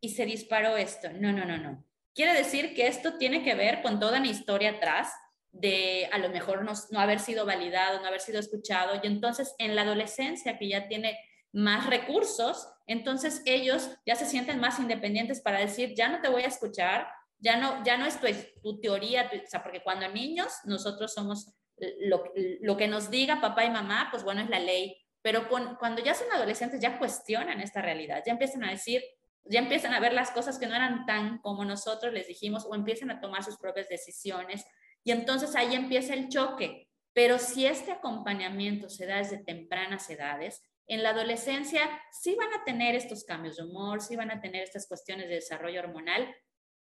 y 0.00 0.10
se 0.10 0.24
disparó 0.24 0.76
esto. 0.76 1.10
No, 1.12 1.32
no, 1.32 1.44
no, 1.44 1.58
no. 1.58 1.84
Quiere 2.14 2.32
decir 2.32 2.74
que 2.74 2.86
esto 2.86 3.18
tiene 3.18 3.42
que 3.44 3.54
ver 3.54 3.82
con 3.82 4.00
toda 4.00 4.20
mi 4.20 4.30
historia 4.30 4.70
atrás 4.70 5.12
de 5.52 6.08
a 6.12 6.18
lo 6.18 6.30
mejor 6.30 6.64
no, 6.64 6.72
no 6.90 7.00
haber 7.00 7.20
sido 7.20 7.44
validado, 7.44 8.00
no 8.00 8.06
haber 8.06 8.20
sido 8.20 8.40
escuchado. 8.40 8.98
Y 9.02 9.06
entonces 9.06 9.54
en 9.58 9.76
la 9.76 9.82
adolescencia 9.82 10.58
que 10.58 10.68
ya 10.68 10.88
tiene 10.88 11.18
más 11.52 11.86
recursos, 11.86 12.68
entonces 12.88 13.42
ellos 13.44 13.90
ya 14.04 14.16
se 14.16 14.26
sienten 14.26 14.58
más 14.58 14.80
independientes 14.80 15.40
para 15.40 15.60
decir, 15.60 15.94
ya 15.94 16.08
no 16.08 16.20
te 16.20 16.28
voy 16.28 16.42
a 16.42 16.48
escuchar, 16.48 17.06
ya 17.38 17.56
no, 17.56 17.84
ya 17.84 17.98
no 17.98 18.06
es 18.06 18.18
tu, 18.62 18.80
teoría, 18.80 19.30
porque 19.62 19.82
cuando 19.82 20.08
niños 20.08 20.52
nosotros 20.64 21.12
somos 21.12 21.54
lo, 22.00 22.24
lo, 22.60 22.76
que 22.76 22.88
nos 22.88 23.10
diga 23.10 23.40
papá 23.40 23.64
y 23.64 23.70
mamá, 23.70 24.08
pues 24.10 24.24
bueno, 24.24 24.40
es 24.40 24.48
la 24.48 24.58
ley. 24.58 24.96
Pero 25.20 25.48
cuando 25.48 26.02
ya 26.02 26.14
son 26.14 26.32
adolescentes 26.32 26.80
ya 26.80 26.98
cuestionan 26.98 27.60
esta 27.60 27.82
realidad, 27.82 28.22
ya 28.24 28.32
empiezan 28.32 28.64
a 28.64 28.70
decir, 28.70 29.02
ya 29.44 29.60
empiezan 29.60 29.92
a 29.92 30.00
ver 30.00 30.14
las 30.14 30.30
cosas 30.30 30.58
que 30.58 30.66
no 30.66 30.74
eran 30.74 31.04
tan 31.06 31.38
como 31.38 31.64
nosotros 31.64 32.12
les 32.12 32.26
dijimos 32.26 32.66
o 32.66 32.74
empiezan 32.74 33.10
a 33.10 33.20
tomar 33.20 33.44
sus 33.44 33.58
propias 33.58 33.88
decisiones 33.88 34.64
y 35.04 35.12
entonces 35.12 35.54
ahí 35.54 35.74
empieza 35.74 36.14
el 36.14 36.28
choque. 36.28 36.88
Pero 37.12 37.38
si 37.38 37.66
este 37.66 37.92
acompañamiento 37.92 38.88
se 38.88 39.06
da 39.06 39.18
desde 39.18 39.38
tempranas 39.38 40.08
edades, 40.08 40.62
en 40.88 41.02
la 41.02 41.10
adolescencia 41.10 41.82
sí 42.10 42.34
van 42.34 42.52
a 42.54 42.64
tener 42.64 42.94
estos 42.94 43.24
cambios 43.24 43.56
de 43.56 43.64
humor, 43.64 44.00
sí 44.00 44.16
van 44.16 44.30
a 44.30 44.40
tener 44.40 44.62
estas 44.62 44.88
cuestiones 44.88 45.28
de 45.28 45.36
desarrollo 45.36 45.80
hormonal, 45.80 46.34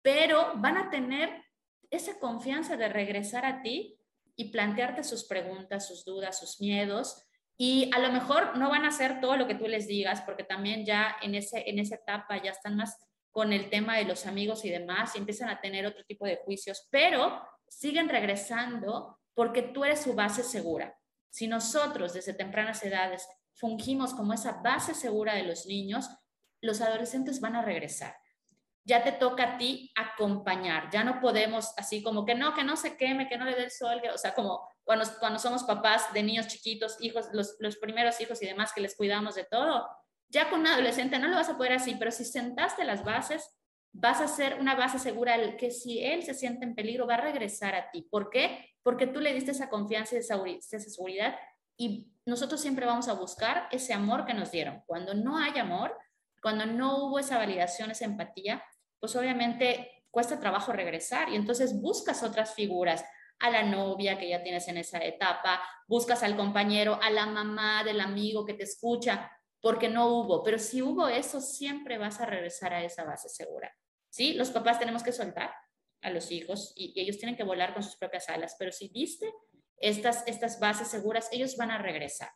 pero 0.01 0.53
van 0.57 0.77
a 0.77 0.89
tener 0.89 1.43
esa 1.89 2.19
confianza 2.19 2.77
de 2.77 2.89
regresar 2.89 3.45
a 3.45 3.61
ti 3.61 3.97
y 4.35 4.51
plantearte 4.51 5.03
sus 5.03 5.23
preguntas, 5.25 5.87
sus 5.87 6.03
dudas, 6.03 6.39
sus 6.39 6.59
miedos 6.59 7.25
y 7.57 7.89
a 7.93 7.99
lo 7.99 8.11
mejor 8.11 8.57
no 8.57 8.69
van 8.69 8.83
a 8.83 8.89
hacer 8.89 9.21
todo 9.21 9.37
lo 9.37 9.47
que 9.47 9.55
tú 9.55 9.67
les 9.67 9.87
digas, 9.87 10.21
porque 10.21 10.43
también 10.43 10.85
ya 10.85 11.15
en, 11.21 11.35
ese, 11.35 11.69
en 11.69 11.79
esa 11.79 11.95
etapa 11.95 12.41
ya 12.41 12.51
están 12.51 12.75
más 12.75 12.97
con 13.31 13.53
el 13.53 13.69
tema 13.69 13.97
de 13.97 14.05
los 14.05 14.25
amigos 14.25 14.65
y 14.65 14.69
demás, 14.69 15.15
y 15.15 15.19
empiezan 15.19 15.49
a 15.49 15.61
tener 15.61 15.85
otro 15.85 16.03
tipo 16.05 16.25
de 16.25 16.37
juicios, 16.43 16.87
pero 16.89 17.41
siguen 17.67 18.09
regresando 18.09 19.19
porque 19.33 19.61
tú 19.61 19.83
eres 19.85 20.01
su 20.01 20.13
base 20.13 20.43
segura. 20.43 20.97
Si 21.29 21.47
nosotros 21.47 22.13
desde 22.13 22.33
tempranas 22.33 22.83
edades 22.83 23.27
fungimos 23.55 24.13
como 24.13 24.33
esa 24.33 24.61
base 24.61 24.93
segura 24.93 25.35
de 25.35 25.43
los 25.43 25.65
niños, 25.65 26.09
los 26.61 26.81
adolescentes 26.81 27.39
van 27.41 27.55
a 27.55 27.61
regresar. 27.61 28.15
Ya 28.83 29.03
te 29.03 29.11
toca 29.11 29.43
a 29.43 29.57
ti 29.57 29.91
acompañar, 29.95 30.91
ya 30.91 31.03
no 31.03 31.19
podemos 31.19 31.73
así 31.77 32.03
como 32.03 32.23
que 32.23 32.35
no, 32.35 32.53
que 32.53 32.63
no 32.63 32.75
se 32.75 32.97
queme, 32.97 33.27
que 33.27 33.37
no 33.37 33.45
le 33.45 33.55
dé 33.55 33.63
el 33.63 33.71
sol, 33.71 33.99
o 34.13 34.17
sea, 34.17 34.35
como 34.35 34.67
cuando, 34.83 35.05
cuando 35.19 35.39
somos 35.39 35.63
papás 35.63 36.13
de 36.13 36.21
niños 36.21 36.47
chiquitos, 36.47 36.97
hijos, 36.99 37.27
los, 37.33 37.55
los 37.59 37.77
primeros 37.77 38.21
hijos 38.21 38.41
y 38.43 38.45
demás 38.45 38.73
que 38.73 38.81
les 38.81 38.95
cuidamos 38.95 39.33
de 39.33 39.45
todo, 39.45 39.87
ya 40.29 40.49
con 40.49 40.59
un 40.59 40.67
adolescente 40.67 41.17
no 41.17 41.27
lo 41.27 41.35
vas 41.35 41.49
a 41.49 41.57
poder 41.57 41.73
así, 41.73 41.95
pero 41.95 42.11
si 42.11 42.25
sentaste 42.25 42.83
las 42.83 43.03
bases, 43.03 43.57
vas 43.91 44.19
a 44.19 44.27
ser 44.27 44.59
una 44.59 44.75
base 44.75 44.99
segura 44.99 45.55
que 45.57 45.71
si 45.71 46.03
él 46.03 46.23
se 46.23 46.33
siente 46.33 46.65
en 46.65 46.75
peligro 46.75 47.07
va 47.07 47.15
a 47.15 47.21
regresar 47.21 47.73
a 47.75 47.89
ti. 47.91 48.01
¿Por 48.11 48.29
qué? 48.29 48.75
Porque 48.83 49.07
tú 49.07 49.21
le 49.21 49.33
diste 49.33 49.51
esa 49.51 49.69
confianza 49.69 50.15
y 50.15 50.19
esa 50.19 50.79
seguridad 50.79 51.35
y 51.77 52.11
nosotros 52.25 52.61
siempre 52.61 52.85
vamos 52.85 53.07
a 53.07 53.13
buscar 53.13 53.67
ese 53.71 53.93
amor 53.93 54.25
que 54.25 54.33
nos 54.33 54.51
dieron. 54.51 54.81
Cuando 54.85 55.13
no 55.13 55.37
hay 55.37 55.57
amor, 55.59 55.97
cuando 56.41 56.65
no 56.65 57.05
hubo 57.05 57.19
esa 57.19 57.37
validación, 57.37 57.91
esa 57.91 58.05
empatía, 58.05 58.63
pues 58.99 59.15
obviamente 59.15 60.05
cuesta 60.09 60.39
trabajo 60.39 60.71
regresar 60.71 61.29
y 61.29 61.35
entonces 61.35 61.79
buscas 61.81 62.23
otras 62.23 62.53
figuras, 62.53 63.03
a 63.39 63.49
la 63.49 63.63
novia 63.63 64.17
que 64.17 64.29
ya 64.29 64.41
tienes 64.41 64.67
en 64.67 64.77
esa 64.77 64.99
etapa, 65.03 65.61
buscas 65.87 66.23
al 66.23 66.35
compañero, 66.35 66.99
a 67.01 67.09
la 67.09 67.25
mamá 67.25 67.83
del 67.83 67.99
amigo 67.99 68.45
que 68.45 68.53
te 68.53 68.63
escucha, 68.63 69.31
porque 69.59 69.89
no 69.89 70.07
hubo, 70.07 70.43
pero 70.43 70.59
si 70.59 70.81
hubo 70.81 71.07
eso, 71.07 71.41
siempre 71.41 71.97
vas 71.97 72.21
a 72.21 72.25
regresar 72.25 72.73
a 72.73 72.83
esa 72.83 73.03
base 73.03 73.29
segura. 73.29 73.75
¿Sí? 74.09 74.33
Los 74.33 74.51
papás 74.51 74.79
tenemos 74.79 75.03
que 75.03 75.11
soltar 75.11 75.53
a 76.01 76.09
los 76.09 76.31
hijos 76.31 76.71
y, 76.75 76.93
ellos 76.99 77.17
tienen 77.17 77.35
que 77.35 77.43
volar 77.43 77.73
con 77.73 77.83
sus 77.83 77.97
propias 77.97 78.29
alas, 78.29 78.55
pero 78.57 78.71
si 78.71 78.87
viste 78.89 79.33
estas, 79.79 80.23
estas 80.27 80.59
bases 80.59 80.87
seguras, 80.87 81.29
ellos 81.31 81.57
van 81.57 81.71
a 81.71 81.77
regresar. 81.77 82.29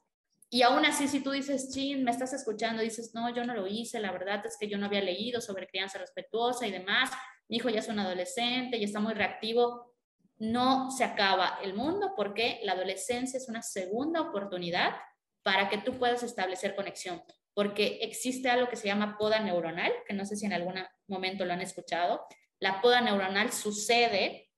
Y 0.52 0.64
aún 0.64 0.84
así, 0.86 1.08
si 1.08 1.22
tú 1.22 1.32
dices, 1.32 1.72
Chin, 1.72 2.04
me 2.04 2.10
estás 2.10 2.34
escuchando, 2.34 2.82
dices, 2.82 3.12
no, 3.14 3.34
yo 3.34 3.46
no 3.46 3.54
lo 3.54 3.68
hice, 3.68 4.00
la 4.00 4.12
verdad 4.12 4.44
es 4.46 4.58
que 4.60 4.68
yo 4.68 4.80
no 4.80 4.88
había 4.88 5.02
leído 5.02 5.42
sobre 5.42 5.68
crianza 5.68 6.00
respetuosa 6.00 6.66
y 6.66 6.72
demás, 6.72 7.12
mi 7.48 7.58
hijo 7.58 7.70
ya 7.70 7.80
es 7.80 7.88
un 7.88 8.00
adolescente 8.00 8.78
y 8.78 8.84
está 8.84 9.00
muy 9.00 9.14
reactivo, 9.14 9.94
no 10.40 10.90
se 10.90 11.04
acaba 11.04 11.60
el 11.62 11.76
mundo 11.76 12.14
porque 12.16 12.60
la 12.64 12.72
adolescencia 12.72 13.38
es 13.38 13.48
una 13.48 13.62
segunda 13.62 14.22
oportunidad 14.22 14.96
para 15.44 15.70
que 15.70 15.78
tú 15.78 16.00
puedas 16.00 16.24
establecer 16.24 16.76
conexión, 16.76 17.22
porque 17.54 18.00
existe 18.02 18.50
algo 18.50 18.70
que 18.70 18.76
se 18.76 18.88
llama 18.88 19.18
poda 19.20 19.40
neuronal, 19.40 19.92
que 20.08 20.14
no 20.14 20.26
sé 20.26 20.36
si 20.36 20.46
en 20.46 20.54
algún 20.54 20.76
momento 21.08 21.46
lo 21.46 21.54
han 21.54 21.62
escuchado. 21.62 22.26
La 22.60 22.82
poda 22.82 23.02
neuronal 23.02 23.52
sucede 23.52 24.50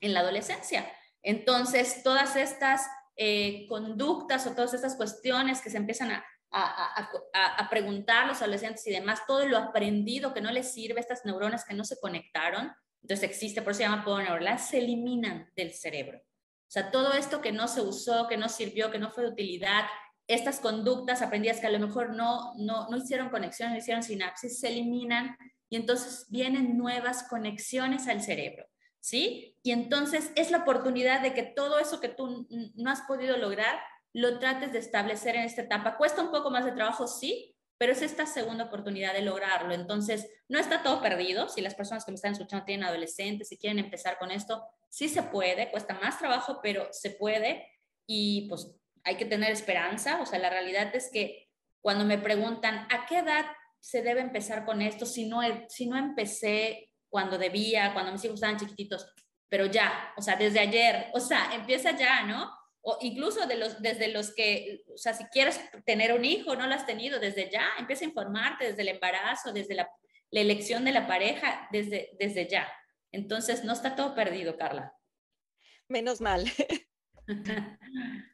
en 0.00 0.14
la 0.14 0.20
adolescencia. 0.20 0.90
Entonces, 1.22 2.02
todas 2.02 2.36
estas 2.36 2.86
eh, 3.16 3.66
conductas 3.68 4.46
o 4.46 4.52
todas 4.52 4.74
estas 4.74 4.96
cuestiones 4.96 5.60
que 5.60 5.70
se 5.70 5.76
empiezan 5.76 6.12
a, 6.12 6.24
a, 6.50 7.68
preguntar 7.68 8.26
los 8.26 8.40
adolescentes 8.40 8.86
y 8.86 8.90
demás, 8.90 9.20
todo 9.26 9.46
lo 9.46 9.58
aprendido 9.58 10.32
que 10.32 10.40
no 10.40 10.50
les 10.50 10.72
sirve, 10.72 11.00
estas 11.00 11.24
neuronas 11.24 11.64
que 11.64 11.74
no 11.74 11.84
se 11.84 11.98
conectaron, 12.00 12.72
entonces 13.02 13.28
existe, 13.28 13.62
por 13.62 13.72
eso 13.72 13.78
se 13.78 13.84
llama 13.84 14.04
podoneurona, 14.04 14.58
se 14.58 14.78
eliminan 14.78 15.50
del 15.54 15.72
cerebro. 15.72 16.18
O 16.18 16.70
sea, 16.70 16.90
todo 16.90 17.12
esto 17.14 17.40
que 17.40 17.52
no 17.52 17.68
se 17.68 17.80
usó, 17.80 18.28
que 18.28 18.36
no 18.36 18.48
sirvió, 18.48 18.90
que 18.90 18.98
no 18.98 19.10
fue 19.10 19.24
de 19.24 19.30
utilidad, 19.30 19.84
estas 20.26 20.60
conductas 20.60 21.22
aprendidas 21.22 21.60
que 21.60 21.66
a 21.66 21.70
lo 21.70 21.78
mejor 21.78 22.14
no, 22.14 22.52
no, 22.56 22.88
no 22.88 22.96
hicieron 22.98 23.30
conexión, 23.30 23.70
no 23.70 23.78
hicieron 23.78 24.02
sinapsis, 24.02 24.60
se 24.60 24.68
eliminan 24.68 25.36
y 25.70 25.76
entonces 25.76 26.26
vienen 26.28 26.76
nuevas 26.76 27.22
conexiones 27.24 28.08
al 28.08 28.20
cerebro, 28.20 28.66
¿sí? 29.00 29.56
Y 29.62 29.72
entonces 29.72 30.30
es 30.36 30.50
la 30.50 30.58
oportunidad 30.58 31.20
de 31.20 31.34
que 31.34 31.42
todo 31.42 31.78
eso 31.78 32.00
que 32.00 32.08
tú 32.08 32.46
no 32.74 32.90
has 32.90 33.02
podido 33.02 33.36
lograr, 33.36 33.78
lo 34.12 34.38
trates 34.38 34.72
de 34.72 34.78
establecer 34.78 35.36
en 35.36 35.42
esta 35.42 35.62
etapa. 35.62 35.96
Cuesta 35.96 36.22
un 36.22 36.30
poco 36.30 36.50
más 36.50 36.64
de 36.64 36.72
trabajo, 36.72 37.06
sí, 37.06 37.54
pero 37.78 37.92
es 37.92 38.02
esta 38.02 38.26
segunda 38.26 38.64
oportunidad 38.64 39.12
de 39.12 39.22
lograrlo. 39.22 39.72
Entonces, 39.72 40.28
no 40.48 40.58
está 40.58 40.82
todo 40.82 41.00
perdido. 41.00 41.48
Si 41.48 41.60
las 41.60 41.74
personas 41.74 42.04
que 42.04 42.10
me 42.10 42.16
están 42.16 42.32
escuchando 42.32 42.64
tienen 42.64 42.86
adolescentes 42.86 43.52
y 43.52 43.58
quieren 43.58 43.78
empezar 43.78 44.18
con 44.18 44.30
esto, 44.30 44.64
sí 44.88 45.08
se 45.08 45.22
puede, 45.22 45.70
cuesta 45.70 45.94
más 45.94 46.18
trabajo, 46.18 46.58
pero 46.62 46.88
se 46.90 47.10
puede 47.10 47.66
y 48.06 48.48
pues 48.48 48.74
hay 49.04 49.16
que 49.16 49.26
tener 49.26 49.52
esperanza. 49.52 50.20
O 50.20 50.26
sea, 50.26 50.38
la 50.40 50.50
realidad 50.50 50.94
es 50.94 51.10
que 51.12 51.48
cuando 51.80 52.04
me 52.04 52.18
preguntan, 52.18 52.88
¿a 52.90 53.06
qué 53.06 53.18
edad 53.18 53.46
se 53.80 54.02
debe 54.02 54.20
empezar 54.20 54.64
con 54.64 54.82
esto 54.82 55.06
si 55.06 55.28
no, 55.28 55.40
si 55.68 55.86
no 55.86 55.96
empecé 55.96 56.87
cuando 57.08 57.38
debía, 57.38 57.92
cuando 57.92 58.12
mis 58.12 58.24
hijos 58.24 58.34
estaban 58.34 58.58
chiquititos? 58.58 59.06
Pero 59.48 59.66
ya, 59.66 60.12
o 60.16 60.22
sea, 60.22 60.36
desde 60.36 60.60
ayer, 60.60 61.06
o 61.14 61.20
sea, 61.20 61.54
empieza 61.54 61.96
ya, 61.96 62.22
¿no? 62.24 62.58
o 62.88 62.96
incluso 63.02 63.46
de 63.46 63.56
los, 63.56 63.82
desde 63.82 64.08
los 64.08 64.34
que, 64.34 64.82
o 64.92 64.96
sea, 64.96 65.12
si 65.12 65.24
quieres 65.26 65.60
tener 65.84 66.12
un 66.14 66.24
hijo, 66.24 66.56
no 66.56 66.66
lo 66.66 66.74
has 66.74 66.86
tenido, 66.86 67.18
desde 67.18 67.50
ya, 67.50 67.68
empieza 67.78 68.04
a 68.04 68.08
informarte 68.08 68.64
desde 68.64 68.82
el 68.82 68.88
embarazo, 68.88 69.52
desde 69.52 69.74
la, 69.74 69.90
la 70.30 70.40
elección 70.40 70.84
de 70.84 70.92
la 70.92 71.06
pareja, 71.06 71.68
desde, 71.70 72.16
desde 72.18 72.48
ya. 72.48 72.66
Entonces, 73.12 73.64
no 73.64 73.72
está 73.72 73.94
todo 73.94 74.14
perdido, 74.14 74.56
Carla. 74.56 74.94
Menos 75.88 76.20
mal. 76.20 76.44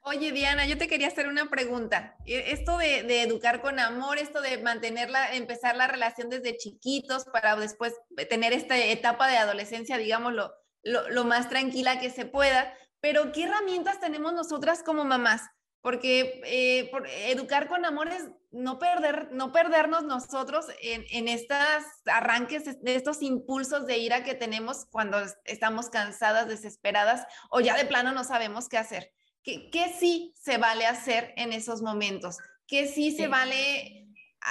Oye, 0.02 0.32
Diana, 0.32 0.66
yo 0.66 0.78
te 0.78 0.88
quería 0.88 1.08
hacer 1.08 1.28
una 1.28 1.50
pregunta. 1.50 2.16
E, 2.24 2.52
esto 2.52 2.78
de, 2.78 3.22
educar 3.22 3.60
con 3.60 3.78
amor, 3.78 4.18
esto 4.18 4.40
de 4.40 4.58
mantenerla, 4.58 5.34
empezar 5.34 5.76
la 5.76 5.86
relación 5.86 6.30
desde 6.30 6.56
chiquitos 6.56 7.24
para 7.26 7.56
después 7.56 7.94
tener 8.30 8.52
esta 8.52 8.78
etapa 8.78 9.28
de 9.28 9.38
adolescencia, 9.38 9.98
digámoslo, 9.98 10.52
lo, 10.82 11.08
lo 11.10 11.24
más 11.24 11.48
tranquila 11.48 11.98
que 11.98 12.10
se 12.10 12.26
pueda 12.26 12.74
pero 13.04 13.32
¿qué 13.32 13.42
herramientas 13.42 14.00
tenemos 14.00 14.32
nosotras 14.32 14.82
como 14.82 15.04
mamás? 15.04 15.42
Porque 15.82 16.40
eh, 16.46 16.90
educar 17.30 17.68
con 17.68 17.84
amor 17.84 18.08
es 18.08 18.30
no, 18.54 18.78
perder, 18.78 19.28
no 19.32 19.52
perdernos 19.52 20.04
nosotros 20.04 20.66
en, 20.80 21.04
en 21.10 21.28
estos 21.28 21.58
arranques, 22.06 22.64
de 22.82 22.94
estos 22.94 23.22
impulsos 23.22 23.86
de 23.86 23.98
ira 23.98 24.24
que 24.24 24.34
tenemos 24.34 24.86
cuando 24.86 25.18
estamos 25.44 25.90
cansadas, 25.90 26.48
desesperadas 26.48 27.26
o 27.50 27.60
ya 27.60 27.76
de 27.76 27.84
plano 27.84 28.12
no 28.12 28.24
sabemos 28.24 28.68
qué 28.68 28.78
hacer. 28.78 29.12
¿Qué, 29.42 29.70
qué 29.70 29.92
sí 29.98 30.32
se 30.36 30.56
vale 30.56 30.86
hacer 30.86 31.34
en 31.36 31.52
esos 31.52 31.82
momentos? 31.82 32.38
¿Qué 32.66 32.88
sí 32.88 33.14
se 33.14 33.28
vale 33.28 34.04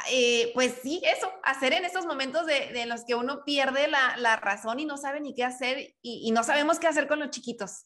eh, 0.10 0.52
pues 0.56 0.80
sí, 0.82 1.02
eso, 1.06 1.32
hacer 1.44 1.74
en 1.74 1.86
esos 1.86 2.06
momentos 2.06 2.48
de, 2.48 2.72
de 2.74 2.88
los 2.88 3.06
que 3.06 3.14
uno 3.14 3.44
pierde 3.46 3.88
la, 3.88 4.18
la, 4.18 4.36
razón 4.38 4.80
y 4.80 4.86
no 4.86 4.98
sabe 4.98 5.22
ni 5.22 5.36
qué 5.36 5.44
hacer 5.44 5.96
y, 6.02 6.28
y, 6.28 6.32
no 6.32 6.44
sabemos 6.44 6.80
qué 6.80 6.88
hacer 6.88 7.08
con 7.08 7.20
los 7.20 7.30
chiquitos. 7.30 7.86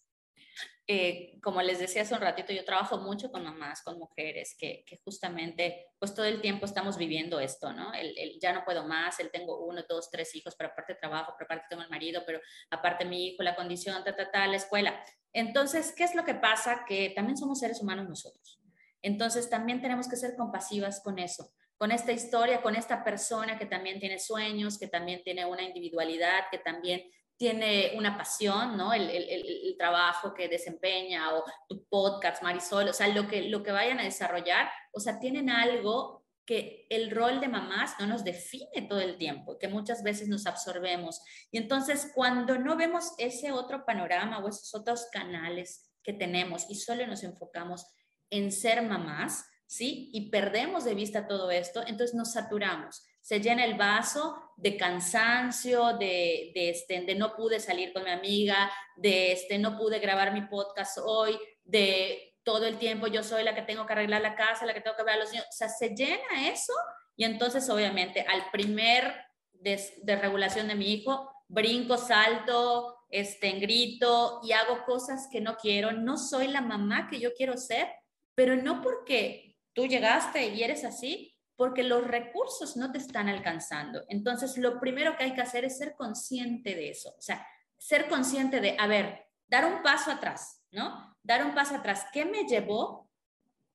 Eh, 0.90 1.38
como 1.44 1.62
les 1.62 1.80
decía 1.80 2.04
hace 2.04 2.14
un 2.14 2.22
ratito, 2.22 2.54
yo 2.54 2.64
trabajo 2.64 2.98
mucho 3.00 3.30
con 3.30 3.44
mamás, 3.44 3.82
con 3.82 4.00
mujeres, 4.00 4.56
que, 4.58 4.86
justamente, 5.04 5.88
pues 6.00 6.16
todo 6.16 6.26
el 6.26 6.40
tiempo 6.40 6.66
estamos 6.66 6.98
viviendo 6.98 7.42
esto, 7.42 7.74
¿no? 7.74 7.94
El, 7.94 8.40
ya 8.40 8.54
no 8.54 8.64
puedo 8.64 8.88
más, 8.88 9.20
el 9.20 9.30
tengo 9.30 9.66
uno, 9.66 9.84
dos, 9.90 10.10
tres 10.10 10.34
hijos, 10.36 10.56
pero 10.58 10.70
aparte 10.70 10.96
trabajo, 10.96 11.34
pero 11.38 11.46
aparte 11.46 11.66
tengo 11.70 11.84
el 11.84 11.90
marido, 11.90 12.24
pero 12.26 12.40
aparte 12.70 13.04
mi 13.04 13.28
hijo, 13.28 13.44
la 13.44 13.58
condición, 13.58 14.02
ta, 14.06 14.16
ta, 14.16 14.32
ta, 14.32 14.48
la 14.48 14.56
escuela. 14.56 15.04
Entonces, 15.34 15.94
¿qué 15.94 16.06
es 16.06 16.16
lo 16.16 16.24
que 16.24 16.36
pasa? 16.36 16.86
Que 16.88 17.10
también 17.10 17.38
somos 17.38 17.60
seres 17.60 17.82
humanos 17.82 18.08
nosotros. 18.08 18.62
Entonces, 19.02 19.50
también 19.50 19.82
tenemos 19.82 20.08
que 20.08 20.16
ser 20.16 20.38
compasivas 20.38 21.02
con 21.02 21.20
eso, 21.20 21.52
con 21.78 21.92
esta 21.92 22.14
historia, 22.14 22.62
con 22.62 22.78
esta 22.78 23.04
persona 23.04 23.60
que 23.60 23.66
también 23.66 24.00
tiene 24.00 24.20
sueños, 24.20 24.80
que 24.80 24.88
también 24.88 25.22
tiene 25.24 25.46
una 25.46 25.64
individualidad, 25.64 26.46
que 26.50 26.60
también 26.60 27.12
tiene 27.38 27.94
una 27.96 28.18
pasión, 28.18 28.76
¿no? 28.76 28.94
El, 28.94 29.76
trabajo 29.78 30.34
que 30.34 30.48
desempeña 30.48 31.36
o 31.36 31.44
tu 31.70 31.86
podcast, 31.88 32.42
Marisol, 32.42 32.90
o 32.90 32.94
sea, 32.94 33.08
lo 33.10 33.28
que, 33.28 33.44
lo 33.44 33.62
que 33.62 33.72
vayan 33.72 34.00
a 34.00 34.04
desarrollar, 34.04 34.70
o 34.92 35.00
sea, 35.00 35.20
tienen 35.20 35.52
algo 35.52 36.26
que 36.48 36.88
el 36.90 37.12
rol 37.12 37.40
de 37.40 37.48
mamás 37.48 37.94
no 38.00 38.08
nos 38.08 38.24
define 38.24 38.88
todo 38.90 39.02
el 39.02 39.18
tiempo, 39.18 39.60
que 39.60 39.68
muchas 39.68 40.02
veces 40.02 40.30
nos 40.30 40.48
absorbemos. 40.48 41.22
Y 41.52 41.58
entonces, 41.58 42.12
cuando 42.16 42.58
no 42.58 42.76
vemos 42.76 43.14
ese 43.18 43.52
otro 43.52 43.86
panorama 43.86 44.40
o 44.40 44.48
esos 44.48 44.74
otros 44.74 45.08
canales 45.12 45.92
que 46.02 46.14
tenemos 46.14 46.66
y 46.70 46.76
solo 46.76 47.06
nos 47.06 47.24
enfocamos 47.24 47.86
en 48.32 48.52
ser 48.52 48.82
mamás, 48.82 49.46
¿sí? 49.68 50.10
Y 50.14 50.32
perdemos 50.32 50.86
de 50.86 50.96
vista 50.96 51.28
todo 51.28 51.52
esto, 51.52 51.82
entonces 51.86 52.16
nos 52.16 52.32
saturamos 52.32 53.04
se 53.28 53.42
llena 53.42 53.66
el 53.66 53.74
vaso 53.74 54.54
de 54.56 54.78
cansancio, 54.78 55.98
de, 55.98 56.54
de, 56.56 56.70
este, 56.70 57.02
de 57.02 57.14
no 57.14 57.36
pude 57.36 57.60
salir 57.60 57.92
con 57.92 58.06
mi 58.06 58.10
amiga, 58.10 58.72
de 58.96 59.34
este, 59.34 59.58
no 59.58 59.78
pude 59.78 60.00
grabar 60.00 60.32
mi 60.32 60.44
podcast 60.44 60.98
hoy, 61.04 61.38
de 61.66 62.38
todo 62.44 62.66
el 62.66 62.78
tiempo 62.78 63.08
yo 63.08 63.24
soy 63.24 63.44
la 63.44 63.54
que 63.54 63.64
tengo 63.64 63.86
que 63.86 63.92
arreglar 63.92 64.22
la 64.22 64.34
casa, 64.34 64.66
la 64.66 64.74
que 64.74 64.80
tengo 64.80 64.96
que 64.96 65.04
ver 65.04 65.16
a 65.16 65.18
los 65.18 65.30
niños. 65.30 65.46
O 65.50 65.52
sea, 65.52 65.68
se 65.68 65.90
llena 65.90 66.48
eso 66.50 66.72
y 67.18 67.26
entonces 67.26 67.70
obviamente 67.70 68.22
al 68.22 68.50
primer 68.50 69.14
desregulación 69.52 70.70
de, 70.70 70.76
de 70.76 70.80
mi 70.80 70.94
hijo, 70.94 71.30
brinco, 71.50 71.98
salto, 71.98 72.96
este, 73.10 73.52
grito 73.60 74.40
y 74.42 74.54
hago 74.54 74.86
cosas 74.86 75.28
que 75.30 75.42
no 75.42 75.58
quiero. 75.58 75.92
No 75.92 76.16
soy 76.16 76.48
la 76.48 76.62
mamá 76.62 77.10
que 77.10 77.20
yo 77.20 77.34
quiero 77.34 77.58
ser, 77.58 77.90
pero 78.36 78.56
no 78.56 78.82
porque 78.82 79.58
tú 79.74 79.86
llegaste 79.86 80.48
y 80.48 80.64
eres 80.64 80.86
así, 80.86 81.37
porque 81.58 81.84
los 81.84 82.06
recursos 82.06 82.78
no 82.78 82.92
te 82.92 83.00
están 83.00 83.28
alcanzando. 83.28 84.06
Entonces, 84.08 84.58
lo 84.58 84.80
primero 84.80 85.18
que 85.18 85.26
hay 85.26 85.34
que 85.34 85.42
hacer 85.42 85.66
es 85.66 85.78
ser 85.78 85.96
consciente 85.96 86.76
de 86.76 86.92
eso, 86.92 87.14
o 87.18 87.22
sea, 87.22 87.46
ser 87.78 88.08
consciente 88.08 88.62
de, 88.62 88.78
a 88.80 88.88
ver, 88.88 89.28
dar 89.48 89.66
un 89.66 89.82
paso 89.82 90.12
atrás, 90.12 90.64
¿no? 90.72 91.16
Dar 91.24 91.44
un 91.44 91.54
paso 91.54 91.76
atrás. 91.76 92.06
¿Qué 92.14 92.26
me 92.26 92.44
llevó 92.44 93.10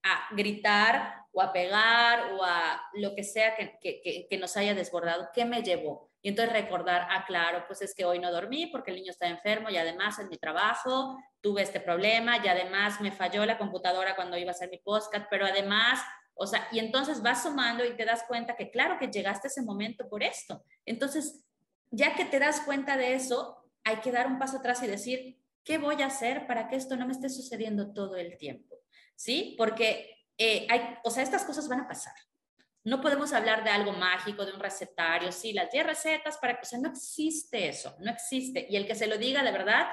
a 0.02 0.34
gritar 0.34 1.26
o 1.32 1.40
a 1.42 1.52
pegar 1.52 2.32
o 2.34 2.44
a 2.44 2.82
lo 2.94 3.14
que 3.14 3.24
sea 3.24 3.54
que, 3.56 4.38
nos 4.38 4.56
haya 4.56 4.74
desbordado? 4.74 5.28
¿Qué 5.34 5.44
me 5.44 5.62
llevó? 5.62 6.10
Y 6.20 6.28
entonces 6.28 6.52
recordar, 6.52 7.08
ah, 7.10 7.24
claro, 7.26 7.64
pues 7.66 7.82
es 7.82 7.94
que 7.94 8.04
hoy 8.04 8.20
no 8.20 8.30
dormí 8.30 8.66
porque 8.66 8.92
el 8.92 8.98
niño 8.98 9.10
está 9.10 9.26
enfermo 9.26 9.70
y 9.70 9.76
además 9.76 10.20
en 10.20 10.28
mi 10.28 10.36
trabajo 10.36 11.18
tuve 11.40 11.62
este 11.62 11.80
problema 11.80 12.38
y 12.38 12.46
además 12.46 13.00
me 13.00 13.10
falló 13.10 13.44
la 13.44 13.58
computadora 13.58 14.14
cuando 14.14 14.36
iba 14.36 14.50
a 14.50 14.54
hacer 14.54 14.70
mi 14.70 14.78
podcast, 14.78 15.26
pero 15.28 15.46
además 15.46 16.00
o 16.34 16.46
sea, 16.46 16.66
y 16.72 16.78
entonces 16.78 17.22
vas 17.22 17.42
sumando 17.42 17.84
y 17.84 17.96
te 17.96 18.04
das 18.04 18.24
cuenta 18.26 18.56
que 18.56 18.70
claro 18.70 18.98
que 18.98 19.08
llegaste 19.08 19.48
a 19.48 19.50
ese 19.50 19.62
momento 19.62 20.08
por 20.08 20.22
esto. 20.22 20.64
Entonces, 20.84 21.44
ya 21.90 22.14
que 22.14 22.24
te 22.24 22.38
das 22.38 22.60
cuenta 22.60 22.96
de 22.96 23.14
eso, 23.14 23.70
hay 23.84 23.96
que 23.96 24.12
dar 24.12 24.26
un 24.26 24.38
paso 24.38 24.58
atrás 24.58 24.82
y 24.82 24.86
decir, 24.86 25.38
¿qué 25.64 25.78
voy 25.78 26.02
a 26.02 26.06
hacer 26.06 26.46
para 26.46 26.68
que 26.68 26.76
esto 26.76 26.96
no 26.96 27.06
me 27.06 27.12
esté 27.12 27.28
sucediendo 27.28 27.92
todo 27.92 28.16
el 28.16 28.36
tiempo? 28.38 28.76
¿Sí? 29.14 29.54
Porque, 29.58 30.26
eh, 30.38 30.66
hay, 30.70 30.96
o 31.04 31.10
sea, 31.10 31.22
estas 31.22 31.44
cosas 31.44 31.68
van 31.68 31.80
a 31.80 31.88
pasar. 31.88 32.14
No 32.84 33.00
podemos 33.00 33.32
hablar 33.32 33.62
de 33.62 33.70
algo 33.70 33.92
mágico, 33.92 34.44
de 34.44 34.52
un 34.52 34.60
recetario, 34.60 35.30
sí, 35.30 35.52
las 35.52 35.70
10 35.70 35.86
recetas 35.86 36.38
para 36.38 36.54
que, 36.54 36.62
o 36.62 36.64
sea, 36.64 36.80
no 36.80 36.90
existe 36.90 37.68
eso, 37.68 37.94
no 38.00 38.10
existe. 38.10 38.66
Y 38.68 38.76
el 38.76 38.86
que 38.86 38.96
se 38.96 39.06
lo 39.06 39.18
diga 39.18 39.44
de 39.44 39.52
verdad, 39.52 39.86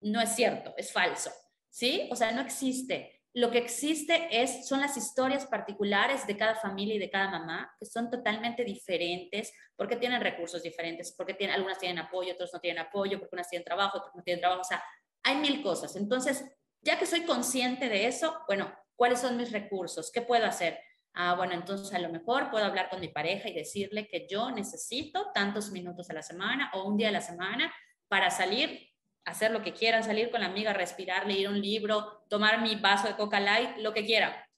no 0.00 0.20
es 0.20 0.34
cierto, 0.34 0.72
es 0.76 0.92
falso, 0.92 1.32
¿sí? 1.70 2.08
O 2.12 2.16
sea, 2.16 2.30
no 2.30 2.42
existe. 2.42 3.15
Lo 3.36 3.50
que 3.50 3.58
existe 3.58 4.28
es, 4.30 4.66
son 4.66 4.80
las 4.80 4.96
historias 4.96 5.44
particulares 5.44 6.26
de 6.26 6.38
cada 6.38 6.54
familia 6.54 6.94
y 6.94 6.98
de 6.98 7.10
cada 7.10 7.30
mamá, 7.30 7.70
que 7.78 7.84
son 7.84 8.10
totalmente 8.10 8.64
diferentes, 8.64 9.52
porque 9.76 9.96
tienen 9.96 10.22
recursos 10.22 10.62
diferentes, 10.62 11.12
porque 11.14 11.34
tienen, 11.34 11.56
algunas 11.56 11.78
tienen 11.78 11.98
apoyo, 11.98 12.32
otras 12.32 12.50
no 12.54 12.60
tienen 12.60 12.82
apoyo, 12.82 13.18
porque 13.18 13.34
unas 13.36 13.50
tienen 13.50 13.66
trabajo, 13.66 13.98
otras 13.98 14.14
no 14.14 14.22
tienen 14.22 14.40
trabajo, 14.40 14.62
o 14.62 14.64
sea, 14.64 14.82
hay 15.22 15.36
mil 15.36 15.62
cosas. 15.62 15.96
Entonces, 15.96 16.46
ya 16.80 16.98
que 16.98 17.04
soy 17.04 17.26
consciente 17.26 17.90
de 17.90 18.06
eso, 18.06 18.40
bueno, 18.46 18.74
¿cuáles 18.94 19.20
son 19.20 19.36
mis 19.36 19.52
recursos? 19.52 20.10
¿Qué 20.10 20.22
puedo 20.22 20.46
hacer? 20.46 20.80
Ah, 21.12 21.34
bueno, 21.34 21.52
entonces 21.52 21.92
a 21.92 21.98
lo 21.98 22.08
mejor 22.08 22.50
puedo 22.50 22.64
hablar 22.64 22.88
con 22.88 23.00
mi 23.00 23.08
pareja 23.08 23.50
y 23.50 23.52
decirle 23.52 24.08
que 24.08 24.26
yo 24.30 24.50
necesito 24.50 25.30
tantos 25.34 25.70
minutos 25.72 26.08
a 26.08 26.14
la 26.14 26.22
semana 26.22 26.70
o 26.72 26.84
un 26.84 26.96
día 26.96 27.10
a 27.10 27.12
la 27.12 27.20
semana 27.20 27.70
para 28.08 28.30
salir 28.30 28.88
hacer 29.26 29.50
lo 29.50 29.62
que 29.62 29.74
quieran, 29.74 30.02
salir 30.02 30.30
con 30.30 30.40
la 30.40 30.46
amiga, 30.46 30.72
respirar, 30.72 31.26
leer 31.26 31.48
un 31.48 31.60
libro, 31.60 32.24
tomar 32.28 32.62
mi 32.62 32.76
vaso 32.76 33.08
de 33.08 33.16
Coca 33.16 33.40
Light, 33.40 33.76
lo 33.78 33.92
que 33.92 34.06
quiera. 34.06 34.48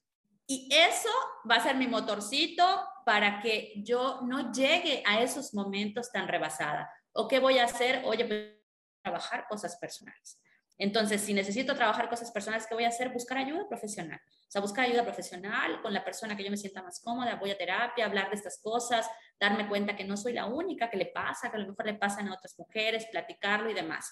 Y 0.47 0.69
eso 0.71 1.09
va 1.49 1.55
a 1.55 1.63
ser 1.63 1.75
mi 1.75 1.87
motorcito 1.87 2.63
para 3.05 3.39
que 3.41 3.73
yo 3.77 4.21
no 4.23 4.51
llegue 4.51 5.03
a 5.05 5.21
esos 5.21 5.53
momentos 5.53 6.11
tan 6.11 6.27
rebasada. 6.27 6.89
¿O 7.11 7.27
qué 7.27 7.39
voy 7.39 7.57
a 7.57 7.65
hacer? 7.65 8.03
Oye, 8.05 8.25
pues, 8.25 8.55
trabajar 9.03 9.45
cosas 9.47 9.75
personales. 9.77 10.39
Entonces, 10.77 11.21
si 11.21 11.33
necesito 11.33 11.75
trabajar 11.75 12.07
cosas 12.07 12.31
personales, 12.31 12.65
¿qué 12.65 12.73
voy 12.73 12.85
a 12.85 12.89
hacer? 12.89 13.09
Buscar 13.09 13.39
ayuda 13.39 13.67
profesional. 13.67 14.19
O 14.23 14.51
sea, 14.51 14.61
buscar 14.61 14.85
ayuda 14.85 15.03
profesional 15.03 15.81
con 15.81 15.93
la 15.93 16.05
persona 16.05 16.37
que 16.37 16.43
yo 16.43 16.49
me 16.49 16.57
sienta 16.57 16.81
más 16.81 17.01
cómoda, 17.01 17.35
voy 17.35 17.51
a 17.51 17.57
terapia, 17.57 18.05
hablar 18.05 18.29
de 18.29 18.37
estas 18.37 18.61
cosas, 18.61 19.09
darme 19.39 19.67
cuenta 19.67 19.95
que 19.95 20.05
no 20.05 20.15
soy 20.15 20.33
la 20.33 20.45
única 20.45 20.89
que 20.89 20.97
le 20.97 21.07
pasa, 21.07 21.51
que 21.51 21.57
a 21.57 21.59
lo 21.59 21.67
mejor 21.67 21.85
le 21.85 21.95
pasan 21.95 22.29
a 22.29 22.33
otras 22.33 22.57
mujeres, 22.57 23.07
platicarlo 23.11 23.69
y 23.69 23.73
demás. 23.73 24.09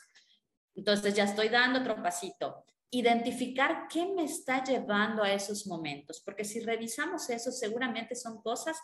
Entonces, 0.77 1.13
ya 1.13 1.25
estoy 1.25 1.49
dando 1.49 1.79
otro 1.79 2.01
pasito. 2.01 2.63
Identificar 2.89 3.87
qué 3.89 4.05
me 4.05 4.23
está 4.23 4.63
llevando 4.63 5.23
a 5.23 5.33
esos 5.33 5.67
momentos, 5.67 6.21
porque 6.23 6.45
si 6.45 6.61
revisamos 6.61 7.29
eso, 7.29 7.51
seguramente 7.51 8.15
son 8.15 8.41
cosas 8.41 8.77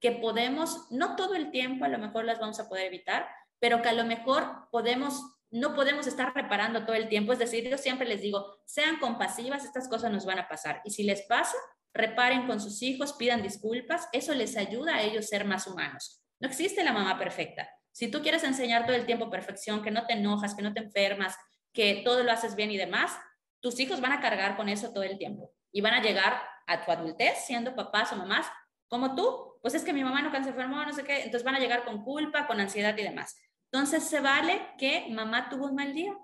que 0.00 0.12
podemos, 0.12 0.86
no 0.90 1.14
todo 1.14 1.34
el 1.34 1.50
tiempo, 1.50 1.84
a 1.84 1.88
lo 1.88 1.98
mejor 1.98 2.24
las 2.24 2.38
vamos 2.38 2.58
a 2.58 2.68
poder 2.70 2.86
evitar, 2.86 3.28
pero 3.58 3.82
que 3.82 3.90
a 3.90 3.92
lo 3.92 4.06
mejor 4.06 4.68
podemos 4.70 5.22
no 5.50 5.74
podemos 5.74 6.06
estar 6.06 6.32
reparando 6.34 6.84
todo 6.84 6.94
el 6.94 7.08
tiempo. 7.08 7.32
Es 7.32 7.38
decir, 7.38 7.68
yo 7.68 7.76
siempre 7.76 8.06
les 8.06 8.22
digo, 8.22 8.60
sean 8.64 8.98
compasivas, 8.98 9.64
estas 9.64 9.88
cosas 9.88 10.12
nos 10.12 10.24
van 10.24 10.38
a 10.38 10.48
pasar. 10.48 10.80
Y 10.84 10.90
si 10.90 11.02
les 11.02 11.22
pasa, 11.22 11.56
reparen 11.92 12.46
con 12.46 12.60
sus 12.60 12.82
hijos, 12.82 13.14
pidan 13.14 13.42
disculpas, 13.42 14.08
eso 14.12 14.32
les 14.34 14.56
ayuda 14.56 14.94
a 14.96 15.02
ellos 15.02 15.26
ser 15.26 15.44
más 15.44 15.66
humanos. 15.66 16.22
No 16.38 16.48
existe 16.48 16.84
la 16.84 16.92
mamá 16.92 17.18
perfecta. 17.18 17.68
Si 17.92 18.10
tú 18.10 18.22
quieres 18.22 18.44
enseñar 18.44 18.86
todo 18.86 18.96
el 18.96 19.06
tiempo 19.06 19.30
perfección, 19.30 19.82
que 19.82 19.90
no 19.90 20.06
te 20.06 20.14
enojas, 20.14 20.54
que 20.54 20.62
no 20.62 20.72
te 20.72 20.80
enfermas, 20.80 21.36
que 21.72 22.02
todo 22.04 22.22
lo 22.22 22.32
haces 22.32 22.54
bien 22.54 22.70
y 22.70 22.76
demás, 22.76 23.18
tus 23.60 23.78
hijos 23.80 24.00
van 24.00 24.12
a 24.12 24.20
cargar 24.20 24.56
con 24.56 24.68
eso 24.68 24.92
todo 24.92 25.04
el 25.04 25.18
tiempo 25.18 25.52
y 25.72 25.80
van 25.80 25.94
a 25.94 26.02
llegar 26.02 26.40
a 26.66 26.84
tu 26.84 26.90
adultez 26.90 27.44
siendo 27.46 27.74
papás 27.74 28.12
o 28.12 28.16
mamás 28.16 28.46
como 28.88 29.14
tú. 29.14 29.58
Pues 29.62 29.74
es 29.74 29.84
que 29.84 29.92
mi 29.92 30.02
mamá 30.02 30.22
nunca 30.22 30.42
se 30.42 30.50
enfermó, 30.50 30.82
no 30.84 30.92
sé 30.92 31.04
qué, 31.04 31.18
entonces 31.18 31.44
van 31.44 31.54
a 31.54 31.58
llegar 31.58 31.84
con 31.84 32.02
culpa, 32.02 32.46
con 32.46 32.60
ansiedad 32.60 32.96
y 32.96 33.02
demás. 33.02 33.36
Entonces, 33.72 34.04
se 34.04 34.20
vale 34.20 34.60
que 34.78 35.06
mamá 35.10 35.48
tuvo 35.48 35.66
un 35.66 35.76
mal 35.76 35.94
día. 35.94 36.16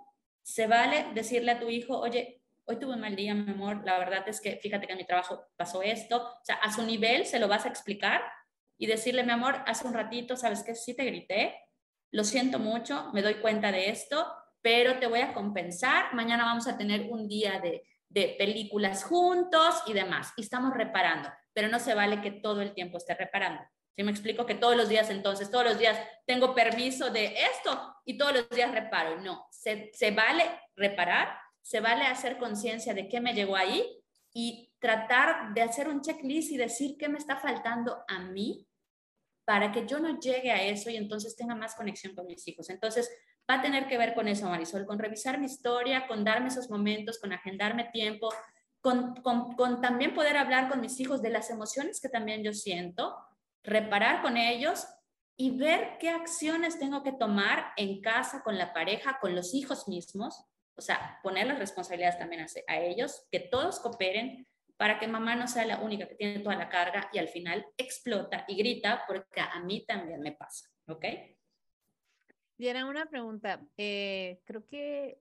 Se 0.43 0.67
vale 0.67 1.07
decirle 1.15 1.53
a 1.53 1.61
tu 1.61 1.69
hijo, 1.69 1.99
oye, 1.99 2.43
hoy 2.65 2.79
tuve 2.79 2.95
un 2.95 3.01
mal 3.01 3.15
día, 3.15 3.35
mi 3.35 3.53
amor, 3.53 3.83
la 3.85 3.99
verdad 3.99 4.29
es 4.29 4.41
que 4.41 4.57
fíjate 4.57 4.87
que 4.87 4.93
en 4.93 4.99
mi 4.99 5.07
trabajo 5.07 5.47
pasó 5.57 5.83
esto. 5.83 6.17
O 6.25 6.45
sea, 6.45 6.57
a 6.57 6.73
su 6.73 6.83
nivel 6.83 7.25
se 7.25 7.39
lo 7.39 7.47
vas 7.47 7.65
a 7.65 7.69
explicar 7.69 8.23
y 8.79 8.87
decirle, 8.87 9.25
mi 9.25 9.33
amor, 9.33 9.63
hace 9.67 9.87
un 9.87 9.95
ratito, 9.95 10.37
¿sabes 10.37 10.63
qué? 10.63 10.75
Sí 10.75 10.95
te 10.95 11.05
grité, 11.05 11.57
lo 12.11 12.25
siento 12.25 12.59
mucho, 12.59 13.11
me 13.13 13.23
doy 13.23 13.35
cuenta 13.37 13.73
de 13.73 13.91
esto, 13.91 14.27
pero 14.63 14.99
te 14.99 15.07
voy 15.07 15.21
a 15.21 15.33
compensar. 15.33 16.15
Mañana 16.15 16.45
vamos 16.45 16.67
a 16.67 16.77
tener 16.77 17.09
un 17.11 17.29
día 17.29 17.61
de, 17.61 17.85
de 18.09 18.35
películas 18.39 19.05
juntos 19.05 19.83
y 19.87 19.93
demás. 19.93 20.33
Y 20.37 20.43
estamos 20.43 20.75
reparando, 20.75 21.31
pero 21.53 21.69
no 21.69 21.79
se 21.79 21.95
vale 21.95 22.21
que 22.21 22.31
todo 22.31 22.63
el 22.63 22.75
tiempo 22.75 22.99
esté 22.99 23.15
reparando. 23.15 23.63
Si 23.95 24.03
me 24.03 24.11
explico 24.11 24.45
que 24.45 24.55
todos 24.55 24.77
los 24.77 24.89
días 24.89 25.09
entonces, 25.09 25.51
todos 25.51 25.65
los 25.65 25.79
días 25.79 25.99
tengo 26.27 26.55
permiso 26.55 27.11
de 27.11 27.35
esto 27.35 27.95
y 28.05 28.19
todos 28.19 28.35
los 28.35 28.49
días 28.51 28.71
reparo. 28.71 29.21
No, 29.21 29.47
se, 29.51 29.91
se 29.95 30.11
vale 30.11 30.45
reparar, 30.75 31.39
se 31.63 31.81
vale 31.81 32.05
hacer 32.05 32.37
conciencia 32.37 32.93
de 32.93 33.09
qué 33.09 33.21
me 33.21 33.33
llegó 33.33 33.57
ahí 33.57 34.03
y 34.35 34.66
tratar 34.79 35.55
de 35.55 35.63
hacer 35.63 35.89
un 35.89 36.01
checklist 36.01 36.53
y 36.53 36.57
decir 36.57 36.97
qué 36.99 37.09
me 37.09 37.19
está 37.19 37.37
faltando 37.37 38.05
a 38.09 38.21
mí 38.21 38.67
para 39.45 39.73
que 39.73 39.87
yo 39.87 40.01
no 40.01 40.19
llegue 40.19 40.51
a 40.51 40.63
eso 40.63 40.91
y 40.91 40.97
entonces 40.97 41.37
tenga 41.37 41.55
más 41.55 41.75
conexión 41.75 42.15
con 42.15 42.27
mis 42.27 42.47
hijos. 42.49 42.69
Entonces, 42.69 43.09
va 43.49 43.57
a 43.57 43.63
tener 43.63 43.87
que 43.87 43.97
ver 43.97 44.15
con 44.15 44.29
eso, 44.29 44.49
Marisol, 44.49 44.87
con 44.87 44.99
revisar 44.99 45.39
mi 45.39 45.47
historia, 45.47 46.07
con 46.09 46.25
darme 46.25 46.49
esos 46.49 46.69
momentos, 46.69 47.19
con 47.19 47.33
agendarme 47.33 47.85
tiempo, 47.93 48.29
con, 48.81 49.15
con, 49.23 49.55
con 49.55 49.81
también 49.81 50.15
poder 50.15 50.37
hablar 50.37 50.69
con 50.69 50.81
mis 50.81 50.99
hijos 51.01 51.23
de 51.23 51.31
las 51.31 51.51
emociones 51.51 52.01
que 52.01 52.09
también 52.09 52.43
yo 52.43 52.53
siento, 52.53 53.17
reparar 53.63 54.23
con 54.23 54.37
ellos 54.37 54.87
y 55.37 55.57
ver 55.57 55.99
qué 56.01 56.09
acciones 56.11 56.79
tengo 56.79 57.03
que 57.03 57.13
tomar 57.13 57.73
en 57.77 58.01
casa, 58.01 58.43
con 58.43 58.57
la 58.57 58.73
pareja, 58.73 59.19
con 59.21 59.35
los 59.35 59.55
hijos 59.55 59.87
mismos. 59.87 60.45
O 60.77 60.83
sea, 60.83 61.21
poner 61.23 61.47
las 61.47 61.59
responsabilidades 61.59 62.19
también 62.19 62.47
a, 62.69 62.77
ellos, 62.79 63.27
que 63.31 63.41
todos 63.41 63.81
cooperen 63.81 64.47
para 64.77 64.99
que 64.99 65.09
mamá 65.09 65.37
no 65.37 65.49
sea 65.49 65.65
la 65.67 65.81
única 65.81 66.07
que 66.07 66.15
tiene 66.15 66.41
toda 66.41 66.57
la 66.57 66.69
carga 66.69 67.09
y 67.13 67.19
al 67.19 67.29
final 67.29 67.67
explota 67.77 68.45
y 68.49 68.57
grita 68.57 69.05
porque 69.07 69.41
a 69.41 69.61
mí 69.61 69.85
también 69.87 70.21
me 70.21 70.33
pasa. 70.33 70.69
¿Ok? 70.89 71.05
Diana, 72.59 72.87
una 72.87 73.07
pregunta. 73.07 73.61
Eh, 73.77 74.41
creo 74.45 74.67
que 74.67 75.21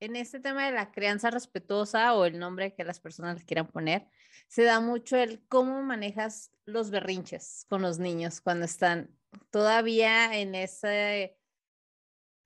en 0.00 0.16
este 0.16 0.40
tema 0.40 0.66
de 0.66 0.72
la 0.72 0.92
crianza 0.92 1.30
respetuosa 1.30 2.14
o 2.14 2.24
el 2.24 2.38
nombre 2.38 2.74
que 2.74 2.84
las 2.84 3.00
personas 3.00 3.38
le 3.38 3.44
quieran 3.44 3.68
poner, 3.68 4.06
se 4.48 4.64
da 4.64 4.80
mucho 4.80 5.16
el 5.16 5.46
cómo 5.48 5.82
manejas 5.82 6.50
los 6.66 6.90
berrinches 6.90 7.66
con 7.68 7.82
los 7.82 7.98
niños 7.98 8.40
cuando 8.40 8.64
están 8.66 9.16
todavía 9.50 10.38
en 10.38 10.54
ese, 10.54 11.38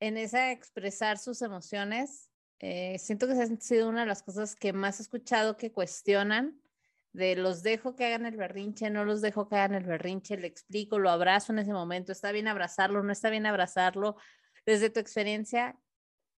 en 0.00 0.16
esa 0.16 0.52
expresar 0.52 1.18
sus 1.18 1.42
emociones. 1.42 2.30
Eh, 2.60 2.98
siento 2.98 3.26
que 3.26 3.34
ha 3.34 3.46
sido 3.46 3.88
una 3.88 4.00
de 4.00 4.06
las 4.06 4.22
cosas 4.22 4.56
que 4.56 4.72
más 4.72 4.98
he 4.98 5.02
escuchado 5.02 5.56
que 5.56 5.72
cuestionan 5.72 6.60
de 7.12 7.36
los 7.36 7.62
dejo 7.62 7.96
que 7.96 8.06
hagan 8.06 8.26
el 8.26 8.36
berrinche, 8.36 8.90
no 8.90 9.04
los 9.04 9.20
dejo 9.20 9.48
que 9.48 9.56
hagan 9.56 9.74
el 9.74 9.84
berrinche, 9.84 10.36
le 10.36 10.46
explico, 10.46 10.98
lo 10.98 11.10
abrazo 11.10 11.52
en 11.52 11.60
ese 11.60 11.72
momento, 11.72 12.12
está 12.12 12.32
bien 12.32 12.48
abrazarlo, 12.48 13.02
no 13.02 13.12
está 13.12 13.30
bien 13.30 13.46
abrazarlo. 13.46 14.16
Desde 14.66 14.90
tu 14.90 15.00
experiencia, 15.00 15.78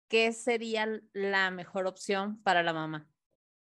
¿qué 0.09 0.33
sería 0.33 1.01
la 1.13 1.51
mejor 1.51 1.87
opción 1.87 2.43
para 2.43 2.63
la 2.63 2.73
mamá? 2.73 3.09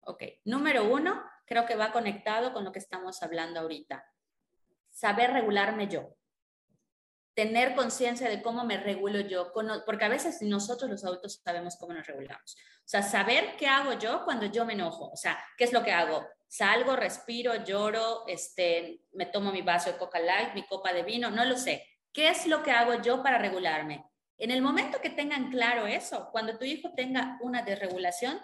Ok, 0.02 0.22
número 0.44 0.90
uno, 0.90 1.22
creo 1.46 1.66
que 1.66 1.76
va 1.76 1.92
conectado 1.92 2.52
con 2.52 2.64
lo 2.64 2.72
que 2.72 2.78
estamos 2.78 3.22
hablando 3.22 3.60
ahorita. 3.60 4.04
Saber 4.90 5.32
regularme 5.32 5.88
yo. 5.88 6.16
Tener 7.40 7.74
conciencia 7.74 8.28
de 8.28 8.42
cómo 8.42 8.66
me 8.66 8.76
regulo 8.76 9.18
yo, 9.20 9.50
porque 9.86 10.04
a 10.04 10.10
veces 10.10 10.42
nosotros 10.42 10.90
los 10.90 11.02
adultos 11.06 11.40
sabemos 11.42 11.74
cómo 11.76 11.94
nos 11.94 12.06
regulamos. 12.06 12.54
O 12.54 12.84
sea, 12.84 13.02
saber 13.02 13.56
qué 13.56 13.66
hago 13.66 13.94
yo 13.94 14.26
cuando 14.26 14.44
yo 14.44 14.66
me 14.66 14.74
enojo. 14.74 15.08
O 15.08 15.16
sea, 15.16 15.42
¿qué 15.56 15.64
es 15.64 15.72
lo 15.72 15.82
que 15.82 15.90
hago? 15.90 16.22
Salgo, 16.48 16.96
respiro, 16.96 17.64
lloro, 17.64 18.24
este, 18.26 19.00
me 19.12 19.24
tomo 19.24 19.52
mi 19.52 19.62
vaso 19.62 19.90
de 19.90 19.96
Coca 19.96 20.18
Light, 20.18 20.52
mi 20.52 20.66
copa 20.66 20.92
de 20.92 21.02
vino, 21.02 21.30
no 21.30 21.46
lo 21.46 21.56
sé. 21.56 21.88
¿Qué 22.12 22.28
es 22.28 22.46
lo 22.46 22.62
que 22.62 22.72
hago 22.72 23.00
yo 23.00 23.22
para 23.22 23.38
regularme? 23.38 24.04
En 24.36 24.50
el 24.50 24.60
momento 24.60 25.00
que 25.00 25.08
tengan 25.08 25.50
claro 25.50 25.86
eso, 25.86 26.28
cuando 26.32 26.58
tu 26.58 26.66
hijo 26.66 26.92
tenga 26.94 27.38
una 27.40 27.62
desregulación, 27.62 28.38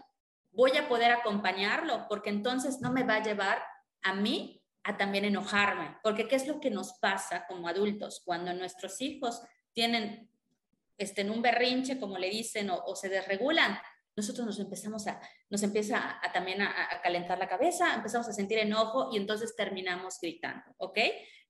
voy 0.53 0.75
a 0.79 0.89
poder 0.89 1.13
acompañarlo, 1.13 2.07
porque 2.09 2.31
entonces 2.31 2.81
no 2.81 2.93
me 2.93 3.03
va 3.03 3.17
a 3.17 3.23
llevar 3.23 3.63
a 4.03 4.15
mí 4.15 4.56
a 4.87 4.97
también 4.97 5.25
enojarme, 5.25 5.97
porque 6.01 6.29
¿qué 6.29 6.37
es 6.37 6.47
lo 6.47 6.61
que 6.61 6.71
nos 6.71 6.93
pasa 7.01 7.45
como 7.49 7.67
adultos 7.67 8.23
cuando 8.25 8.55
nuestros 8.55 9.01
hijos 9.01 9.43
tienen 9.73 10.31
este, 10.97 11.23
en 11.23 11.31
un 11.31 11.43
berrinche, 11.43 11.99
como 11.99 12.19
le 12.19 12.31
dicen, 12.31 12.71
o, 12.71 12.95
se 12.95 13.09
desregulan? 13.09 13.79
Nosotros 14.15 14.47
nos 14.47 14.61
empezamos 14.61 15.09
a, 15.09 15.21
nos 15.51 15.63
empieza 15.65 16.21
a, 16.23 16.33
también 16.33 16.63
a, 16.63 16.71
a, 16.71 17.03
calentar 17.03 17.37
la 17.37 17.49
cabeza, 17.49 17.95
empezamos 17.95 18.29
a 18.29 18.33
sentir 18.33 18.59
enojo 18.59 19.11
y 19.13 19.17
entonces 19.17 19.57
terminamos 19.57 20.21
gritando, 20.23 20.65
¿ok? 20.79 20.99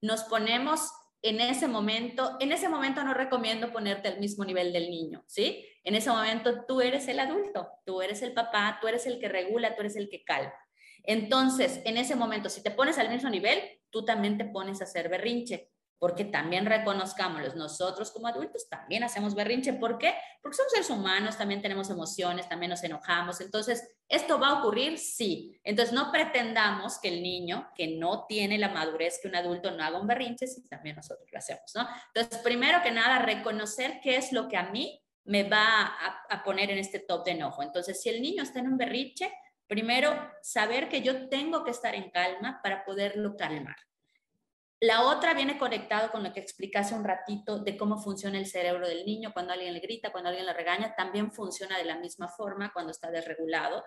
Nos 0.01 0.25
ponemos 0.25 0.91
en 1.21 1.41
ese 1.41 1.69
momento, 1.69 2.39
en 2.41 2.53
ese 2.53 2.71
momento 2.71 3.05
no 3.05 3.13
recomiendo 3.13 3.71
ponerte 3.71 4.09
al 4.09 4.19
mismo 4.19 4.47
nivel 4.47 4.73
del 4.73 4.91
niño, 4.91 5.25
¿sí? 5.27 5.63
En 5.85 5.95
ese 5.95 6.09
momento 6.09 6.65
tú 6.67 6.81
eres 6.81 7.07
el 7.09 7.21
adulto, 7.21 7.69
tú 7.85 8.01
eres 8.01 8.23
el 8.23 8.33
papá, 8.33 8.79
tú 8.81 8.89
eres 8.89 9.07
el 9.07 9.19
que 9.19 9.29
regula, 9.29 9.75
tú 9.75 9.83
eres 9.83 9.97
el 9.97 10.09
que 10.09 10.25
calma. 10.25 10.55
Entonces, 11.07 11.81
en 11.85 11.97
ese 11.97 12.17
momento, 12.17 12.49
si 12.49 12.63
te 12.63 12.71
pones 12.71 12.99
al 12.99 13.09
mismo 13.09 13.31
nivel, 13.31 13.61
tú 13.91 14.05
también 14.05 14.37
te 14.37 14.45
pones 14.45 14.81
a 14.81 14.85
hacer 14.85 15.09
berrinche 15.09 15.71
porque 15.99 16.25
también 16.25 16.67
reconozcámoslos, 16.67 17.57
nosotros 17.57 18.11
como 18.11 18.27
adultos 18.27 18.69
también 18.69 19.03
hacemos 19.03 19.35
berrinche. 19.35 19.73
¿Por 19.73 19.97
qué? 19.97 20.15
Porque 20.43 20.57
somos 20.57 20.73
seres 20.73 20.91
humanos, 20.91 21.39
también 21.39 21.63
tenemos 21.63 21.89
emociones, 21.89 22.49
también 22.49 22.71
nos 22.71 22.85
enojamos. 22.85 23.41
Entonces, 23.41 23.97
¿esto 24.09 24.39
va 24.39 24.49
a 24.49 24.61
ocurrir? 24.61 24.99
Sí. 24.99 25.59
Entonces, 25.65 25.95
no 25.95 26.13
pretendamos 26.13 26.99
que 26.99 27.09
el 27.09 27.23
niño 27.23 27.71
que 27.75 27.97
no 27.97 28.27
tiene 28.27 28.59
la 28.59 28.69
madurez 28.69 29.19
que 29.23 29.29
un 29.29 29.37
adulto 29.37 29.71
no 29.71 29.83
haga 29.83 29.99
un 29.99 30.07
berrinche, 30.07 30.47
si 30.47 30.69
también 30.69 30.97
nosotros 30.97 31.29
lo 31.33 31.39
hacemos, 31.39 31.73
¿no? 31.75 31.89
Entonces, 32.15 32.43
primero 32.43 32.83
que 32.83 32.91
nada, 32.91 33.21
reconocer 33.21 34.01
qué 34.03 34.17
es 34.17 34.33
lo 34.33 34.49
que 34.49 34.59
a 34.59 34.71
mí 34.71 35.03
me 35.25 35.49
va 35.49 35.87
a, 35.87 36.27
a 36.29 36.45
poner 36.45 36.71
en 36.71 36.79
este 36.79 37.01
top 37.01 37.25
de 37.25 37.33
enojo. 37.33 37.63
Entonces, 37.63 38.01
si 38.01 38.11
el 38.11 38.21
niño 38.21 38.43
está 38.43 38.59
en 38.61 38.69
un 38.69 38.77
berrinche, 38.77 39.33
primero 39.67 40.15
saber 40.43 40.89
que 40.89 41.03
yo 41.03 41.29
tengo 41.29 41.65
que 41.65 41.71
estar 41.71 41.95
en 41.95 42.11
calma 42.11 42.61
para 42.63 42.85
poderlo 42.85 43.37
calmar. 43.37 43.77
La 44.81 45.05
otra 45.05 45.33
viene 45.33 45.59
conectado 45.59 46.11
con 46.11 46.23
lo 46.23 46.35
que 46.35 46.41
expliqué 46.41 46.79
hace 46.79 46.95
un 46.95 47.05
ratito 47.05 47.61
de 47.61 47.79
cómo 47.79 47.99
funciona 47.99 48.37
el 48.37 48.47
cerebro 48.47 48.87
del 48.87 49.07
niño 49.07 49.33
cuando 49.33 49.55
alguien 49.55 49.73
le 49.73 49.81
grita, 49.81 50.13
cuando 50.13 50.29
alguien 50.29 50.45
le 50.45 50.53
regaña, 50.53 50.95
también 50.95 51.33
funciona 51.33 51.79
de 51.79 51.85
la 51.85 51.99
misma 51.99 52.29
forma 52.29 52.73
cuando 52.75 52.93
está 52.93 53.11
desregulado. 53.11 53.83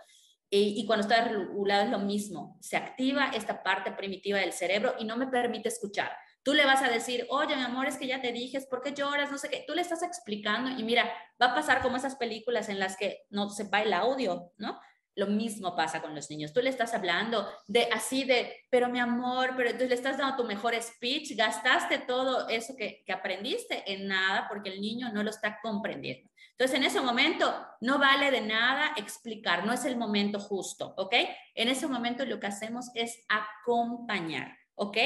Y, 0.51 0.83
cuando 0.87 1.07
está 1.07 1.23
desregulado 1.23 1.83
es 1.83 1.91
lo 1.91 1.99
mismo, 1.99 2.57
se 2.59 2.75
activa 2.75 3.29
esta 3.35 3.61
parte 3.61 3.91
primitiva 3.91 4.39
del 4.39 4.51
cerebro 4.51 4.95
y 4.97 5.05
no 5.05 5.15
me 5.15 5.27
permite 5.27 5.69
escuchar. 5.69 6.11
Tú 6.41 6.55
le 6.55 6.65
vas 6.65 6.81
a 6.81 6.89
decir, 6.89 7.27
oye, 7.29 7.55
mi 7.55 7.61
amor, 7.61 7.85
es 7.85 7.97
que 7.97 8.07
ya 8.07 8.19
te 8.19 8.31
dije, 8.31 8.59
¿por 8.67 8.81
qué 8.81 8.93
lloras? 8.93 9.29
No 9.29 9.37
sé 9.37 9.47
qué. 9.49 9.63
Tú 9.67 9.75
le 9.75 9.83
estás 9.83 10.01
explicando 10.01 10.71
y 10.71 10.83
mira, 10.83 11.07
va 11.39 11.51
a 11.51 11.53
pasar 11.53 11.83
como 11.83 11.97
esas 11.97 12.15
películas 12.15 12.67
en 12.67 12.79
las 12.79 12.97
que 12.97 13.27
no 13.29 13.51
se 13.51 13.69
va 13.69 13.83
el 13.83 13.93
audio, 13.93 14.51
¿no? 14.57 14.79
Lo 15.19 15.27
mismo 15.27 15.75
pasa 15.75 16.01
con 16.01 16.15
los 16.15 16.29
niños. 16.29 16.53
Tú 16.53 16.61
le 16.61 16.69
estás 16.69 16.93
hablando 16.93 17.47
de 17.67 17.89
así 17.91 18.23
de, 18.23 18.55
pero 18.69 18.89
mi 18.89 18.99
amor, 18.99 19.53
pero 19.55 19.69
entonces 19.69 19.89
le 19.89 19.95
estás 19.95 20.17
dando 20.17 20.37
tu 20.37 20.43
mejor 20.45 20.73
speech, 20.81 21.35
gastaste 21.35 21.99
todo 21.99 22.47
eso 22.47 22.75
que, 22.75 23.03
que 23.05 23.13
aprendiste 23.13 23.83
en 23.91 24.07
nada 24.07 24.47
porque 24.47 24.69
el 24.69 24.81
niño 24.81 25.11
no 25.11 25.21
lo 25.21 25.29
está 25.29 25.59
comprendiendo. 25.61 26.29
Entonces, 26.51 26.77
en 26.77 26.83
ese 26.83 26.99
momento 26.99 27.53
no 27.79 27.99
vale 27.99 28.31
de 28.31 28.41
nada 28.41 28.91
explicar, 28.97 29.65
no 29.65 29.71
es 29.71 29.85
el 29.85 29.97
momento 29.97 30.39
justo, 30.39 30.93
¿ok? 30.97 31.13
En 31.55 31.69
ese 31.69 31.87
momento 31.87 32.25
lo 32.25 32.39
que 32.39 32.47
hacemos 32.47 32.89
es 32.95 33.23
acompañar, 33.29 34.57
¿ok? 34.75 34.97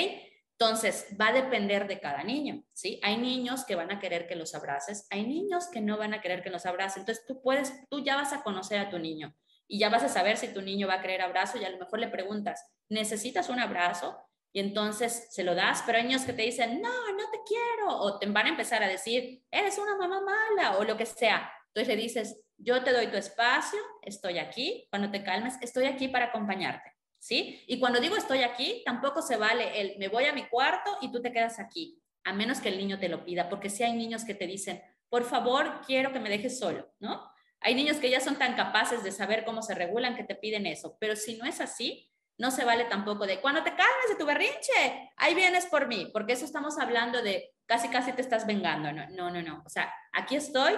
Entonces, 0.58 1.08
va 1.20 1.28
a 1.28 1.34
depender 1.34 1.88
de 1.88 2.00
cada 2.00 2.24
niño, 2.24 2.64
¿sí? 2.74 3.00
Hay 3.04 3.18
niños 3.18 3.66
que 3.66 3.76
van 3.76 3.92
a 3.92 4.00
querer 4.00 4.28
que 4.28 4.36
los 4.36 4.56
abraces, 4.56 5.06
hay 5.12 5.28
niños 5.28 5.68
que 5.72 5.82
no 5.82 5.98
van 5.98 6.16
a 6.16 6.22
querer 6.22 6.42
que 6.42 6.50
los 6.50 6.66
abraces. 6.66 6.98
Entonces, 6.98 7.24
tú 7.28 7.40
puedes, 7.42 7.88
tú 7.90 8.04
ya 8.04 8.16
vas 8.16 8.34
a 8.34 8.42
conocer 8.42 8.80
a 8.80 8.90
tu 8.90 8.98
niño 8.98 9.36
y 9.68 9.80
ya 9.80 9.90
vas 9.90 10.04
a 10.04 10.10
saber 10.10 10.38
si 10.38 10.54
tu 10.54 10.62
niño 10.62 10.88
va 10.88 10.96
a 10.96 11.02
querer 11.02 11.22
abrazo 11.22 11.58
y 11.58 11.66
a 11.66 11.70
lo 11.70 11.78
mejor 11.78 12.00
le 12.00 12.08
preguntas, 12.08 12.66
¿necesitas 12.90 13.50
un 13.50 13.60
abrazo? 13.60 14.18
Y 14.52 14.60
entonces 14.60 15.30
se 15.32 15.44
lo 15.44 15.56
das, 15.56 15.84
pero 15.86 15.98
hay 15.98 16.04
niños 16.04 16.26
que 16.26 16.34
te 16.34 16.44
dicen, 16.44 16.80
no, 16.80 16.90
no 16.90 17.32
te 17.32 17.40
quiero, 17.46 17.98
o 17.98 18.20
te 18.20 18.28
van 18.28 18.46
a 18.46 18.50
empezar 18.50 18.84
a 18.84 18.88
decir, 18.88 19.42
eres 19.50 19.80
una 19.80 19.98
mamá 19.98 20.22
mala, 20.22 20.78
o 20.78 20.84
lo 20.84 20.96
que 20.96 21.08
sea. 21.08 21.52
Entonces 21.68 21.88
le 21.96 22.02
dices, 22.02 22.44
yo 22.58 22.84
te 22.84 22.92
doy 22.92 23.08
tu 23.08 23.18
espacio, 23.18 23.80
estoy 24.04 24.38
aquí, 24.38 24.88
cuando 24.92 25.10
te 25.10 25.24
calmes, 25.24 25.56
estoy 25.62 25.86
aquí 25.86 26.08
para 26.08 26.26
acompañarte, 26.26 26.94
¿sí? 27.18 27.64
Y 27.66 27.80
cuando 27.80 28.00
digo 28.00 28.16
estoy 28.16 28.44
aquí, 28.44 28.84
tampoco 28.86 29.24
se 29.24 29.38
vale 29.38 29.82
el, 29.82 29.98
me 29.98 30.08
voy 30.08 30.26
a 30.26 30.34
mi 30.34 30.48
cuarto 30.48 30.98
y 31.02 31.12
tú 31.12 31.20
te 31.20 31.32
quedas 31.32 31.60
aquí, 31.60 32.00
a 32.24 32.32
menos 32.32 32.60
que 32.60 32.70
el 32.70 32.78
niño 32.78 33.00
te 33.00 33.10
lo 33.10 33.26
pida, 33.26 33.50
porque 33.50 33.72
si 33.72 33.82
hay 33.82 33.94
niños 33.94 34.24
que 34.24 34.36
te 34.36 34.46
dicen, 34.46 34.84
por 35.10 35.24
favor, 35.24 35.82
quiero 35.86 36.14
que 36.14 36.20
me 36.20 36.30
dejes 36.30 36.60
solo, 36.60 36.94
¿no? 37.00 37.33
Hay 37.64 37.76
niños 37.76 37.98
que 37.98 38.10
ya 38.10 38.20
son 38.20 38.38
tan 38.38 38.56
capaces 38.56 39.04
de 39.04 39.12
saber 39.12 39.46
cómo 39.46 39.62
se 39.62 39.74
regulan 39.74 40.16
que 40.16 40.24
te 40.24 40.36
piden 40.36 40.66
eso, 40.66 40.98
pero 41.00 41.16
si 41.16 41.38
no 41.38 41.46
es 41.46 41.62
así, 41.62 42.10
no 42.38 42.52
se 42.52 42.66
vale 42.66 42.86
tampoco 42.86 43.26
de 43.26 43.40
cuando 43.40 43.64
te 43.64 43.70
calmes 43.70 44.10
de 44.10 44.16
tu 44.16 44.26
berrinche, 44.26 45.12
ahí 45.18 45.34
vienes 45.36 45.66
por 45.68 45.88
mí, 45.88 46.10
porque 46.12 46.34
eso 46.34 46.46
estamos 46.46 46.78
hablando 46.80 47.22
de 47.22 47.54
casi 47.66 47.90
casi 47.90 48.12
te 48.12 48.22
estás 48.22 48.46
vengando. 48.46 48.92
No, 48.92 49.30
no, 49.32 49.42
no. 49.42 49.64
O 49.66 49.70
sea, 49.70 49.94
aquí 50.12 50.36
estoy 50.36 50.74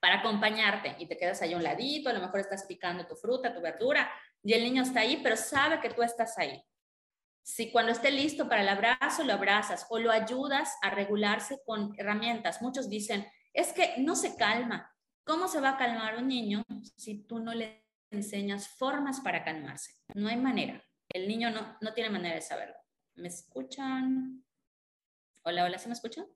para 0.00 0.16
acompañarte 0.16 0.96
y 0.98 1.06
te 1.06 1.16
quedas 1.16 1.42
ahí 1.42 1.54
un 1.54 1.62
ladito, 1.62 2.08
a 2.08 2.12
lo 2.12 2.20
mejor 2.20 2.40
estás 2.40 2.64
picando 2.64 3.06
tu 3.06 3.16
fruta, 3.16 3.54
tu 3.54 3.60
verdura 3.60 4.10
y 4.42 4.54
el 4.54 4.62
niño 4.62 4.82
está 4.82 5.00
ahí, 5.00 5.20
pero 5.22 5.36
sabe 5.36 5.80
que 5.80 5.90
tú 5.90 6.02
estás 6.02 6.38
ahí. 6.38 6.62
Si 7.42 7.70
cuando 7.70 7.92
esté 7.92 8.10
listo 8.10 8.48
para 8.48 8.62
el 8.62 8.68
abrazo, 8.68 9.24
lo 9.24 9.32
abrazas 9.32 9.86
o 9.88 9.98
lo 9.98 10.10
ayudas 10.10 10.76
a 10.82 10.90
regularse 10.90 11.60
con 11.64 11.94
herramientas. 11.96 12.60
Muchos 12.60 12.88
dicen, 12.88 13.26
es 13.52 13.72
que 13.72 13.94
no 13.98 14.16
se 14.16 14.36
calma. 14.36 14.92
¿Cómo 15.26 15.48
se 15.48 15.60
va 15.60 15.70
a 15.70 15.76
calmar 15.76 16.18
un 16.18 16.28
niño 16.28 16.64
si 16.96 17.24
tú 17.24 17.40
no 17.40 17.52
le 17.52 17.84
enseñas 18.12 18.68
formas 18.68 19.18
para 19.20 19.42
calmarse? 19.42 19.90
No 20.14 20.28
hay 20.28 20.36
manera. 20.36 20.80
El 21.08 21.26
niño 21.26 21.50
no, 21.50 21.76
no 21.80 21.92
tiene 21.94 22.10
manera 22.10 22.36
de 22.36 22.40
saberlo. 22.40 22.76
¿Me 23.16 23.26
escuchan? 23.26 24.44
Hola, 25.42 25.64
hola, 25.64 25.78
¿se 25.78 25.88
me 25.88 25.94
escuchan? 25.94 26.26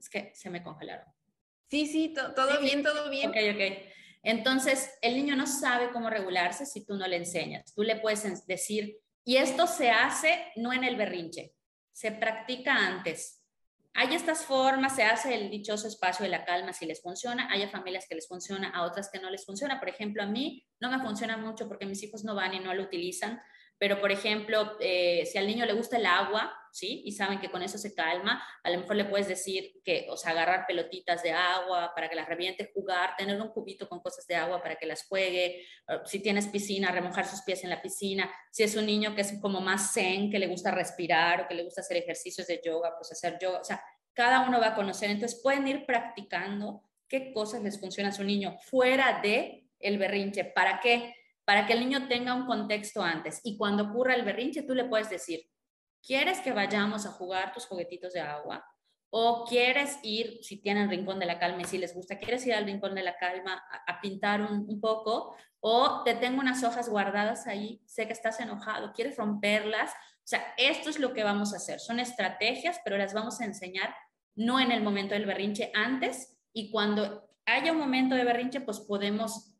Es 0.00 0.08
que 0.08 0.32
se 0.34 0.48
me 0.48 0.62
congelaron. 0.62 1.06
Sí, 1.68 1.86
sí, 1.86 2.14
todo 2.14 2.58
bien, 2.62 2.82
todo 2.82 3.10
bien. 3.10 3.28
Ok, 3.28 3.36
ok. 3.54 3.92
Entonces, 4.22 4.96
el 5.02 5.14
niño 5.14 5.36
no 5.36 5.46
sabe 5.46 5.90
cómo 5.90 6.08
regularse 6.08 6.64
si 6.64 6.86
tú 6.86 6.96
no 6.96 7.06
le 7.06 7.16
enseñas. 7.16 7.74
Tú 7.74 7.82
le 7.82 7.96
puedes 7.96 8.46
decir, 8.46 8.96
y 9.24 9.36
esto 9.36 9.66
se 9.66 9.90
hace 9.90 10.52
no 10.56 10.72
en 10.72 10.84
el 10.84 10.96
berrinche, 10.96 11.54
se 11.92 12.12
practica 12.12 12.74
antes. 12.76 13.45
Hay 13.98 14.14
estas 14.14 14.44
formas, 14.44 14.94
se 14.94 15.04
hace 15.04 15.34
el 15.34 15.50
dichoso 15.50 15.88
espacio 15.88 16.24
de 16.24 16.28
la 16.28 16.44
calma 16.44 16.74
si 16.74 16.84
les 16.84 17.00
funciona, 17.00 17.48
hay 17.50 17.66
familias 17.66 18.06
que 18.06 18.14
les 18.14 18.28
funciona, 18.28 18.68
a 18.68 18.82
otras 18.82 19.10
que 19.10 19.18
no 19.18 19.30
les 19.30 19.46
funciona. 19.46 19.80
Por 19.80 19.88
ejemplo, 19.88 20.22
a 20.22 20.26
mí 20.26 20.66
no 20.80 20.90
me 20.90 21.00
funciona 21.00 21.38
mucho 21.38 21.66
porque 21.66 21.86
mis 21.86 22.02
hijos 22.02 22.22
no 22.22 22.34
van 22.34 22.52
y 22.52 22.60
no 22.60 22.74
lo 22.74 22.82
utilizan, 22.82 23.40
pero 23.78 23.98
por 23.98 24.12
ejemplo, 24.12 24.76
eh, 24.80 25.24
si 25.24 25.38
al 25.38 25.46
niño 25.46 25.64
le 25.64 25.72
gusta 25.72 25.96
el 25.96 26.04
agua, 26.04 26.54
¿sí? 26.76 27.02
Y 27.06 27.12
saben 27.12 27.40
que 27.40 27.50
con 27.50 27.62
eso 27.62 27.78
se 27.78 27.94
calma, 27.94 28.46
a 28.62 28.70
lo 28.70 28.80
mejor 28.80 28.96
le 28.96 29.06
puedes 29.06 29.28
decir 29.28 29.80
que, 29.82 30.06
o 30.10 30.16
sea, 30.16 30.32
agarrar 30.32 30.66
pelotitas 30.66 31.22
de 31.22 31.32
agua 31.32 31.92
para 31.94 32.10
que 32.10 32.14
las 32.14 32.28
reviente, 32.28 32.70
jugar, 32.74 33.16
tener 33.16 33.40
un 33.40 33.48
cubito 33.48 33.88
con 33.88 34.00
cosas 34.00 34.26
de 34.26 34.34
agua 34.34 34.62
para 34.62 34.76
que 34.76 34.84
las 34.84 35.06
juegue, 35.06 35.66
si 36.04 36.20
tienes 36.20 36.48
piscina, 36.48 36.92
remojar 36.92 37.26
sus 37.26 37.40
pies 37.42 37.64
en 37.64 37.70
la 37.70 37.80
piscina, 37.80 38.30
si 38.52 38.62
es 38.62 38.76
un 38.76 38.84
niño 38.84 39.14
que 39.14 39.22
es 39.22 39.40
como 39.40 39.62
más 39.62 39.94
zen, 39.94 40.30
que 40.30 40.38
le 40.38 40.48
gusta 40.48 40.70
respirar 40.70 41.40
o 41.40 41.48
que 41.48 41.54
le 41.54 41.64
gusta 41.64 41.80
hacer 41.80 41.96
ejercicios 41.96 42.46
de 42.46 42.60
yoga, 42.62 42.94
pues 42.98 43.10
hacer 43.10 43.38
yoga, 43.40 43.60
o 43.60 43.64
sea, 43.64 43.82
cada 44.12 44.46
uno 44.46 44.60
va 44.60 44.68
a 44.68 44.74
conocer, 44.74 45.10
entonces 45.10 45.40
pueden 45.42 45.66
ir 45.66 45.86
practicando 45.86 46.82
qué 47.08 47.32
cosas 47.32 47.62
les 47.62 47.80
funciona 47.80 48.10
a 48.10 48.12
su 48.12 48.22
niño 48.22 48.58
fuera 48.60 49.20
de 49.22 49.66
el 49.78 49.98
berrinche, 49.98 50.44
¿para 50.44 50.80
qué? 50.80 51.14
Para 51.44 51.66
que 51.66 51.72
el 51.72 51.80
niño 51.80 52.08
tenga 52.08 52.34
un 52.34 52.44
contexto 52.44 53.02
antes. 53.02 53.40
Y 53.44 53.56
cuando 53.56 53.84
ocurra 53.84 54.14
el 54.14 54.24
berrinche 54.24 54.62
tú 54.62 54.74
le 54.74 54.84
puedes 54.84 55.08
decir, 55.08 55.46
¿Quieres 56.04 56.40
que 56.40 56.52
vayamos 56.52 57.06
a 57.06 57.12
jugar 57.12 57.52
tus 57.52 57.66
juguetitos 57.66 58.12
de 58.12 58.20
agua? 58.20 58.64
¿O 59.10 59.44
quieres 59.44 59.98
ir, 60.02 60.40
si 60.42 60.60
tienen 60.60 60.90
rincón 60.90 61.18
de 61.18 61.26
la 61.26 61.38
calma 61.38 61.62
y 61.62 61.64
si 61.64 61.78
les 61.78 61.94
gusta, 61.94 62.18
quieres 62.18 62.46
ir 62.46 62.54
al 62.54 62.64
rincón 62.64 62.94
de 62.94 63.02
la 63.02 63.16
calma 63.16 63.62
a, 63.86 64.00
pintar 64.00 64.42
un, 64.42 64.66
un, 64.68 64.80
poco? 64.80 65.34
¿O 65.60 66.02
te 66.04 66.14
tengo 66.14 66.40
unas 66.40 66.62
hojas 66.64 66.88
guardadas 66.88 67.46
ahí, 67.46 67.80
sé 67.86 68.06
que 68.06 68.12
estás 68.12 68.40
enojado, 68.40 68.92
quieres 68.92 69.16
romperlas? 69.16 69.90
O 69.92 70.28
sea, 70.28 70.44
esto 70.56 70.90
es 70.90 70.98
lo 70.98 71.14
que 71.14 71.22
vamos 71.22 71.54
a 71.54 71.58
hacer. 71.58 71.78
Son 71.78 72.00
estrategias, 72.00 72.80
pero 72.84 72.98
las 72.98 73.14
vamos 73.14 73.40
a 73.40 73.44
enseñar 73.44 73.94
no 74.34 74.60
en 74.60 74.70
el 74.70 74.82
momento 74.82 75.14
del 75.14 75.26
berrinche, 75.26 75.70
antes 75.74 76.36
y 76.52 76.70
cuando 76.70 77.30
haya 77.46 77.72
un 77.72 77.78
momento 77.78 78.14
de 78.14 78.24
berrinche, 78.24 78.60
pues 78.60 78.80
podemos 78.80 79.55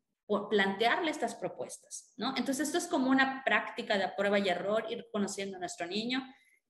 plantearle 0.50 1.10
estas 1.10 1.34
propuestas, 1.34 2.12
¿no? 2.16 2.34
Entonces, 2.36 2.68
esto 2.68 2.78
es 2.78 2.88
como 2.88 3.10
una 3.10 3.42
práctica 3.44 3.96
de 3.96 4.08
prueba 4.16 4.38
y 4.38 4.48
error, 4.48 4.84
ir 4.90 5.06
conociendo 5.12 5.56
a 5.56 5.60
nuestro 5.60 5.86
niño 5.86 6.26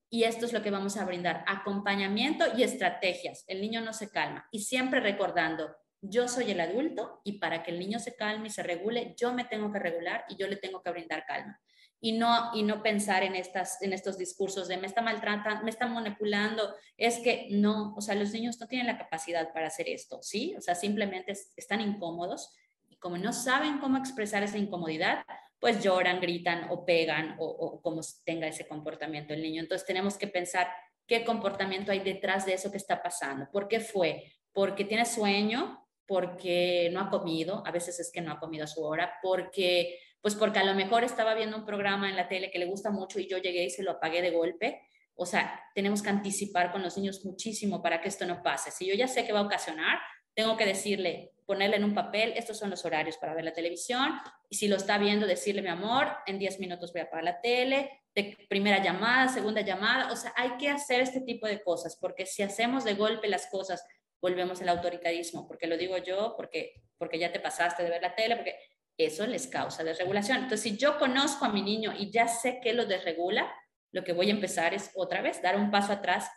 y 0.09 0.23
esto 0.23 0.45
es 0.45 0.53
lo 0.53 0.61
que 0.61 0.71
vamos 0.71 0.95
a 0.97 1.05
brindar, 1.05 1.43
acompañamiento 1.47 2.45
y 2.55 2.63
estrategias. 2.63 3.43
El 3.47 3.61
niño 3.61 3.81
no 3.81 3.93
se 3.93 4.09
calma 4.09 4.47
y 4.51 4.61
siempre 4.61 4.99
recordando, 4.99 5.75
yo 6.01 6.27
soy 6.27 6.51
el 6.51 6.61
adulto 6.61 7.21
y 7.23 7.39
para 7.39 7.63
que 7.63 7.71
el 7.71 7.79
niño 7.79 7.99
se 7.99 8.15
calme 8.15 8.47
y 8.47 8.51
se 8.51 8.63
regule, 8.63 9.15
yo 9.17 9.33
me 9.33 9.43
tengo 9.43 9.71
que 9.71 9.79
regular 9.79 10.23
y 10.29 10.35
yo 10.35 10.47
le 10.47 10.55
tengo 10.55 10.81
que 10.81 10.91
brindar 10.91 11.25
calma. 11.25 11.59
Y 11.99 12.11
no, 12.11 12.51
y 12.53 12.61
no 12.61 12.83
pensar 12.83 13.23
en, 13.23 13.35
estas, 13.35 13.81
en 13.81 13.91
estos 13.91 14.19
discursos 14.19 14.67
de 14.67 14.77
me 14.77 14.85
está 14.85 15.01
maltratando, 15.01 15.63
me 15.63 15.71
está 15.71 15.87
manipulando. 15.87 16.75
Es 16.95 17.17
que 17.19 17.47
no, 17.49 17.95
o 17.95 18.01
sea, 18.01 18.13
los 18.13 18.31
niños 18.31 18.59
no 18.59 18.67
tienen 18.67 18.85
la 18.85 18.99
capacidad 18.99 19.51
para 19.51 19.67
hacer 19.67 19.89
esto, 19.89 20.21
¿sí? 20.21 20.53
O 20.55 20.61
sea, 20.61 20.75
simplemente 20.75 21.33
están 21.55 21.81
incómodos 21.81 22.55
como 22.99 23.17
no 23.17 23.33
saben 23.33 23.79
cómo 23.79 23.97
expresar 23.97 24.43
esa 24.43 24.57
incomodidad, 24.57 25.23
pues 25.59 25.83
lloran, 25.83 26.19
gritan 26.19 26.67
o 26.69 26.85
pegan 26.85 27.35
o, 27.39 27.81
como 27.81 28.01
tenga 28.23 28.47
ese 28.47 28.67
comportamiento 28.67 29.33
el 29.33 29.41
niño. 29.41 29.61
Entonces 29.61 29.87
tenemos 29.87 30.17
que 30.17 30.27
pensar 30.27 30.67
qué 31.07 31.23
comportamiento 31.23 31.91
hay 31.91 31.99
detrás 31.99 32.45
de 32.45 32.53
eso 32.53 32.71
que 32.71 32.77
está 32.77 33.01
pasando. 33.01 33.49
¿Por 33.51 33.67
qué 33.67 33.79
fue? 33.79 34.31
Porque 34.51 34.85
tiene 34.85 35.05
sueño, 35.05 35.87
porque 36.05 36.89
no 36.91 37.01
ha 37.01 37.09
comido, 37.09 37.63
a 37.65 37.71
veces 37.71 37.99
es 37.99 38.11
que 38.11 38.21
no 38.21 38.31
ha 38.31 38.39
comido 38.39 38.65
a 38.65 38.67
su 38.67 38.83
hora, 38.83 39.13
porque 39.21 39.99
pues 40.21 40.35
porque 40.35 40.59
a 40.59 40.63
lo 40.65 40.73
mejor 40.73 41.03
estaba 41.03 41.35
viendo 41.35 41.57
un 41.57 41.65
programa 41.65 42.09
en 42.09 42.15
la 42.15 42.27
tele 42.27 42.51
que 42.51 42.59
le 42.59 42.65
gusta 42.65 42.91
mucho 42.91 43.19
y 43.19 43.29
yo 43.29 43.37
llegué 43.37 43.63
y 43.65 43.69
se 43.69 43.83
lo 43.83 43.91
apagué 43.91 44.21
de 44.21 44.31
golpe. 44.31 44.81
O 45.15 45.25
sea, 45.25 45.63
tenemos 45.73 46.01
que 46.01 46.09
anticipar 46.09 46.71
con 46.71 46.83
los 46.83 46.97
niños 46.97 47.23
muchísimo 47.23 47.81
para 47.81 48.01
que 48.01 48.09
esto 48.09 48.25
no 48.25 48.43
pase. 48.43 48.71
Si 48.71 48.85
yo 48.85 48.93
ya 48.93 49.07
sé 49.07 49.25
que 49.25 49.33
va 49.33 49.39
a 49.39 49.43
ocasionar, 49.43 49.99
tengo 50.37 50.55
que 50.55 50.67
decirle, 50.67 51.33
ponerle 51.47 51.77
en 51.77 51.83
un 51.83 51.95
papel, 51.95 52.33
estos 52.35 52.59
son 52.59 52.69
los 52.69 52.85
horarios 52.85 53.17
para 53.17 53.33
ver 53.33 53.43
la 53.43 53.53
televisión, 53.53 54.11
y 54.51 54.55
si 54.55 54.67
lo 54.67 54.75
está 54.75 54.99
viendo, 54.99 55.25
decirle, 55.25 55.63
mi 55.63 55.69
amor, 55.69 56.15
en 56.27 56.37
10 56.37 56.59
minutos 56.59 56.93
voy 56.93 57.01
a 57.01 57.05
apagar 57.05 57.23
la 57.23 57.41
tele, 57.41 58.03
de 58.13 58.37
primera 58.47 58.83
llamada, 58.83 59.29
segunda 59.29 59.61
llamada, 59.61 60.11
o 60.11 60.15
sea, 60.15 60.31
hay 60.35 60.51
que 60.59 60.69
hacer 60.69 61.01
este 61.01 61.21
tipo 61.21 61.47
de 61.47 61.63
cosas, 61.63 61.97
porque 61.99 62.27
si 62.27 62.43
hacemos 62.43 62.83
de 62.83 62.93
golpe 62.93 63.27
las 63.27 63.47
cosas, 63.47 63.83
volvemos 64.21 64.61
al 64.61 64.69
autoritarismo, 64.69 65.47
porque 65.47 65.65
lo 65.65 65.75
digo 65.75 65.97
yo, 65.97 66.35
porque, 66.37 66.83
porque 66.99 67.17
ya 67.17 67.31
te 67.31 67.39
pasaste 67.39 67.81
de 67.81 67.89
ver 67.89 68.03
la 68.03 68.13
tele, 68.13 68.35
porque 68.35 68.55
eso 68.95 69.25
les 69.25 69.47
causa 69.47 69.83
desregulación. 69.83 70.37
Entonces, 70.37 70.61
si 70.61 70.77
yo 70.77 70.99
conozco 70.99 71.45
a 71.45 71.49
mi 71.49 71.63
niño 71.63 71.93
y 71.97 72.11
ya 72.11 72.27
sé 72.27 72.59
que 72.61 72.73
lo 72.73 72.85
desregula, 72.85 73.51
lo 73.91 74.03
que 74.03 74.13
voy 74.13 74.29
a 74.29 74.33
empezar 74.33 74.75
es 74.75 74.91
otra 74.93 75.23
vez 75.23 75.41
dar 75.41 75.55
un 75.55 75.71
paso 75.71 75.93
atrás 75.93 76.29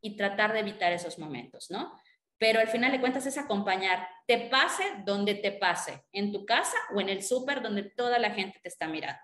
y 0.00 0.16
tratar 0.16 0.52
de 0.52 0.60
evitar 0.60 0.92
esos 0.92 1.18
momentos, 1.18 1.72
¿no? 1.72 1.98
Pero 2.38 2.60
al 2.60 2.68
final 2.68 2.92
de 2.92 3.00
cuentas 3.00 3.26
es 3.26 3.36
acompañar, 3.36 4.08
te 4.26 4.48
pase 4.48 4.84
donde 5.04 5.34
te 5.34 5.52
pase, 5.52 6.04
en 6.12 6.32
tu 6.32 6.46
casa 6.46 6.76
o 6.94 7.00
en 7.00 7.08
el 7.08 7.22
súper 7.22 7.62
donde 7.62 7.82
toda 7.82 8.18
la 8.18 8.30
gente 8.30 8.60
te 8.62 8.68
está 8.68 8.86
mirando. 8.86 9.20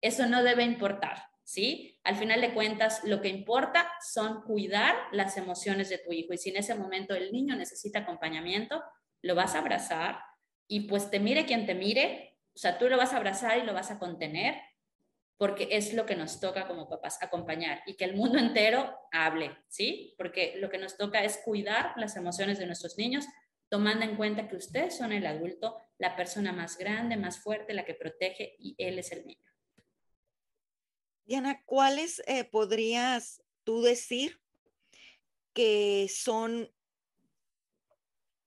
Eso 0.00 0.26
no 0.26 0.42
debe 0.42 0.64
importar, 0.64 1.28
¿sí? 1.44 2.00
Al 2.04 2.16
final 2.16 2.40
de 2.40 2.54
cuentas, 2.54 3.04
lo 3.04 3.20
que 3.20 3.28
importa 3.28 3.92
son 4.00 4.42
cuidar 4.42 4.96
las 5.12 5.36
emociones 5.36 5.90
de 5.90 5.98
tu 5.98 6.12
hijo 6.12 6.32
y 6.32 6.38
si 6.38 6.50
en 6.50 6.56
ese 6.56 6.74
momento 6.74 7.14
el 7.14 7.32
niño 7.32 7.54
necesita 7.54 8.00
acompañamiento, 8.00 8.82
lo 9.20 9.34
vas 9.34 9.54
a 9.54 9.58
abrazar 9.58 10.20
y 10.66 10.88
pues 10.88 11.10
te 11.10 11.20
mire 11.20 11.44
quien 11.44 11.66
te 11.66 11.74
mire, 11.74 12.38
o 12.54 12.58
sea, 12.58 12.78
tú 12.78 12.88
lo 12.88 12.96
vas 12.96 13.12
a 13.12 13.18
abrazar 13.18 13.58
y 13.58 13.62
lo 13.62 13.74
vas 13.74 13.90
a 13.90 13.98
contener 13.98 14.54
porque 15.42 15.66
es 15.72 15.92
lo 15.92 16.06
que 16.06 16.14
nos 16.14 16.38
toca 16.38 16.68
como 16.68 16.88
papás, 16.88 17.20
acompañar 17.20 17.82
y 17.84 17.94
que 17.94 18.04
el 18.04 18.14
mundo 18.14 18.38
entero 18.38 18.96
hable, 19.10 19.58
¿sí? 19.66 20.14
Porque 20.16 20.54
lo 20.58 20.70
que 20.70 20.78
nos 20.78 20.96
toca 20.96 21.24
es 21.24 21.40
cuidar 21.44 21.94
las 21.96 22.14
emociones 22.14 22.60
de 22.60 22.66
nuestros 22.66 22.96
niños 22.96 23.24
tomando 23.68 24.04
en 24.04 24.14
cuenta 24.14 24.46
que 24.46 24.54
ustedes 24.54 24.96
son 24.96 25.10
el 25.10 25.26
adulto, 25.26 25.78
la 25.98 26.14
persona 26.14 26.52
más 26.52 26.78
grande, 26.78 27.16
más 27.16 27.40
fuerte, 27.40 27.74
la 27.74 27.84
que 27.84 27.94
protege 27.94 28.54
y 28.60 28.76
él 28.78 29.00
es 29.00 29.10
el 29.10 29.26
niño. 29.26 29.50
Diana, 31.24 31.60
¿cuáles 31.64 32.22
eh, 32.28 32.44
podrías 32.44 33.42
tú 33.64 33.82
decir 33.82 34.40
que 35.52 36.06
son 36.08 36.72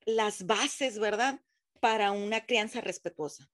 las 0.06 0.46
bases, 0.46 0.98
verdad, 0.98 1.41
para 1.82 2.14
una 2.14 2.46
crianza 2.46 2.80
respetuosa? 2.80 3.52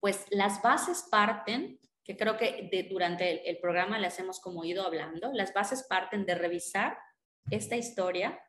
Pues 0.00 0.24
las 0.30 0.62
bases 0.62 1.06
parten, 1.10 1.78
que 2.02 2.16
creo 2.16 2.36
que 2.36 2.88
durante 2.90 3.48
el, 3.48 3.58
programa 3.58 3.98
les 3.98 4.18
hemos 4.18 4.40
como 4.40 4.64
ido 4.64 4.84
hablando, 4.84 5.30
las 5.32 5.52
bases 5.52 5.84
parten 5.84 6.24
de 6.24 6.34
revisar 6.34 6.98
esta 7.50 7.76
historia, 7.76 8.40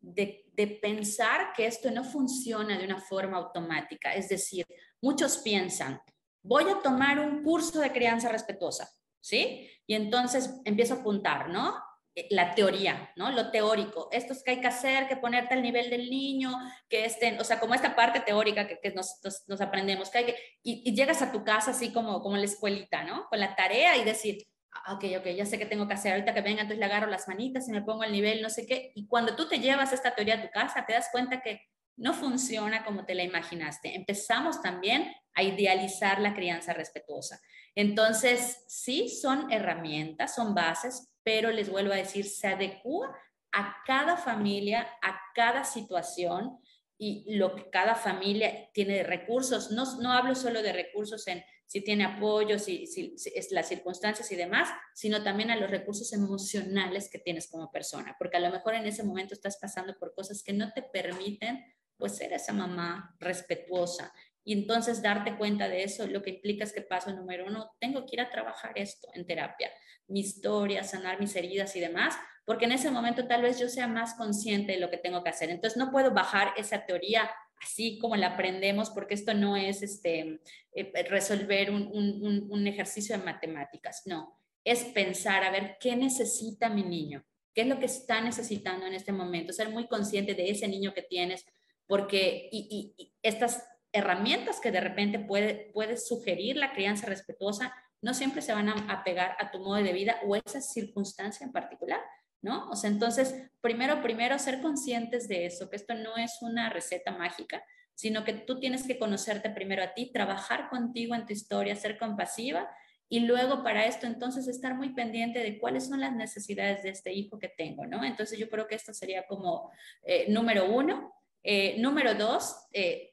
de, 0.00 0.44
de 0.52 0.66
pensar 0.66 1.52
que 1.54 1.66
esto 1.66 1.90
no 1.90 2.04
funciona 2.04 2.76
de 2.76 2.84
una 2.84 3.00
forma 3.00 3.38
automática. 3.38 4.14
Es 4.14 4.28
decir, 4.28 4.66
muchos 5.00 5.38
piensan, 5.38 6.00
voy 6.42 6.64
a 6.64 6.82
tomar 6.82 7.18
un 7.18 7.42
curso 7.42 7.80
de 7.80 7.92
crianza 7.92 8.28
respetuosa, 8.28 8.88
¿sí? 9.20 9.70
Y 9.86 9.94
entonces 9.94 10.60
empiezo 10.64 10.94
a 10.94 10.98
apuntar, 10.98 11.48
¿no? 11.48 11.74
Eh, 12.16 12.28
la 12.30 12.54
teoría, 12.54 13.12
¿no? 13.14 13.30
Lo 13.30 13.50
teórico. 13.50 14.08
Esto 14.10 14.32
es 14.32 14.42
que 14.42 14.52
hay 14.52 14.60
que 14.62 14.66
hacer, 14.66 15.06
que 15.06 15.16
ponerte 15.16 15.52
al 15.52 15.62
nivel 15.62 15.90
del 15.90 16.08
niño, 16.08 16.50
que 16.88 17.04
estén, 17.04 17.38
o 17.38 17.44
sea, 17.44 17.60
como 17.60 17.74
esta 17.74 17.94
parte 17.94 18.20
teórica 18.20 18.66
que, 18.66 18.80
que 18.80 18.90
nos, 18.92 19.20
nos, 19.46 19.60
aprendemos, 19.60 20.08
que 20.08 20.18
hay 20.18 20.24
que, 20.24 20.36
y, 20.62 20.94
llegas 20.94 21.20
a 21.20 21.30
tu 21.30 21.44
casa 21.44 21.72
así 21.72 21.92
como, 21.92 22.22
como 22.22 22.38
la 22.38 22.46
escuelita, 22.46 23.04
¿no? 23.04 23.26
Con 23.28 23.38
la 23.38 23.54
tarea 23.54 23.98
y 23.98 24.04
decir, 24.04 24.38
ah, 24.72 24.94
ok, 24.94 25.04
ok, 25.18 25.26
ya 25.36 25.44
sé 25.44 25.58
qué 25.58 25.66
tengo 25.66 25.86
que 25.86 25.92
hacer, 25.92 26.12
ahorita 26.12 26.32
que 26.32 26.40
venga, 26.40 26.62
entonces 26.62 26.78
le 26.78 26.86
agarro 26.86 27.06
las 27.08 27.28
manitas 27.28 27.68
y 27.68 27.72
me 27.72 27.82
pongo 27.82 28.02
al 28.02 28.12
nivel, 28.12 28.40
no 28.40 28.48
sé 28.48 28.66
qué. 28.66 28.92
Y 28.94 29.06
cuando 29.06 29.36
tú 29.36 29.46
te 29.46 29.58
llevas 29.58 29.92
esta 29.92 30.14
teoría 30.14 30.36
a 30.36 30.42
tu 30.42 30.48
casa, 30.50 30.86
te 30.86 30.94
das 30.94 31.08
cuenta 31.12 31.42
que 31.42 31.66
no 31.96 32.14
funciona 32.14 32.82
como 32.82 33.04
te 33.04 33.14
la 33.14 33.24
imaginaste. 33.24 33.94
Empezamos 33.94 34.62
también 34.62 35.12
a 35.34 35.42
idealizar 35.42 36.18
la 36.20 36.34
crianza 36.34 36.72
respetuosa. 36.72 37.40
Entonces, 37.76 38.64
sí, 38.66 39.08
son 39.08 39.52
herramientas, 39.52 40.34
son 40.34 40.54
bases, 40.54 41.12
pero 41.22 41.50
les 41.50 41.70
vuelvo 41.70 41.92
a 41.92 41.96
decir, 41.96 42.24
se 42.24 42.48
adecua 42.48 43.14
a 43.52 43.76
cada 43.86 44.16
familia, 44.16 44.88
a 45.02 45.20
cada 45.34 45.62
situación 45.62 46.58
y 46.98 47.36
lo 47.36 47.54
que 47.54 47.68
cada 47.70 47.94
familia 47.94 48.70
tiene 48.72 48.94
de 48.94 49.02
recursos. 49.02 49.70
No, 49.70 50.00
no 50.00 50.12
hablo 50.12 50.34
solo 50.34 50.62
de 50.62 50.72
recursos 50.72 51.28
en 51.28 51.44
si 51.66 51.82
tiene 51.82 52.04
apoyo, 52.04 52.58
si, 52.58 52.86
si, 52.86 53.14
es 53.34 53.50
las 53.50 53.68
circunstancias 53.68 54.30
y 54.30 54.36
demás, 54.36 54.70
sino 54.94 55.22
también 55.22 55.50
a 55.50 55.56
los 55.56 55.70
recursos 55.70 56.12
emocionales 56.12 57.10
que 57.10 57.18
tienes 57.18 57.48
como 57.48 57.70
persona, 57.70 58.16
porque 58.18 58.36
a 58.36 58.40
lo 58.40 58.50
mejor 58.50 58.74
en 58.74 58.86
ese 58.86 59.02
momento 59.02 59.34
estás 59.34 59.58
pasando 59.60 59.98
por 59.98 60.14
cosas 60.14 60.42
que 60.42 60.52
no 60.52 60.72
te 60.72 60.82
permiten 60.82 61.64
pues 61.96 62.16
ser 62.16 62.32
esa 62.32 62.52
mamá 62.52 63.16
respetuosa. 63.18 64.12
Y 64.46 64.54
entonces 64.54 65.02
darte 65.02 65.36
cuenta 65.36 65.68
de 65.68 65.82
eso, 65.82 66.06
lo 66.06 66.22
que 66.22 66.30
implica 66.30 66.64
es 66.64 66.72
que 66.72 66.80
paso 66.80 67.12
número 67.12 67.44
uno, 67.46 67.74
tengo 67.78 68.06
que 68.06 68.16
ir 68.16 68.20
a 68.22 68.30
trabajar 68.30 68.72
esto 68.76 69.08
en 69.12 69.26
terapia 69.26 69.70
mi 70.08 70.20
historia, 70.20 70.84
sanar 70.84 71.20
mis 71.20 71.34
heridas 71.36 71.74
y 71.76 71.80
demás, 71.80 72.14
porque 72.44 72.66
en 72.66 72.72
ese 72.72 72.90
momento 72.90 73.26
tal 73.26 73.42
vez 73.42 73.58
yo 73.58 73.68
sea 73.68 73.88
más 73.88 74.14
consciente 74.14 74.72
de 74.72 74.78
lo 74.78 74.90
que 74.90 74.98
tengo 74.98 75.22
que 75.22 75.30
hacer. 75.30 75.50
Entonces 75.50 75.76
no 75.76 75.90
puedo 75.90 76.12
bajar 76.12 76.52
esa 76.56 76.86
teoría 76.86 77.30
así 77.60 77.98
como 77.98 78.16
la 78.16 78.28
aprendemos, 78.28 78.90
porque 78.90 79.14
esto 79.14 79.34
no 79.34 79.56
es 79.56 79.82
este, 79.82 80.40
eh, 80.72 81.06
resolver 81.08 81.70
un, 81.70 81.88
un, 81.92 82.46
un 82.50 82.66
ejercicio 82.66 83.16
de 83.16 83.24
matemáticas, 83.24 84.02
no, 84.04 84.38
es 84.62 84.84
pensar 84.84 85.42
a 85.42 85.50
ver 85.50 85.78
qué 85.80 85.96
necesita 85.96 86.68
mi 86.68 86.82
niño, 86.82 87.24
qué 87.54 87.62
es 87.62 87.66
lo 87.66 87.78
que 87.78 87.86
está 87.86 88.20
necesitando 88.20 88.86
en 88.86 88.92
este 88.92 89.10
momento, 89.10 89.54
ser 89.54 89.70
muy 89.70 89.88
consciente 89.88 90.34
de 90.34 90.50
ese 90.50 90.68
niño 90.68 90.92
que 90.92 91.02
tienes, 91.02 91.46
porque 91.86 92.50
y, 92.52 92.94
y, 92.98 93.14
estas 93.22 93.66
herramientas 93.96 94.60
que 94.60 94.70
de 94.70 94.80
repente 94.80 95.18
puede, 95.18 95.70
puede 95.72 95.96
sugerir 95.96 96.56
la 96.56 96.72
crianza 96.72 97.06
respetuosa 97.06 97.72
no 98.02 98.14
siempre 98.14 98.42
se 98.42 98.52
van 98.52 98.68
a, 98.68 99.02
pegar 99.04 99.36
a 99.38 99.50
tu 99.50 99.58
modo 99.58 99.82
de 99.82 99.92
vida 99.92 100.20
o 100.26 100.36
esa 100.36 100.60
circunstancia 100.60 101.44
en 101.44 101.52
particular, 101.52 102.00
¿no? 102.42 102.68
O 102.70 102.76
sea, 102.76 102.90
entonces, 102.90 103.34
primero, 103.60 104.02
primero, 104.02 104.38
ser 104.38 104.60
conscientes 104.60 105.28
de 105.28 105.46
eso, 105.46 105.70
que 105.70 105.76
esto 105.76 105.94
no 105.94 106.16
es 106.16 106.38
una 106.40 106.70
receta 106.70 107.10
mágica, 107.10 107.64
sino 107.94 108.24
que 108.24 108.34
tú 108.34 108.60
tienes 108.60 108.86
que 108.86 108.98
conocerte 108.98 109.50
primero 109.50 109.82
a 109.82 109.94
ti, 109.94 110.12
trabajar 110.12 110.68
contigo 110.68 111.14
en 111.14 111.26
tu 111.26 111.32
historia, 111.32 111.74
ser 111.74 111.98
compasiva 111.98 112.68
y 113.08 113.20
luego 113.20 113.62
para 113.62 113.86
esto 113.86 114.06
entonces 114.06 114.46
estar 114.48 114.74
muy 114.74 114.90
pendiente 114.90 115.38
de 115.38 115.58
cuáles 115.58 115.88
son 115.88 116.00
las 116.00 116.14
necesidades 116.14 116.82
de 116.82 116.90
este 116.90 117.12
hijo 117.12 117.38
que 117.38 117.48
tengo, 117.48 117.86
¿no? 117.86 118.04
Entonces 118.04 118.38
yo 118.38 118.50
creo 118.50 118.66
que 118.66 118.74
esto 118.74 118.92
sería 118.92 119.26
como 119.26 119.70
eh, 120.02 120.26
número 120.28 120.70
uno. 120.70 121.12
Eh, 121.48 121.76
número 121.78 122.14
dos, 122.14 122.66
eh, 122.72 123.12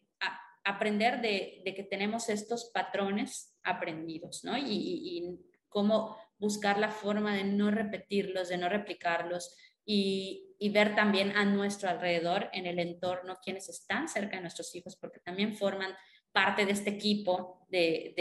aprender 0.64 1.22
de, 1.22 1.62
que 1.76 1.84
tenemos 1.84 2.30
estos 2.30 2.72
patrones 2.74 3.56
aprendidos, 3.64 4.44
¿no? 4.44 4.58
Y, 4.58 5.40
cómo 5.68 6.16
buscar 6.38 6.78
la 6.78 6.92
forma 6.92 7.36
de 7.36 7.44
no 7.44 7.72
repetirlos, 7.72 8.50
de 8.50 8.58
no 8.58 8.70
replicarlos 8.70 9.58
y, 9.84 10.50
ver 10.72 10.96
también 10.96 11.36
a 11.36 11.46
nuestro 11.46 11.90
alrededor, 11.90 12.50
en 12.54 12.68
el 12.68 12.80
entorno, 12.80 13.40
quienes 13.44 13.70
están 13.70 14.08
cerca 14.08 14.36
de 14.36 14.44
nuestros 14.44 14.74
hijos, 14.76 14.96
porque 14.96 15.20
también 15.20 15.56
forman 15.56 15.94
parte 16.32 16.66
de 16.66 16.72
este 16.72 16.92
equipo 16.92 17.66
de, 17.70 18.14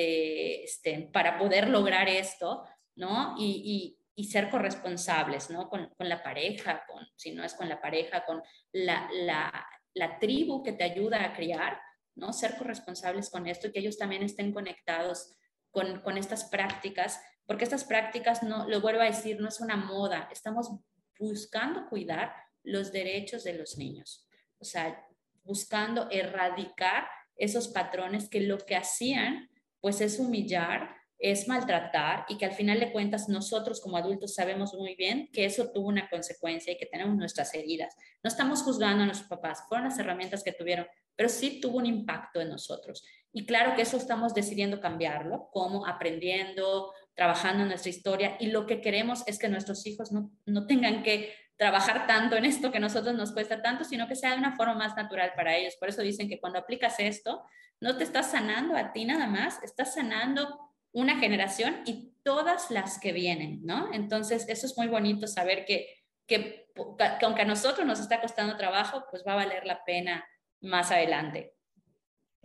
este, 0.64 1.10
para 1.12 1.38
poder 1.38 1.68
lograr 1.68 2.08
esto, 2.08 2.64
¿no? 2.96 3.34
Y, 3.38 3.98
ser 4.30 4.50
corresponsables, 4.50 5.50
¿no? 5.50 5.68
Con, 5.68 5.90
la 5.98 6.22
pareja, 6.22 6.84
con, 6.86 7.04
si 7.16 7.32
no 7.32 7.42
es 7.44 7.54
con 7.54 7.68
la 7.68 7.80
pareja, 7.80 8.24
con 8.24 8.40
la, 8.72 9.08
la, 9.12 9.66
la 9.94 10.18
tribu 10.18 10.62
que 10.62 10.72
te 10.72 10.84
ayuda 10.84 11.24
a 11.24 11.34
criar, 11.34 11.80
¿no? 12.14 12.32
Ser 12.32 12.56
corresponsables 12.56 13.30
con 13.30 13.46
esto 13.46 13.68
y 13.68 13.72
que 13.72 13.80
ellos 13.80 13.98
también 13.98 14.22
estén 14.22 14.52
conectados 14.52 15.32
con, 15.70 16.00
con 16.00 16.18
estas 16.18 16.44
prácticas, 16.44 17.20
porque 17.46 17.64
estas 17.64 17.84
prácticas, 17.84 18.42
no, 18.42 18.68
lo 18.68 18.80
vuelvo 18.80 19.00
a 19.00 19.06
decir, 19.06 19.40
no 19.40 19.48
es 19.48 19.60
una 19.60 19.76
moda, 19.76 20.28
estamos 20.30 20.70
buscando 21.18 21.88
cuidar 21.88 22.34
los 22.62 22.92
derechos 22.92 23.44
de 23.44 23.54
los 23.54 23.78
niños, 23.78 24.28
o 24.58 24.64
sea, 24.64 25.06
buscando 25.44 26.08
erradicar 26.10 27.08
esos 27.36 27.68
patrones 27.68 28.28
que 28.28 28.40
lo 28.40 28.58
que 28.58 28.76
hacían, 28.76 29.50
pues 29.80 30.00
es 30.00 30.18
humillar, 30.18 30.94
es 31.22 31.46
maltratar 31.46 32.26
y 32.28 32.36
que 32.36 32.44
al 32.44 32.52
final 32.52 32.80
de 32.80 32.90
cuentas 32.90 33.28
nosotros 33.28 33.80
como 33.80 33.96
adultos 33.96 34.34
sabemos 34.34 34.74
muy 34.74 34.96
bien 34.96 35.28
que 35.32 35.44
eso 35.44 35.70
tuvo 35.70 35.86
una 35.86 36.10
consecuencia 36.10 36.72
y 36.72 36.76
que 36.76 36.86
tenemos 36.86 37.16
nuestras 37.16 37.54
heridas. 37.54 37.96
No 38.24 38.28
estamos 38.28 38.62
juzgando 38.62 39.04
a 39.04 39.06
nuestros 39.06 39.28
papás, 39.28 39.62
fueron 39.68 39.88
las 39.88 39.98
herramientas 39.98 40.42
que 40.42 40.52
tuvieron, 40.52 40.86
pero 41.16 41.28
sí 41.28 41.60
tuvo 41.60 41.78
un 41.78 41.86
impacto 41.86 42.40
en 42.40 42.50
nosotros. 42.50 43.04
Y 43.32 43.46
claro 43.46 43.74
que 43.74 43.82
eso 43.82 43.96
estamos 43.96 44.34
decidiendo 44.34 44.80
cambiarlo, 44.80 45.48
como 45.52 45.86
aprendiendo, 45.86 46.92
trabajando 47.14 47.62
en 47.62 47.68
nuestra 47.68 47.90
historia 47.90 48.36
y 48.40 48.46
lo 48.46 48.66
que 48.66 48.80
queremos 48.80 49.22
es 49.26 49.38
que 49.38 49.48
nuestros 49.48 49.86
hijos 49.86 50.12
no, 50.12 50.30
no 50.46 50.66
tengan 50.66 51.02
que 51.02 51.34
trabajar 51.56 52.06
tanto 52.06 52.36
en 52.36 52.44
esto 52.44 52.70
que 52.70 52.78
a 52.78 52.80
nosotros 52.80 53.14
nos 53.14 53.32
cuesta 53.32 53.62
tanto, 53.62 53.84
sino 53.84 54.08
que 54.08 54.16
sea 54.16 54.32
de 54.32 54.38
una 54.38 54.56
forma 54.56 54.74
más 54.74 54.96
natural 54.96 55.32
para 55.36 55.56
ellos. 55.56 55.76
Por 55.78 55.88
eso 55.88 56.02
dicen 56.02 56.28
que 56.28 56.40
cuando 56.40 56.58
aplicas 56.58 56.98
esto, 56.98 57.44
no 57.80 57.96
te 57.96 58.04
estás 58.04 58.30
sanando 58.30 58.76
a 58.76 58.92
ti 58.92 59.04
nada 59.04 59.26
más, 59.26 59.62
estás 59.62 59.94
sanando 59.94 60.58
una 60.92 61.18
generación 61.18 61.82
y 61.86 62.12
todas 62.22 62.70
las 62.70 62.98
que 62.98 63.12
vienen, 63.12 63.60
¿no? 63.64 63.92
Entonces, 63.92 64.48
eso 64.48 64.66
es 64.66 64.76
muy 64.76 64.88
bonito 64.88 65.26
saber 65.26 65.64
que, 65.64 65.86
que, 66.26 66.68
que 66.74 67.24
aunque 67.24 67.42
a 67.42 67.46
nosotros 67.46 67.86
nos 67.86 68.00
está 68.00 68.20
costando 68.20 68.56
trabajo, 68.56 69.04
pues 69.10 69.22
va 69.26 69.32
a 69.32 69.36
valer 69.36 69.66
la 69.66 69.84
pena 69.84 70.24
más 70.62 70.90
adelante. 70.90 71.54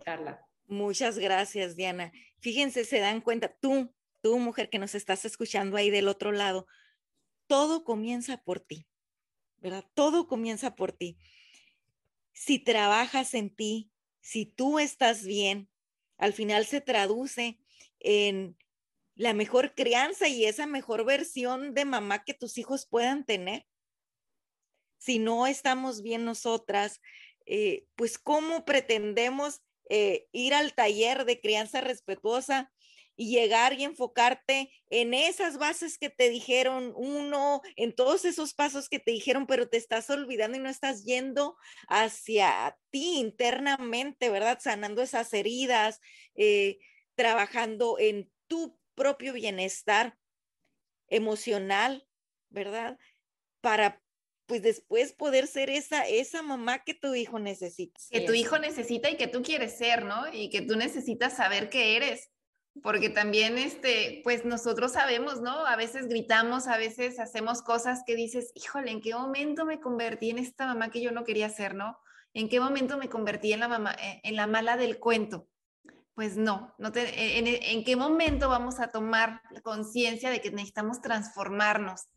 Carla. 0.04 0.44
Muchas 0.66 1.18
gracias, 1.18 1.76
Diana. 1.76 2.12
Fíjense, 2.40 2.84
se 2.84 2.98
dan 3.00 3.20
cuenta, 3.20 3.56
tú, 3.60 3.94
tú 4.20 4.38
mujer 4.38 4.68
que 4.68 4.78
nos 4.78 4.94
estás 4.94 5.24
escuchando 5.24 5.76
ahí 5.76 5.90
del 5.90 6.08
otro 6.08 6.32
lado, 6.32 6.66
todo 7.46 7.84
comienza 7.84 8.42
por 8.42 8.60
ti, 8.60 8.86
¿verdad? 9.56 9.84
Todo 9.94 10.28
comienza 10.28 10.74
por 10.74 10.92
ti. 10.92 11.18
Si 12.32 12.58
trabajas 12.58 13.34
en 13.34 13.54
ti, 13.54 13.90
si 14.20 14.44
tú 14.44 14.78
estás 14.78 15.24
bien, 15.24 15.70
al 16.18 16.32
final 16.32 16.66
se 16.66 16.80
traduce 16.80 17.58
en 18.00 18.56
la 19.14 19.32
mejor 19.32 19.74
crianza 19.74 20.28
y 20.28 20.44
esa 20.44 20.66
mejor 20.66 21.04
versión 21.04 21.74
de 21.74 21.84
mamá 21.84 22.24
que 22.24 22.34
tus 22.34 22.58
hijos 22.58 22.86
puedan 22.86 23.24
tener. 23.24 23.66
Si 24.98 25.18
no 25.18 25.46
estamos 25.46 26.02
bien 26.02 26.24
nosotras, 26.24 27.00
eh, 27.48 27.86
pues 27.96 28.18
cómo 28.18 28.66
pretendemos 28.66 29.62
eh, 29.88 30.28
ir 30.32 30.52
al 30.52 30.74
taller 30.74 31.24
de 31.24 31.40
crianza 31.40 31.80
respetuosa 31.80 32.70
y 33.16 33.30
llegar 33.30 33.72
y 33.72 33.84
enfocarte 33.84 34.70
en 34.90 35.14
esas 35.14 35.56
bases 35.56 35.98
que 35.98 36.10
te 36.10 36.28
dijeron 36.28 36.92
uno, 36.94 37.62
en 37.74 37.94
todos 37.94 38.26
esos 38.26 38.52
pasos 38.52 38.90
que 38.90 39.00
te 39.00 39.10
dijeron, 39.10 39.46
pero 39.46 39.68
te 39.68 39.78
estás 39.78 40.10
olvidando 40.10 40.58
y 40.58 40.60
no 40.60 40.68
estás 40.68 41.04
yendo 41.04 41.56
hacia 41.88 42.78
ti 42.90 43.18
internamente, 43.18 44.28
¿verdad? 44.28 44.58
Sanando 44.60 45.02
esas 45.02 45.32
heridas, 45.32 46.00
eh, 46.36 46.78
trabajando 47.16 47.98
en 47.98 48.30
tu 48.46 48.78
propio 48.94 49.32
bienestar 49.32 50.18
emocional, 51.08 52.06
¿verdad? 52.50 52.98
Para 53.62 54.02
pues 54.48 54.62
después 54.62 55.12
poder 55.12 55.46
ser 55.46 55.68
esa, 55.68 56.08
esa 56.08 56.42
mamá 56.42 56.78
que 56.78 56.94
tu 56.94 57.14
hijo 57.14 57.38
necesita. 57.38 58.00
Que 58.10 58.22
tu 58.22 58.32
hijo 58.32 58.58
necesita 58.58 59.10
y 59.10 59.18
que 59.18 59.28
tú 59.28 59.42
quieres 59.42 59.76
ser, 59.76 60.06
¿no? 60.06 60.24
Y 60.32 60.48
que 60.48 60.62
tú 60.62 60.74
necesitas 60.74 61.36
saber 61.36 61.68
que 61.68 61.96
eres. 61.96 62.30
Porque 62.82 63.10
también, 63.10 63.58
este, 63.58 64.22
pues 64.24 64.46
nosotros 64.46 64.92
sabemos, 64.92 65.42
¿no? 65.42 65.66
A 65.66 65.76
veces 65.76 66.08
gritamos, 66.08 66.66
a 66.66 66.78
veces 66.78 67.18
hacemos 67.18 67.60
cosas 67.60 68.02
que 68.06 68.16
dices, 68.16 68.50
híjole, 68.54 68.90
¿en 68.90 69.02
qué 69.02 69.14
momento 69.14 69.66
me 69.66 69.80
convertí 69.80 70.30
en 70.30 70.38
esta 70.38 70.66
mamá 70.66 70.90
que 70.90 71.02
yo 71.02 71.12
no 71.12 71.24
quería 71.24 71.50
ser, 71.50 71.74
¿no? 71.74 71.98
¿En 72.32 72.48
qué 72.48 72.58
momento 72.58 72.96
me 72.96 73.10
convertí 73.10 73.52
en 73.52 73.60
la 73.60 73.68
mamá, 73.68 73.96
eh, 74.00 74.20
en 74.24 74.34
la 74.34 74.46
mala 74.46 74.78
del 74.78 74.98
cuento? 74.98 75.46
Pues 76.14 76.38
no, 76.38 76.74
no 76.78 76.90
te, 76.90 77.38
en, 77.38 77.46
en 77.46 77.84
qué 77.84 77.96
momento 77.96 78.48
vamos 78.48 78.80
a 78.80 78.88
tomar 78.88 79.42
conciencia 79.62 80.30
de 80.30 80.40
que 80.40 80.50
necesitamos 80.50 81.02
transformarnos 81.02 82.08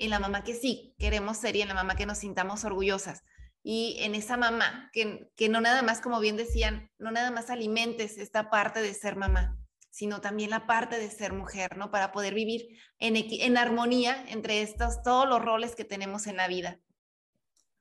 en 0.00 0.10
la 0.10 0.18
mamá 0.18 0.44
que 0.44 0.54
sí 0.54 0.94
queremos 0.98 1.36
ser 1.36 1.56
y 1.56 1.62
en 1.62 1.68
la 1.68 1.74
mamá 1.74 1.94
que 1.94 2.06
nos 2.06 2.18
sintamos 2.18 2.64
orgullosas. 2.64 3.22
Y 3.62 3.96
en 4.00 4.14
esa 4.14 4.36
mamá, 4.36 4.90
que, 4.92 5.28
que 5.36 5.48
no 5.48 5.60
nada 5.60 5.82
más, 5.82 6.00
como 6.00 6.18
bien 6.20 6.36
decían, 6.36 6.90
no 6.98 7.10
nada 7.10 7.30
más 7.30 7.50
alimentes 7.50 8.16
esta 8.16 8.48
parte 8.48 8.80
de 8.80 8.94
ser 8.94 9.16
mamá, 9.16 9.58
sino 9.90 10.20
también 10.20 10.50
la 10.50 10.66
parte 10.66 10.98
de 10.98 11.10
ser 11.10 11.32
mujer, 11.32 11.76
¿no? 11.76 11.90
Para 11.90 12.12
poder 12.12 12.32
vivir 12.32 12.78
en, 12.98 13.16
en 13.16 13.58
armonía 13.58 14.24
entre 14.28 14.62
estos, 14.62 15.02
todos 15.02 15.28
los 15.28 15.44
roles 15.44 15.74
que 15.74 15.84
tenemos 15.84 16.26
en 16.26 16.36
la 16.36 16.48
vida. 16.48 16.80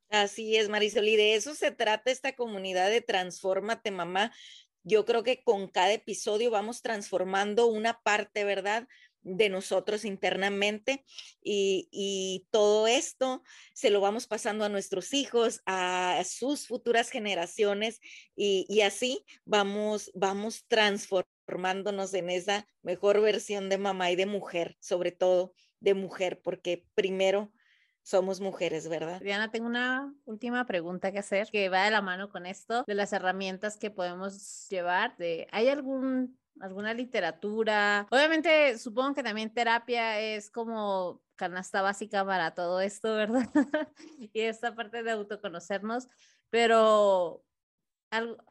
Así 0.09 0.57
es, 0.57 0.69
Marisol, 0.69 1.07
y 1.07 1.15
de 1.15 1.35
eso 1.35 1.53
se 1.53 1.71
trata 1.71 2.09
esta 2.11 2.35
comunidad 2.35 2.89
de 2.89 3.01
Transfórmate 3.01 3.91
Mamá. 3.91 4.33
Yo 4.83 5.05
creo 5.05 5.23
que 5.23 5.43
con 5.43 5.67
cada 5.67 5.93
episodio 5.93 6.49
vamos 6.49 6.81
transformando 6.81 7.67
una 7.67 8.01
parte, 8.01 8.43
¿verdad? 8.43 8.87
De 9.21 9.49
nosotros 9.49 10.05
internamente 10.05 11.05
y, 11.41 12.47
todo 12.51 12.87
esto 12.87 13.43
se 13.73 13.89
lo 13.89 14.01
vamos 14.01 14.27
pasando 14.27 14.65
a 14.65 14.69
nuestros 14.69 15.13
hijos, 15.13 15.61
a 15.65 16.21
sus 16.25 16.67
futuras 16.67 17.09
generaciones 17.09 17.99
y, 18.35 18.81
así 18.81 19.25
vamos, 19.45 20.11
vamos 20.15 20.65
transformándonos 20.67 22.13
en 22.13 22.29
esa 22.29 22.67
mejor 22.81 23.21
versión 23.21 23.69
de 23.69 23.77
mamá 23.77 24.11
y 24.11 24.15
de 24.15 24.25
mujer, 24.25 24.77
sobre 24.79 25.11
todo 25.11 25.53
de 25.79 25.93
mujer, 25.93 26.41
porque 26.41 26.85
primero 26.95 27.51
somos 28.01 28.39
mujeres, 28.41 28.89
¿verdad? 28.89 29.21
Diana, 29.21 29.51
tengo 29.51 29.67
una 29.67 30.13
última 30.25 30.65
pregunta 30.65 31.11
que 31.11 31.19
hacer 31.19 31.49
que 31.51 31.69
va 31.69 31.85
de 31.85 31.91
la 31.91 32.01
mano 32.01 32.29
con 32.29 32.45
esto, 32.45 32.83
de 32.87 32.95
las 32.95 33.13
herramientas 33.13 33.77
que 33.77 33.91
podemos 33.91 34.67
llevar. 34.69 35.15
De, 35.17 35.47
¿Hay 35.51 35.67
algún 35.67 36.39
alguna 36.61 36.93
literatura. 36.93 38.07
Obviamente, 38.09 38.77
supongo 38.77 39.15
que 39.15 39.23
también 39.23 39.53
terapia 39.53 40.19
es 40.19 40.49
como 40.49 41.21
canasta 41.35 41.81
básica 41.81 42.25
para 42.25 42.53
todo 42.53 42.81
esto, 42.81 43.15
¿verdad? 43.15 43.49
y 44.19 44.41
esta 44.41 44.75
parte 44.75 45.03
de 45.03 45.11
autoconocernos, 45.11 46.07
pero 46.49 47.43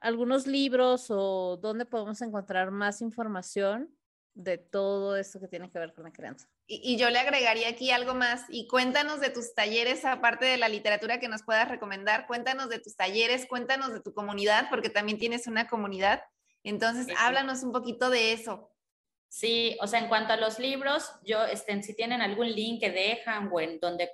algunos 0.01 0.47
libros 0.47 1.07
o 1.11 1.59
dónde 1.61 1.85
podemos 1.85 2.23
encontrar 2.23 2.71
más 2.71 3.01
información 3.03 3.93
de 4.35 4.57
todo 4.57 5.17
esto 5.17 5.41
que 5.41 5.49
tiene 5.49 5.69
que 5.69 5.81
ver 5.81 5.93
con 5.93 6.05
la 6.05 6.13
crianza. 6.13 6.49
Y, 6.69 6.81
y, 6.85 6.97
yo 6.97 7.11
le 7.11 7.19
agregaría 7.19 7.69
aquí 7.69 7.91
algo 7.91 8.15
más 8.15 8.45
y 8.49 8.69
cuéntanos 8.69 9.19
de 9.19 9.31
tus 9.31 9.53
talleres, 9.53 10.05
aparte 10.05 10.45
de 10.45 10.59
la 10.59 10.69
literatura 10.69 11.19
que 11.19 11.27
nos 11.27 11.43
puedas 11.43 11.69
recomendar, 11.69 12.29
cuéntanos 12.29 12.69
de 12.69 12.79
tus 12.79 12.95
talleres, 12.95 13.47
cuéntanos 13.47 13.93
de 13.93 14.01
tu 14.01 14.13
comunidad, 14.15 14.69
porque 14.71 14.91
también 14.91 15.19
tienes 15.19 15.49
una 15.49 15.67
comunidad 15.67 16.23
entonces, 16.65 17.07
háblanos 17.19 17.63
un 17.63 17.73
poquito 17.73 18.11
de 18.11 18.33
eso. 18.33 18.71
Sí, 19.29 19.77
o 19.83 19.87
sea, 19.87 20.01
en 20.01 20.09
cuanto 20.09 20.33
a 20.33 20.37
los 20.37 20.59
libros, 20.59 21.11
yo, 21.23 21.45
este, 21.45 21.83
si 21.83 21.95
tienen 21.95 22.23
algún 22.23 22.51
link 22.51 22.81
que 22.81 22.91
dejan 22.91 23.51
o 23.53 23.61
en 23.61 23.79
donde 23.79 24.11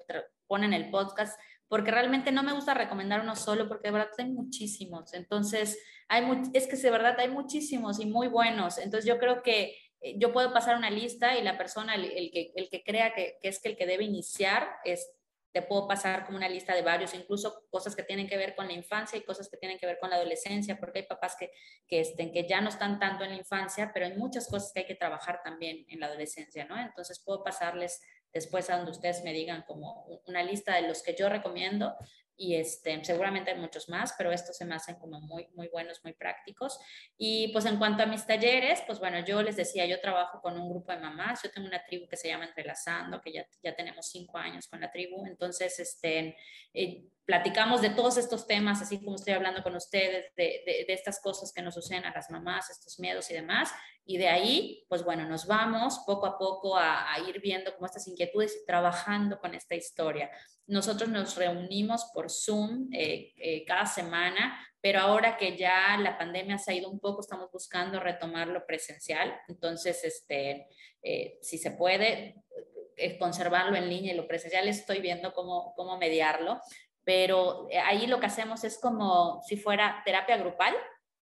ponen 0.46 0.72
el 0.72 0.90
podcast, 0.90 1.38
porque 1.68 1.90
realmente 1.90 2.32
no 2.32 2.42
me 2.42 2.52
gusta 2.52 2.74
recomendar 2.74 3.20
uno 3.20 3.36
solo, 3.36 3.68
porque 3.68 3.88
de 3.88 3.92
verdad 3.92 4.10
hay 4.18 4.30
muchísimos. 4.30 5.14
Entonces, 5.14 5.78
hay 6.08 6.24
es 6.52 6.66
que 6.66 6.76
de 6.76 6.90
verdad 6.90 7.18
hay 7.18 7.30
muchísimos 7.30 8.00
y 8.00 8.06
muy 8.06 8.28
buenos. 8.28 8.78
Entonces, 8.78 9.08
yo 9.08 9.18
creo 9.18 9.42
que 9.42 9.76
eh, 10.00 10.16
yo 10.18 10.32
puedo 10.32 10.52
pasar 10.52 10.76
una 10.76 10.90
lista 10.90 11.38
y 11.38 11.42
la 11.42 11.56
persona, 11.56 11.94
el, 11.94 12.30
que, 12.30 12.52
el 12.56 12.68
que 12.68 12.82
crea 12.82 13.14
que, 13.14 13.38
que, 13.40 13.48
es 13.48 13.60
que 13.60 13.70
el 13.70 13.76
que 13.76 13.86
debe 13.86 14.04
iniciar, 14.04 14.68
es, 14.84 15.10
te 15.54 15.62
puedo 15.62 15.86
pasar 15.86 16.26
como 16.26 16.36
una 16.36 16.48
lista 16.48 16.74
de 16.74 16.82
varios, 16.82 17.14
incluso 17.14 17.64
cosas 17.70 17.94
que 17.94 18.02
tienen 18.02 18.26
que 18.26 18.36
ver 18.36 18.56
con 18.56 18.66
la 18.66 18.72
infancia 18.72 19.16
y 19.16 19.22
cosas 19.22 19.48
que 19.48 19.56
tienen 19.56 19.78
que 19.78 19.86
ver 19.86 20.00
con 20.00 20.10
la 20.10 20.16
adolescencia, 20.16 20.80
porque 20.80 20.98
hay 20.98 21.06
papás 21.06 21.36
que, 21.38 21.52
que, 21.86 22.00
estén, 22.00 22.32
que 22.32 22.48
ya 22.48 22.60
no 22.60 22.70
están 22.70 22.98
tanto 22.98 23.22
en 23.22 23.30
la 23.30 23.36
infancia, 23.36 23.92
pero 23.94 24.06
hay 24.06 24.14
muchas 24.14 24.48
cosas 24.48 24.72
que 24.72 24.80
hay 24.80 24.86
que 24.86 24.96
trabajar 24.96 25.42
también 25.44 25.86
en 25.88 26.00
la 26.00 26.06
adolescencia, 26.06 26.64
¿no? 26.64 26.76
Entonces 26.76 27.22
puedo 27.24 27.44
pasarles 27.44 28.02
después 28.32 28.68
a 28.68 28.78
donde 28.78 28.90
ustedes 28.90 29.22
me 29.22 29.32
digan 29.32 29.62
como 29.62 30.06
una 30.26 30.42
lista 30.42 30.74
de 30.74 30.88
los 30.88 31.04
que 31.04 31.14
yo 31.14 31.28
recomiendo 31.28 31.94
y 32.36 32.56
este, 32.56 33.04
seguramente 33.04 33.52
hay 33.52 33.58
muchos 33.58 33.88
más, 33.88 34.14
pero 34.18 34.32
estos 34.32 34.56
se 34.56 34.64
me 34.64 34.74
hacen 34.74 34.96
como 34.96 35.20
muy, 35.20 35.48
muy 35.54 35.68
buenos, 35.68 36.02
muy 36.02 36.12
prácticos. 36.14 36.78
Y 37.16 37.48
pues 37.52 37.64
en 37.66 37.78
cuanto 37.78 38.02
a 38.02 38.06
mis 38.06 38.26
talleres, 38.26 38.82
pues 38.86 38.98
bueno, 38.98 39.24
yo 39.24 39.42
les 39.42 39.56
decía, 39.56 39.86
yo 39.86 40.00
trabajo 40.00 40.40
con 40.40 40.58
un 40.58 40.68
grupo 40.68 40.92
de 40.92 40.98
mamás, 40.98 41.42
yo 41.42 41.50
tengo 41.50 41.68
una 41.68 41.84
tribu 41.84 42.08
que 42.08 42.16
se 42.16 42.28
llama 42.28 42.46
Entrelazando, 42.46 43.20
que 43.20 43.32
ya, 43.32 43.46
ya 43.62 43.74
tenemos 43.74 44.08
cinco 44.08 44.38
años 44.38 44.66
con 44.68 44.80
la 44.80 44.90
tribu, 44.90 45.24
entonces 45.26 45.78
este, 45.78 46.36
eh, 46.72 47.04
platicamos 47.24 47.80
de 47.80 47.90
todos 47.90 48.18
estos 48.18 48.46
temas, 48.46 48.82
así 48.82 49.02
como 49.02 49.16
estoy 49.16 49.32
hablando 49.32 49.62
con 49.62 49.74
ustedes, 49.74 50.26
de, 50.36 50.62
de, 50.66 50.86
estas 50.88 51.20
cosas 51.20 51.52
que 51.52 51.62
nos 51.62 51.74
suceden 51.74 52.04
a 52.04 52.12
las 52.12 52.30
mamás, 52.30 52.70
estos 52.70 52.98
miedos 52.98 53.30
y 53.30 53.34
demás. 53.34 53.72
Y 54.04 54.18
de 54.18 54.28
ahí, 54.28 54.84
pues 54.88 55.02
bueno, 55.02 55.26
nos 55.26 55.46
vamos 55.46 56.02
poco 56.06 56.26
a 56.26 56.36
poco 56.36 56.76
a, 56.76 57.06
ir 57.26 57.40
viendo 57.40 57.72
como 57.74 57.86
estas 57.86 58.06
inquietudes 58.06 58.58
y 58.60 58.66
trabajando 58.66 59.38
con 59.38 59.54
esta 59.54 59.74
historia. 59.74 60.30
Nosotros 60.66 61.08
nos 61.08 61.36
reunimos 61.36 62.10
por 62.12 62.30
Zoom 62.30 62.90
eh, 62.92 63.32
eh, 63.36 63.64
cada 63.64 63.86
semana, 63.86 64.58
pero 64.82 65.00
ahora 65.00 65.38
que 65.38 65.56
ya 65.56 65.96
la 65.98 66.18
pandemia 66.18 66.58
se 66.58 66.72
ha 66.72 66.74
ido 66.74 66.90
un 66.90 67.00
poco, 67.00 67.22
estamos 67.22 67.50
buscando 67.50 67.98
retomarlo 67.98 68.66
presencial. 68.66 69.34
Entonces, 69.48 70.04
este, 70.04 70.66
eh, 71.02 71.38
si 71.40 71.56
se 71.56 71.70
puede, 71.70 72.42
conservarlo 73.18 73.76
en 73.76 73.88
línea 73.88 74.12
y 74.14 74.16
lo 74.16 74.28
presencial, 74.28 74.68
estoy 74.68 75.00
viendo 75.00 75.32
cómo, 75.32 75.74
cómo 75.74 75.98
mediarlo 75.98 76.60
pero 77.04 77.68
eh, 77.70 77.78
ahí 77.78 78.06
lo 78.06 78.20
que 78.20 78.26
hacemos 78.26 78.64
es 78.64 78.78
como 78.78 79.42
si 79.46 79.56
fuera 79.56 80.02
terapia 80.04 80.36
grupal 80.36 80.74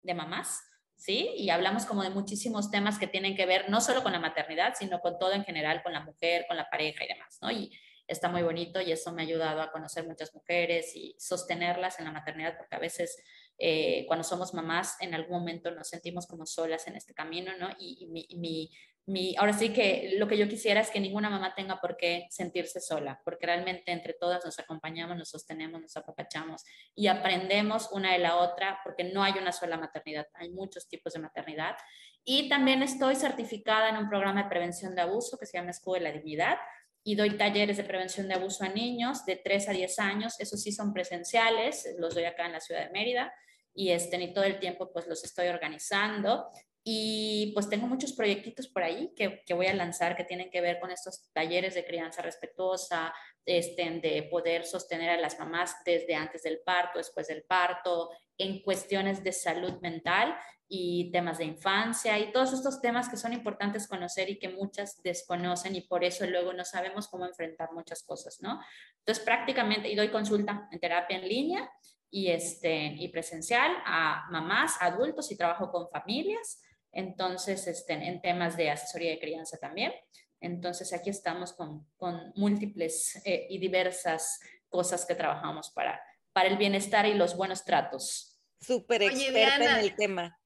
de 0.02 0.14
mamás, 0.14 0.60
¿sí? 0.96 1.30
Y 1.36 1.50
hablamos 1.50 1.86
como 1.86 2.02
de 2.02 2.10
muchísimos 2.10 2.70
temas 2.70 2.98
que 2.98 3.06
tienen 3.06 3.36
que 3.36 3.46
ver 3.46 3.70
no 3.70 3.80
solo 3.80 4.02
con 4.02 4.12
la 4.12 4.18
maternidad, 4.18 4.74
sino 4.78 5.00
con 5.00 5.18
todo 5.18 5.32
en 5.32 5.44
general, 5.44 5.82
con 5.82 5.92
la 5.92 6.00
mujer, 6.00 6.46
con 6.48 6.56
la 6.56 6.68
pareja 6.68 7.04
y 7.04 7.08
demás, 7.08 7.38
¿no? 7.40 7.50
Y 7.50 7.70
está 8.08 8.28
muy 8.28 8.42
bonito 8.42 8.80
y 8.80 8.90
eso 8.90 9.12
me 9.12 9.22
ha 9.22 9.26
ayudado 9.26 9.60
a 9.60 9.70
conocer 9.70 10.06
muchas 10.06 10.34
mujeres 10.34 10.96
y 10.96 11.14
sostenerlas 11.18 11.98
en 11.98 12.06
la 12.06 12.12
maternidad, 12.12 12.56
porque 12.56 12.74
a 12.74 12.80
veces 12.80 13.22
eh, 13.60 14.04
cuando 14.06 14.22
somos 14.22 14.54
mamás 14.54 14.96
en 15.00 15.14
algún 15.14 15.40
momento 15.40 15.72
nos 15.72 15.88
sentimos 15.88 16.28
como 16.28 16.46
solas 16.46 16.86
en 16.86 16.94
este 16.94 17.12
camino, 17.12 17.50
¿no? 17.58 17.68
Y, 17.80 18.06
mi, 18.06 18.70
mi, 19.06 19.34
ahora 19.36 19.52
sí 19.52 19.72
que 19.72 20.14
lo 20.16 20.28
que 20.28 20.38
yo 20.38 20.46
quisiera 20.46 20.80
es 20.80 20.90
que 20.90 21.00
ninguna 21.00 21.28
mamá 21.28 21.54
tenga 21.56 21.80
por 21.80 21.96
qué 21.96 22.28
sentirse 22.30 22.80
sola, 22.80 23.20
porque 23.24 23.46
realmente 23.46 23.90
entre 23.90 24.12
todas 24.12 24.44
nos 24.44 24.60
acompañamos, 24.60 25.16
nos 25.16 25.30
sostenemos, 25.30 25.80
nos 25.80 25.96
apapachamos 25.96 26.62
y 26.94 27.08
aprendemos 27.08 27.90
una 27.90 28.12
de 28.12 28.20
la 28.20 28.36
otra, 28.36 28.78
porque 28.84 29.02
no 29.02 29.24
hay 29.24 29.32
una 29.32 29.50
sola 29.50 29.76
maternidad, 29.76 30.28
hay 30.34 30.50
muchos 30.50 30.88
tipos 30.88 31.14
de 31.14 31.18
maternidad. 31.18 31.76
Y 32.22 32.48
también 32.48 32.82
estoy 32.82 33.16
certificada 33.16 33.88
en 33.88 33.96
un 33.96 34.08
programa 34.08 34.44
de 34.44 34.50
prevención 34.50 34.94
de 34.94 35.02
abuso 35.02 35.36
que 35.36 35.46
se 35.46 35.58
llama 35.58 35.70
Escudo 35.70 35.94
de 35.94 36.00
la 36.02 36.12
Dignidad 36.12 36.58
y 37.02 37.16
doy 37.16 37.36
talleres 37.36 37.76
de 37.78 37.84
prevención 37.84 38.28
de 38.28 38.34
abuso 38.34 38.62
a 38.62 38.68
niños 38.68 39.24
de 39.24 39.34
3 39.34 39.70
a 39.70 39.72
10 39.72 39.98
años, 39.98 40.38
esos 40.38 40.62
sí 40.62 40.70
son 40.70 40.92
presenciales, 40.92 41.88
los 41.98 42.14
doy 42.14 42.24
acá 42.24 42.46
en 42.46 42.52
la 42.52 42.60
ciudad 42.60 42.84
de 42.84 42.90
Mérida 42.90 43.32
y 43.78 43.92
este, 43.92 44.18
ni 44.18 44.32
todo 44.34 44.42
el 44.42 44.58
tiempo 44.58 44.92
pues 44.92 45.06
los 45.06 45.22
estoy 45.22 45.46
organizando 45.46 46.48
y 46.82 47.52
pues 47.54 47.68
tengo 47.68 47.86
muchos 47.86 48.12
proyectitos 48.12 48.66
por 48.66 48.82
ahí 48.82 49.12
que, 49.14 49.44
que, 49.46 49.54
voy 49.54 49.66
a 49.66 49.74
lanzar 49.74 50.16
que 50.16 50.24
tienen 50.24 50.50
que 50.50 50.60
ver 50.60 50.80
con 50.80 50.90
estos 50.90 51.30
talleres 51.32 51.76
de 51.76 51.84
crianza 51.84 52.20
respetuosa, 52.20 53.14
este, 53.46 53.88
de 54.00 54.24
poder 54.24 54.64
sostener 54.66 55.10
a 55.10 55.16
las 55.16 55.38
mamás 55.38 55.76
desde 55.84 56.16
antes 56.16 56.42
del 56.42 56.58
parto, 56.64 56.98
después 56.98 57.28
del 57.28 57.44
parto, 57.44 58.10
en 58.36 58.62
cuestiones 58.62 59.22
de 59.22 59.30
salud 59.30 59.80
mental 59.80 60.36
y 60.66 61.12
temas 61.12 61.38
de 61.38 61.44
infancia 61.44 62.18
y 62.18 62.32
todos 62.32 62.52
estos 62.52 62.80
temas 62.80 63.08
que 63.08 63.16
son 63.16 63.32
importantes 63.32 63.86
conocer 63.86 64.28
y 64.28 64.40
que 64.40 64.48
muchas 64.48 65.00
desconocen 65.04 65.76
y 65.76 65.82
por 65.82 66.02
eso 66.02 66.26
luego 66.26 66.52
no 66.52 66.64
sabemos 66.64 67.06
cómo 67.06 67.26
enfrentar 67.26 67.70
muchas 67.72 68.02
cosas, 68.02 68.38
¿no? 68.40 68.60
Entonces 68.98 69.24
prácticamente, 69.24 69.88
y 69.88 69.94
doy 69.94 70.08
consulta 70.08 70.68
en 70.72 70.80
terapia 70.80 71.16
en 71.16 71.28
línea 71.28 71.70
y, 72.10 72.28
este, 72.28 72.94
y 72.98 73.08
presencial 73.08 73.72
a 73.84 74.26
mamás, 74.30 74.76
adultos 74.80 75.30
y 75.30 75.36
trabajo 75.36 75.70
con 75.70 75.88
familias 75.90 76.62
entonces, 76.92 77.66
este, 77.66 77.92
en 77.92 78.20
temas 78.20 78.56
de 78.56 78.70
asesoría 78.70 79.10
de 79.10 79.20
crianza 79.20 79.58
también. 79.58 79.92
Entonces, 80.40 80.92
aquí 80.92 81.10
estamos 81.10 81.52
con, 81.52 81.86
con 81.96 82.32
múltiples 82.36 83.20
eh, 83.24 83.46
y 83.50 83.58
diversas 83.58 84.40
cosas 84.68 85.04
que 85.04 85.14
trabajamos 85.14 85.70
para, 85.70 86.00
para 86.32 86.48
el 86.48 86.56
bienestar 86.56 87.06
y 87.06 87.14
los 87.14 87.36
buenos 87.36 87.64
tratos. 87.64 88.38
Súper 88.60 89.02
experta 89.02 89.78
en 89.78 89.84
el 89.84 89.96
tema. 89.96 90.37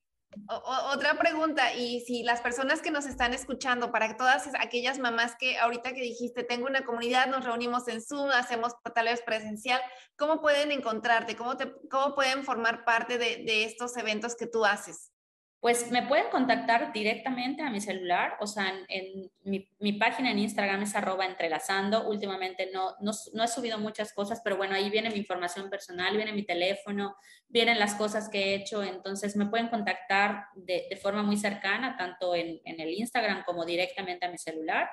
Otra 0.48 1.18
pregunta, 1.18 1.74
y 1.74 2.00
si 2.00 2.22
las 2.22 2.40
personas 2.40 2.82
que 2.82 2.90
nos 2.90 3.06
están 3.06 3.34
escuchando, 3.34 3.92
para 3.92 4.16
todas 4.16 4.48
aquellas 4.58 4.98
mamás 4.98 5.36
que 5.38 5.58
ahorita 5.58 5.92
que 5.92 6.00
dijiste, 6.00 6.42
tengo 6.42 6.66
una 6.66 6.84
comunidad, 6.84 7.26
nos 7.26 7.44
reunimos 7.44 7.86
en 7.88 8.02
Zoom, 8.02 8.30
hacemos 8.30 8.72
tal 8.94 9.04
vez 9.06 9.22
presencial, 9.22 9.80
¿cómo 10.16 10.40
pueden 10.40 10.72
encontrarte? 10.72 11.36
¿Cómo, 11.36 11.56
te, 11.56 11.72
cómo 11.90 12.14
pueden 12.14 12.44
formar 12.44 12.84
parte 12.84 13.18
de, 13.18 13.44
de 13.44 13.64
estos 13.64 13.96
eventos 13.96 14.34
que 14.34 14.46
tú 14.46 14.64
haces? 14.64 15.11
Pues 15.62 15.92
me 15.92 16.02
pueden 16.02 16.28
contactar 16.28 16.92
directamente 16.92 17.62
a 17.62 17.70
mi 17.70 17.80
celular, 17.80 18.36
o 18.40 18.48
sea, 18.48 18.74
en, 18.88 19.30
mi, 19.44 19.92
página 19.92 20.32
en 20.32 20.40
Instagram 20.40 20.82
es 20.82 20.92
entrelazando. 20.96 22.08
Últimamente 22.08 22.68
no, 22.74 22.96
no, 23.00 23.12
no, 23.32 23.44
he 23.44 23.46
subido 23.46 23.78
muchas 23.78 24.12
cosas, 24.12 24.40
pero 24.42 24.56
bueno, 24.56 24.74
ahí 24.74 24.90
viene 24.90 25.10
mi 25.10 25.18
información 25.18 25.70
personal, 25.70 26.16
viene 26.16 26.32
mi 26.32 26.42
teléfono, 26.42 27.14
vienen 27.48 27.78
las 27.78 27.94
cosas 27.94 28.28
que 28.28 28.42
he 28.42 28.54
hecho, 28.56 28.82
entonces 28.82 29.36
me 29.36 29.46
pueden 29.46 29.68
contactar 29.68 30.46
de, 30.56 30.88
de 30.90 30.96
forma 30.96 31.22
muy 31.22 31.36
cercana, 31.36 31.96
tanto 31.96 32.34
en, 32.34 32.60
en 32.64 32.80
el 32.80 32.90
Instagram 32.94 33.44
como 33.44 33.64
directamente 33.64 34.26
a 34.26 34.32
mi 34.32 34.38
celular 34.38 34.90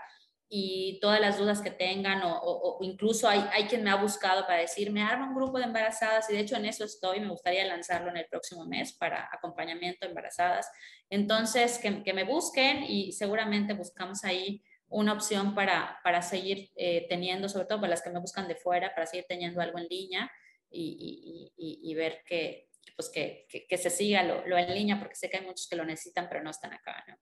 y 0.52 1.00
todas 1.00 1.22
las 1.22 1.38
dudas 1.38 1.62
que 1.62 1.70
tengan 1.70 2.22
o, 2.24 2.80
incluso 2.82 3.30
hay, 3.30 3.46
hay, 3.52 3.66
quien 3.66 3.84
me 3.84 3.92
ha 3.92 3.96
buscado 3.96 4.48
para 4.48 4.62
decirme, 4.62 5.04
arma 5.04 5.28
un 5.28 5.36
grupo 5.36 5.60
de 5.60 5.66
embarazadas 5.66 6.28
y 6.30 6.34
de 6.34 6.40
hecho 6.40 6.56
en 6.56 6.66
eso 6.66 6.86
estoy, 6.86 7.20
me 7.20 7.30
gustaría 7.30 7.64
lanzarlo 7.66 8.10
en 8.10 8.18
el 8.18 8.26
próximo 8.26 8.66
mes 8.66 8.94
para 8.94 9.30
acompañamiento 9.32 10.08
embarazadas. 10.08 10.68
Entonces, 11.08 11.78
que, 11.78 12.04
que 12.04 12.14
me 12.14 12.24
busquen 12.24 12.84
y 12.84 13.12
seguramente 13.12 13.74
buscamos 13.74 14.24
ahí 14.24 14.64
una 14.88 15.14
opción 15.14 15.54
para, 15.54 16.00
para 16.04 16.24
seguir 16.24 16.72
eh, 16.76 17.06
teniendo, 17.08 17.48
sobre 17.48 17.66
todo 17.66 17.80
para 17.80 17.92
las 17.92 18.02
que 18.02 18.10
me 18.10 18.20
buscan 18.20 18.48
de 18.48 18.56
fuera, 18.56 18.94
para 18.96 19.06
seguir 19.06 19.26
teniendo 19.30 19.62
algo 19.62 19.78
en 19.78 19.86
línea 19.88 20.32
y, 20.72 21.54
y, 21.56 21.92
y, 21.92 21.94
ver 21.94 22.24
que, 22.26 22.70
pues 22.96 23.10
que, 23.10 23.46
que, 23.48 23.78
se 23.78 23.92
siga 23.92 24.24
lo, 24.24 24.46
lo 24.48 24.58
en 24.58 24.74
línea, 24.74 24.98
porque 25.00 25.16
sé 25.16 25.30
que 25.30 25.38
hay 25.38 25.46
muchos 25.46 25.68
que 25.68 25.76
lo 25.76 25.86
necesitan, 25.86 26.28
pero 26.28 26.44
no 26.44 26.50
están 26.50 26.74
acá. 26.74 27.04
¿no? 27.08 27.16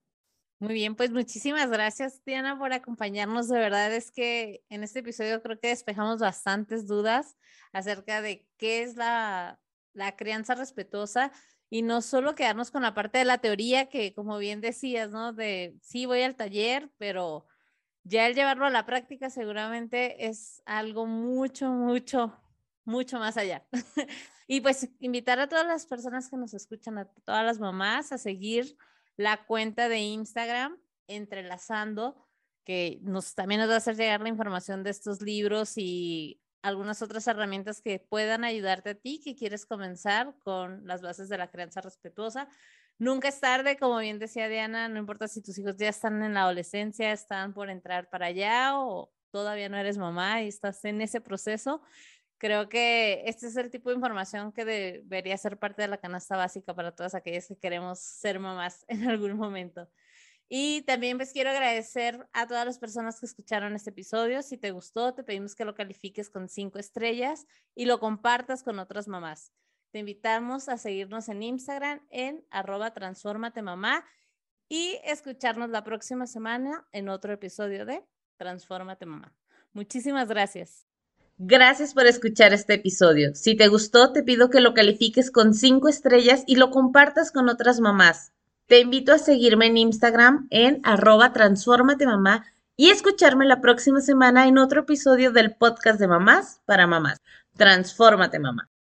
Muy 0.60 0.74
bien, 0.74 0.96
pues 0.96 1.12
muchísimas 1.12 1.70
gracias, 1.70 2.24
Diana, 2.24 2.58
por 2.58 2.72
acompañarnos. 2.72 3.46
De 3.48 3.60
verdad 3.60 3.94
es 3.94 4.10
que 4.10 4.64
en 4.68 4.82
este 4.82 4.98
episodio 5.00 5.40
creo 5.40 5.60
que 5.60 5.68
despejamos 5.68 6.18
bastantes 6.18 6.88
dudas 6.88 7.36
acerca 7.72 8.20
de 8.22 8.48
qué 8.56 8.82
es 8.82 8.96
la, 8.96 9.60
la 9.92 10.16
crianza 10.16 10.56
respetuosa 10.56 11.30
y 11.70 11.82
no 11.82 12.02
solo 12.02 12.34
quedarnos 12.34 12.72
con 12.72 12.82
la 12.82 12.92
parte 12.92 13.18
de 13.18 13.24
la 13.24 13.38
teoría 13.38 13.88
que, 13.88 14.12
como 14.14 14.36
bien 14.38 14.60
decías, 14.60 15.10
¿no? 15.10 15.32
De 15.32 15.76
sí 15.80 16.06
voy 16.06 16.22
al 16.22 16.34
taller, 16.34 16.90
pero 16.98 17.46
ya 18.02 18.26
el 18.26 18.34
llevarlo 18.34 18.66
a 18.66 18.70
la 18.70 18.84
práctica 18.84 19.30
seguramente 19.30 20.26
es 20.26 20.62
algo 20.66 21.06
mucho, 21.06 21.70
mucho, 21.70 22.36
mucho 22.84 23.20
más 23.20 23.36
allá. 23.36 23.64
y 24.48 24.60
pues 24.60 24.88
invitar 24.98 25.38
a 25.38 25.48
todas 25.48 25.66
las 25.66 25.86
personas 25.86 26.28
que 26.28 26.36
nos 26.36 26.52
escuchan, 26.52 26.98
a 26.98 27.04
todas 27.04 27.44
las 27.44 27.60
mamás, 27.60 28.10
a 28.10 28.18
seguir 28.18 28.76
la 29.18 29.44
cuenta 29.44 29.88
de 29.90 29.98
Instagram, 29.98 30.78
entrelazando, 31.08 32.24
que 32.64 33.00
nos, 33.02 33.34
también 33.34 33.60
nos 33.60 33.68
va 33.68 33.74
a 33.74 33.78
hacer 33.78 33.96
llegar 33.96 34.20
la 34.22 34.28
información 34.28 34.82
de 34.84 34.90
estos 34.90 35.20
libros 35.20 35.72
y 35.76 36.40
algunas 36.62 37.02
otras 37.02 37.26
herramientas 37.26 37.80
que 37.80 37.98
puedan 37.98 38.44
ayudarte 38.44 38.90
a 38.90 38.94
ti 38.94 39.20
que 39.22 39.34
quieres 39.34 39.66
comenzar 39.66 40.34
con 40.38 40.86
las 40.86 41.02
bases 41.02 41.28
de 41.28 41.36
la 41.36 41.50
crianza 41.50 41.80
respetuosa. 41.80 42.48
Nunca 42.98 43.28
es 43.28 43.40
tarde, 43.40 43.76
como 43.76 43.98
bien 43.98 44.18
decía 44.18 44.48
Diana, 44.48 44.88
no 44.88 44.98
importa 44.98 45.28
si 45.28 45.42
tus 45.42 45.58
hijos 45.58 45.76
ya 45.76 45.88
están 45.88 46.22
en 46.22 46.34
la 46.34 46.42
adolescencia, 46.42 47.12
están 47.12 47.54
por 47.54 47.70
entrar 47.70 48.08
para 48.10 48.26
allá 48.26 48.78
o 48.78 49.12
todavía 49.30 49.68
no 49.68 49.76
eres 49.76 49.98
mamá 49.98 50.42
y 50.42 50.48
estás 50.48 50.84
en 50.84 51.00
ese 51.00 51.20
proceso 51.20 51.82
creo 52.38 52.68
que 52.68 53.22
este 53.26 53.48
es 53.48 53.56
el 53.56 53.70
tipo 53.70 53.90
de 53.90 53.96
información 53.96 54.52
que 54.52 54.64
debería 54.64 55.36
ser 55.36 55.58
parte 55.58 55.82
de 55.82 55.88
la 55.88 55.98
canasta 55.98 56.36
básica 56.36 56.74
para 56.74 56.94
todas 56.94 57.14
aquellas 57.14 57.48
que 57.48 57.58
queremos 57.58 57.98
ser 57.98 58.38
mamás 58.38 58.84
en 58.88 59.08
algún 59.08 59.36
momento. 59.36 59.88
Y 60.50 60.82
también 60.82 61.18
pues 61.18 61.32
quiero 61.32 61.50
agradecer 61.50 62.26
a 62.32 62.46
todas 62.46 62.64
las 62.64 62.78
personas 62.78 63.20
que 63.20 63.26
escucharon 63.26 63.74
este 63.74 63.90
episodio. 63.90 64.42
Si 64.42 64.56
te 64.56 64.70
gustó, 64.70 65.12
te 65.12 65.22
pedimos 65.22 65.54
que 65.54 65.66
lo 65.66 65.74
califiques 65.74 66.30
con 66.30 66.48
cinco 66.48 66.78
estrellas 66.78 67.46
y 67.74 67.84
lo 67.84 68.00
compartas 68.00 68.62
con 68.62 68.78
otras 68.78 69.08
mamás. 69.08 69.52
Te 69.90 69.98
invitamos 69.98 70.70
a 70.70 70.78
seguirnos 70.78 71.28
en 71.28 71.42
Instagram 71.42 72.00
en 72.10 72.46
arroba 72.50 72.94
transformate 72.94 73.60
mamá 73.60 74.06
y 74.68 74.98
escucharnos 75.04 75.68
la 75.68 75.84
próxima 75.84 76.26
semana 76.26 76.86
en 76.92 77.08
otro 77.08 77.32
episodio 77.32 77.84
de 77.84 78.06
Transfórmate 78.38 79.04
mamá. 79.04 79.34
Muchísimas 79.72 80.28
gracias. 80.28 80.87
Gracias 81.40 81.94
por 81.94 82.08
escuchar 82.08 82.52
este 82.52 82.74
episodio. 82.74 83.32
Si 83.36 83.56
te 83.56 83.68
gustó, 83.68 84.12
te 84.12 84.24
pido 84.24 84.50
que 84.50 84.60
lo 84.60 84.74
califiques 84.74 85.30
con 85.30 85.54
5 85.54 85.88
estrellas 85.88 86.42
y 86.48 86.56
lo 86.56 86.72
compartas 86.72 87.30
con 87.30 87.48
otras 87.48 87.78
mamás. 87.78 88.32
Te 88.66 88.80
invito 88.80 89.12
a 89.12 89.18
seguirme 89.18 89.66
en 89.66 89.76
Instagram 89.76 90.48
en 90.50 90.80
arroba 90.82 91.32
mamá 92.06 92.44
y 92.76 92.90
escucharme 92.90 93.46
la 93.46 93.60
próxima 93.60 94.00
semana 94.00 94.48
en 94.48 94.58
otro 94.58 94.80
episodio 94.80 95.30
del 95.30 95.54
podcast 95.54 96.00
de 96.00 96.08
mamás 96.08 96.60
para 96.66 96.88
mamás. 96.88 97.18
Transfórmate 97.56 98.40
mamá. 98.40 98.68